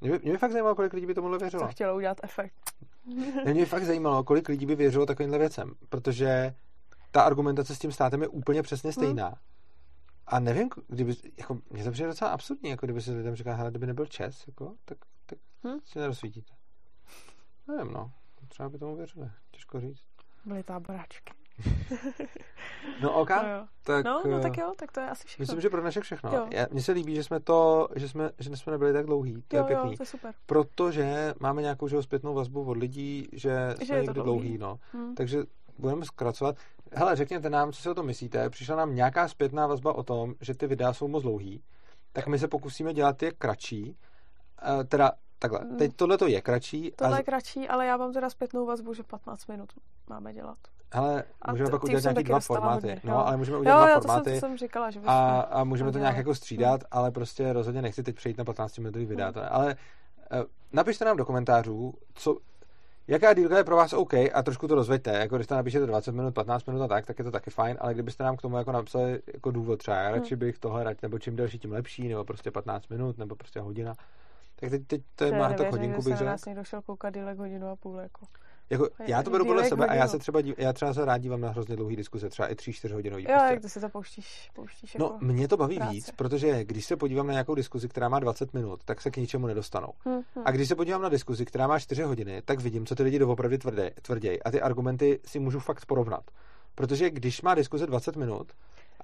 Mě 0.00 0.10
by, 0.10 0.18
mě 0.18 0.32
by 0.32 0.38
fakt 0.38 0.52
zajímalo, 0.52 0.74
kolik 0.74 0.92
lidí 0.92 1.06
by 1.06 1.14
tomuhle 1.14 1.38
věřilo. 1.38 1.62
Co 1.66 1.68
chtělo 1.72 1.96
udělat 1.96 2.20
efekt. 2.22 2.72
Mě 3.44 3.54
by 3.54 3.66
fakt 3.66 3.84
zajímalo, 3.84 4.24
kolik 4.24 4.48
lidí 4.48 4.66
by 4.66 4.74
věřilo 4.74 5.06
takovýmhle 5.06 5.38
věcem, 5.38 5.74
protože 5.88 6.54
ta 7.10 7.22
argumentace 7.22 7.74
s 7.74 7.78
tím 7.78 7.92
státem 7.92 8.22
je 8.22 8.28
úplně 8.28 8.62
přesně 8.62 8.92
stejná. 8.92 9.34
A 10.26 10.40
nevím, 10.40 10.68
kdyby, 10.88 11.14
jako, 11.38 11.58
mě 11.70 11.84
to 11.84 11.90
přijde 11.90 12.08
docela 12.08 12.30
absurdní, 12.30 12.70
jako 12.70 12.86
kdyby 12.86 13.02
se 13.02 13.12
lidem 13.12 13.36
říká, 13.36 13.54
hele, 13.54 13.70
kdyby 13.70 13.86
nebyl 13.86 14.06
čes, 14.06 14.46
jako, 14.46 14.74
tak, 14.84 14.98
tak 15.26 15.38
Hm? 15.66 15.78
si 15.84 15.98
nerozsvítíte. 15.98 16.54
Nevím, 17.68 17.92
no. 17.92 18.12
Třeba 18.54 18.68
by 18.68 18.78
tomu 18.78 18.96
věřili. 18.96 19.30
Těžko 19.50 19.80
říct. 19.80 20.02
Byly 20.44 20.62
táboráčky. 20.62 21.32
No, 23.02 23.20
OK. 23.20 23.30
No. 23.30 23.68
Tak, 23.82 24.04
no, 24.04 24.22
no 24.24 24.38
eh, 24.38 24.40
tak 24.40 24.56
jo, 24.56 24.72
tak 24.76 24.92
to 24.92 25.00
je 25.00 25.10
asi 25.10 25.26
všechno. 25.26 25.42
Myslím, 25.42 25.60
že 25.60 25.70
pro 25.70 25.80
dnešek 25.80 26.02
všechno. 26.04 26.48
Mně 26.70 26.82
se 26.82 26.92
líbí, 26.92 27.14
že 27.14 27.24
jsme 27.24 27.40
to, 27.40 27.88
že 27.96 28.08
jsme, 28.08 28.30
že 28.38 28.56
jsme 28.56 28.72
nebyli 28.72 28.92
tak 28.92 29.06
dlouhý. 29.06 29.42
To 29.48 29.56
jo, 29.56 29.62
je 29.62 29.66
pěkný. 29.66 29.90
jo, 29.90 29.96
to 29.96 30.02
je 30.02 30.06
super. 30.06 30.34
Protože 30.46 31.34
máme 31.40 31.62
nějakou 31.62 31.88
že, 31.88 32.02
zpětnou 32.02 32.34
vazbu 32.34 32.64
od 32.64 32.76
lidí, 32.76 33.28
že, 33.32 33.74
Že 33.78 33.86
jsme 33.86 33.96
někdy 33.96 34.14
dlouhý. 34.14 34.24
dlouhý, 34.24 34.58
no. 34.58 34.78
Hm. 34.94 35.14
Takže 35.14 35.42
budeme 35.78 36.04
zkracovat. 36.04 36.56
Hele, 36.92 37.16
řekněte 37.16 37.50
nám, 37.50 37.72
co 37.72 37.82
si 37.82 37.90
o 37.90 37.94
tom 37.94 38.06
myslíte. 38.06 38.50
Přišla 38.50 38.76
nám 38.76 38.94
nějaká 38.94 39.28
zpětná 39.28 39.66
vazba 39.66 39.92
o 39.94 40.02
tom, 40.02 40.34
že 40.40 40.54
ty 40.54 40.66
videa 40.66 40.92
jsou 40.92 41.08
moc 41.08 41.22
dlouhý, 41.22 41.62
tak 42.12 42.26
my 42.26 42.38
se 42.38 42.48
pokusíme 42.48 42.94
dělat 42.94 43.22
je 43.22 43.30
kratší. 43.30 43.96
Uh, 44.66 44.84
teda 44.84 45.12
takhle, 45.48 45.70
Mm. 45.70 45.76
teď 45.76 45.96
tohle 45.96 46.18
to 46.18 46.26
je 46.26 46.40
kratší. 46.40 46.92
Tohle 46.96 47.14
a, 47.14 47.18
je 47.18 47.24
kratší, 47.24 47.68
ale 47.68 47.86
já 47.86 47.96
mám 47.96 48.12
teda 48.12 48.30
zpětnou 48.30 48.66
vazbu, 48.66 48.94
že 48.94 49.02
15 49.02 49.46
minut 49.46 49.72
máme 50.08 50.32
dělat. 50.34 50.58
hele, 50.92 51.24
a 51.42 51.50
můžeme 51.50 51.70
pak 51.70 51.84
udělat 51.84 52.02
nějaký 52.02 52.22
dva 52.22 52.40
formáty. 52.40 52.86
hodně, 52.86 53.00
no, 53.04 53.26
ale 53.26 53.36
můžeme 53.36 53.58
udělat 53.58 53.74
Jo, 53.80 53.80
dva 53.86 53.90
jo, 53.90 53.94
to 53.96 54.00
jsem, 54.02 54.08
formáty. 54.08 54.32
to 54.34 54.40
jsem 54.40 54.56
říkala, 54.56 54.90
že 54.90 55.00
a, 55.06 55.40
a 55.40 55.64
můžeme 55.64 55.92
to 55.92 55.98
nějak 55.98 56.16
jako 56.16 56.34
střídat, 56.34 56.80
ale 56.90 57.10
prostě 57.10 57.52
rozhodně 57.52 57.82
nechci 57.82 58.02
teď 58.02 58.16
přejít 58.16 58.38
na 58.38 58.44
15 58.44 58.78
minutový 58.78 59.04
videa. 59.06 59.32
Hmm. 59.34 59.44
Ale 59.50 59.76
uh, 60.32 60.38
napište 60.72 61.04
nám 61.04 61.16
do 61.16 61.24
komentářů, 61.24 61.94
co, 62.14 62.36
jaká 63.08 63.34
dílka 63.34 63.56
je 63.56 63.64
pro 63.64 63.76
vás 63.76 63.92
OK 63.92 64.14
a 64.14 64.42
trošku 64.42 64.68
to 64.68 64.74
rozveďte. 64.74 65.10
Jako 65.10 65.36
když 65.36 65.46
to 65.46 65.54
napíšete 65.54 65.86
20 65.86 66.12
minut, 66.12 66.34
15 66.34 66.66
minut 66.66 66.82
a 66.82 66.88
tak, 66.88 67.06
tak 67.06 67.18
je 67.18 67.24
to 67.24 67.30
taky 67.30 67.50
fajn, 67.50 67.76
ale 67.80 67.94
kdybyste 67.94 68.24
nám 68.24 68.36
k 68.36 68.42
tomu 68.42 68.56
jako 68.56 68.72
napsali 68.72 69.22
jako 69.34 69.50
důvod 69.50 69.76
třeba, 69.78 69.96
já 69.96 70.10
radši 70.10 70.36
bych 70.36 70.58
tohle 70.58 70.84
radši, 70.84 70.98
nebo 71.02 71.18
čím 71.18 71.36
delší, 71.36 71.58
tím 71.58 71.72
lepší, 71.72 72.08
nebo 72.08 72.24
prostě 72.24 72.50
15 72.50 72.88
minut, 72.88 73.18
nebo 73.18 73.36
prostě 73.36 73.60
hodina. 73.60 73.94
Tak 74.64 74.70
teď, 74.70 74.86
teď 74.86 75.02
to 75.14 75.24
je, 75.24 75.32
má 75.32 75.38
to 75.38 75.50
nevěřím, 75.50 75.70
hodinku 75.72 76.02
bych 76.02 76.12
se 76.12 76.18
řekl. 76.18 76.30
nás 76.30 76.44
někdo 76.44 76.64
šel 76.64 76.82
koukat 76.82 77.14
dílek 77.14 77.38
hodinu 77.38 77.68
a 77.68 77.76
půl. 77.76 77.98
Jako. 77.98 78.26
Jako, 78.70 78.88
já 79.06 79.22
to 79.22 79.30
beru 79.30 79.44
podle 79.44 79.64
sebe 79.68 79.86
a 79.86 79.94
já 79.94 80.00
hodinu. 80.00 80.10
se 80.10 80.18
třeba, 80.18 80.40
dív, 80.40 80.54
já 80.58 80.72
třeba 80.72 80.94
se 80.94 81.04
rád 81.04 81.18
dívám 81.18 81.40
na 81.40 81.48
hrozně 81.50 81.76
dlouhý 81.76 81.96
diskuze, 81.96 82.28
třeba 82.28 82.48
i 82.48 82.54
3-4 82.54 82.92
hodinový. 82.94 83.22
Jo, 83.22 83.28
prostě. 83.28 83.52
jak 83.52 83.62
ty 83.62 83.68
si 83.68 83.80
to 83.80 83.88
pouštíš, 83.88 84.50
pouštíš 84.54 84.94
No, 84.94 85.04
jako... 85.04 85.18
mě 85.24 85.48
to 85.48 85.56
baví 85.56 85.76
práce. 85.76 85.92
víc, 85.92 86.10
protože 86.10 86.64
když 86.64 86.84
se 86.86 86.96
podívám 86.96 87.26
na 87.26 87.32
nějakou 87.32 87.54
diskuzi, 87.54 87.88
která 87.88 88.08
má 88.08 88.18
20 88.18 88.54
minut, 88.54 88.84
tak 88.84 89.00
se 89.00 89.10
k 89.10 89.16
ničemu 89.16 89.46
nedostanou. 89.46 89.88
Hm, 90.08 90.20
hm. 90.36 90.42
A 90.44 90.50
když 90.50 90.68
se 90.68 90.74
podívám 90.74 91.02
na 91.02 91.08
diskuzi, 91.08 91.44
která 91.44 91.66
má 91.66 91.78
4 91.78 92.02
hodiny, 92.02 92.42
tak 92.44 92.60
vidím, 92.60 92.86
co 92.86 92.94
ty 92.94 93.02
lidi 93.02 93.18
doopravdy 93.18 93.58
tvrdí, 93.58 93.82
tvrděj. 94.02 94.38
A 94.44 94.50
ty 94.50 94.60
argumenty 94.60 95.20
si 95.24 95.38
můžu 95.38 95.60
fakt 95.60 95.86
porovnat. 95.86 96.22
Protože 96.74 97.10
když 97.10 97.42
má 97.42 97.54
diskuze 97.54 97.86
20 97.86 98.16
minut 98.16 98.52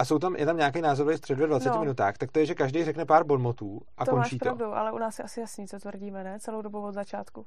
a 0.00 0.04
jsou 0.04 0.18
tam, 0.18 0.36
je 0.36 0.46
tam 0.46 0.56
nějaký 0.56 0.80
názorový 0.80 1.16
střed 1.16 1.38
ve 1.38 1.46
20 1.46 1.68
No. 1.70 1.80
minutách, 1.80 2.18
tak 2.18 2.32
to 2.32 2.38
je, 2.38 2.46
že 2.46 2.54
každý 2.54 2.84
řekne 2.84 3.04
pár 3.04 3.24
bonmotů 3.24 3.80
a 3.98 4.04
to 4.04 4.10
končí 4.10 4.34
máš 4.34 4.38
to. 4.38 4.44
pravdu, 4.44 4.64
ale 4.64 4.92
u 4.92 4.98
nás 4.98 5.18
je 5.18 5.24
asi 5.24 5.40
jasný, 5.40 5.68
co 5.68 5.78
tvrdíme, 5.78 6.24
ne? 6.24 6.38
Celou 6.40 6.62
dobu 6.62 6.80
od 6.86 6.92
začátku. 6.92 7.46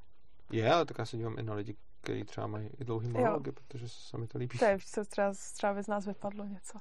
Je, 0.52 0.74
ale 0.74 0.86
tak 0.86 0.98
já 1.00 1.06
se 1.06 1.18
dívám 1.18 1.40
i 1.40 1.44
na 1.44 1.54
lidi, 1.54 1.76
kteří 2.02 2.24
třeba 2.24 2.48
mají 2.48 2.70
i 2.80 2.84
dlouhý 2.84 3.10
monology, 3.10 3.52
protože 3.52 3.90
se 3.90 4.18
mi 4.18 4.28
to 4.28 4.38
líbí. 4.38 4.58
To 4.60 4.66
je, 4.66 4.78
co 4.94 5.06
třeba, 5.06 5.34
třeba 5.54 5.74
by 5.74 5.84
z 5.84 5.88
nás 5.88 6.06
vypadlo 6.06 6.46
něco. 6.46 6.78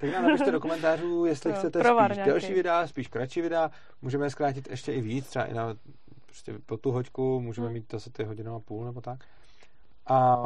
Tak 0.00 0.12
nám 0.12 0.22
napište 0.22 0.50
do 0.50 0.60
komentářů, 0.60 1.24
jestli 1.26 1.50
Jo, 1.50 1.56
chcete 1.58 1.78
spíš 1.80 1.94
nějaký. 2.16 2.30
delší 2.30 2.54
videa, 2.54 2.86
spíš 2.86 3.08
kratší 3.08 3.40
videa. 3.40 3.70
Můžeme 4.02 4.26
je 4.26 4.30
zkrátit 4.30 4.68
ještě 4.70 4.92
i 4.92 5.00
víc, 5.00 5.26
třeba 5.26 5.44
i 5.44 5.54
na 5.54 5.74
prostě 6.26 6.54
po 6.66 6.76
tu 6.76 6.90
hoďku, 6.90 7.40
můžeme 7.40 7.66
Hmm. 7.66 7.74
mít 7.74 7.92
zase 7.92 8.10
ty 8.10 8.24
hodinu 8.24 8.54
a 8.54 8.60
půl 8.60 8.84
nebo 8.84 9.00
tak. 9.00 9.18
A 10.06 10.36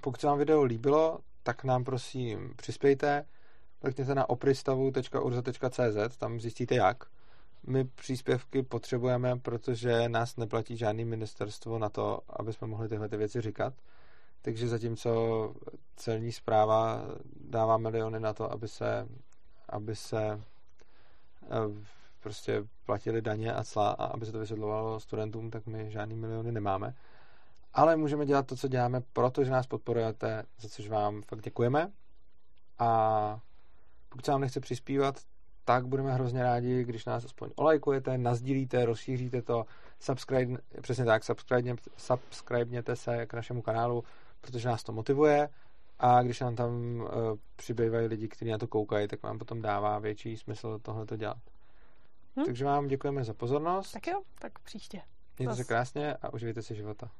pokud 0.00 0.20
se 0.20 0.26
vám 0.26 0.38
video 0.38 0.62
líbilo, 0.62 1.18
tak 1.42 1.64
nám 1.64 1.84
prosím 1.84 2.54
přispějte. 2.56 3.24
Klikněte 3.80 4.14
na 4.14 4.28
opristavu.urza.cz, 4.28 6.16
tam 6.18 6.40
zjistíte 6.40 6.74
jak. 6.74 7.04
My 7.66 7.84
příspěvky 7.84 8.62
potřebujeme, 8.62 9.38
protože 9.38 10.08
nás 10.08 10.36
neplatí 10.36 10.76
žádný 10.76 11.04
ministerstvo 11.04 11.78
na 11.78 11.88
to, 11.88 12.20
aby 12.28 12.52
jsme 12.52 12.66
mohli 12.66 12.88
tyhle 12.88 13.08
ty 13.08 13.16
věci 13.16 13.40
říkat. 13.40 13.74
Takže 14.42 14.68
zatímco 14.68 15.54
celní 15.96 16.32
zpráva 16.32 17.02
dává 17.40 17.76
miliony 17.76 18.20
na 18.20 18.32
to, 18.32 18.52
aby 18.52 18.68
se, 18.68 19.08
aby 19.68 19.96
se 19.96 20.40
eh, 21.42 21.84
prostě 22.20 22.64
platili 22.86 23.22
daně 23.22 23.52
a 23.54 23.64
cla 23.64 23.90
a 23.90 24.04
aby 24.04 24.26
se 24.26 24.32
to 24.32 24.38
vysvětlovalo 24.38 25.00
studentům, 25.00 25.50
tak 25.50 25.66
my 25.66 25.90
žádný 25.90 26.16
miliony 26.16 26.52
nemáme. 26.52 26.94
Ale 27.74 27.96
můžeme 27.96 28.26
dělat 28.26 28.46
to, 28.46 28.56
co 28.56 28.68
děláme, 28.68 29.02
protože 29.12 29.50
nás 29.50 29.66
podporujete, 29.66 30.44
za 30.58 30.68
což 30.68 30.88
vám 30.88 31.22
fakt 31.22 31.40
děkujeme. 31.40 31.92
A 32.78 33.40
pokud 34.08 34.24
se 34.24 34.32
vám 34.32 34.40
nechce 34.40 34.60
přispívat, 34.60 35.20
tak 35.64 35.86
budeme 35.86 36.12
hrozně 36.12 36.42
rádi, 36.42 36.84
když 36.84 37.04
nás 37.04 37.24
aspoň 37.24 37.50
olajkujete, 37.56 38.18
nazdílíte, 38.18 38.84
rozšíříte 38.84 39.42
to, 39.42 39.64
subscribe, 40.00 40.60
přesně 40.80 41.04
tak, 41.04 41.24
subscribe, 41.24 41.82
subscribněte 41.96 42.96
se 42.96 43.26
k 43.26 43.34
našemu 43.34 43.62
kanálu, 43.62 44.04
protože 44.40 44.68
nás 44.68 44.82
to 44.82 44.92
motivuje 44.92 45.48
a 45.98 46.22
když 46.22 46.40
nám 46.40 46.56
tam 46.56 46.70
uh, 47.00 47.06
přibývají 47.56 48.06
lidi, 48.06 48.28
kteří 48.28 48.50
na 48.50 48.58
to 48.58 48.66
koukají, 48.66 49.08
tak 49.08 49.22
vám 49.22 49.38
potom 49.38 49.62
dává 49.62 49.98
větší 49.98 50.36
smysl 50.36 50.78
tohle 50.82 51.06
to 51.06 51.16
dělat. 51.16 51.38
Hm? 52.36 52.44
Takže 52.44 52.64
vám 52.64 52.88
děkujeme 52.88 53.24
za 53.24 53.34
pozornost, 53.34 53.92
Tak 53.92 54.06
jo, 54.06 54.22
tak 54.38 54.58
příště. 54.58 55.02
mějte 55.38 55.56
se 55.56 55.64
krásně 55.64 56.14
a 56.14 56.32
užijte 56.32 56.62
si 56.62 56.74
života. 56.74 57.10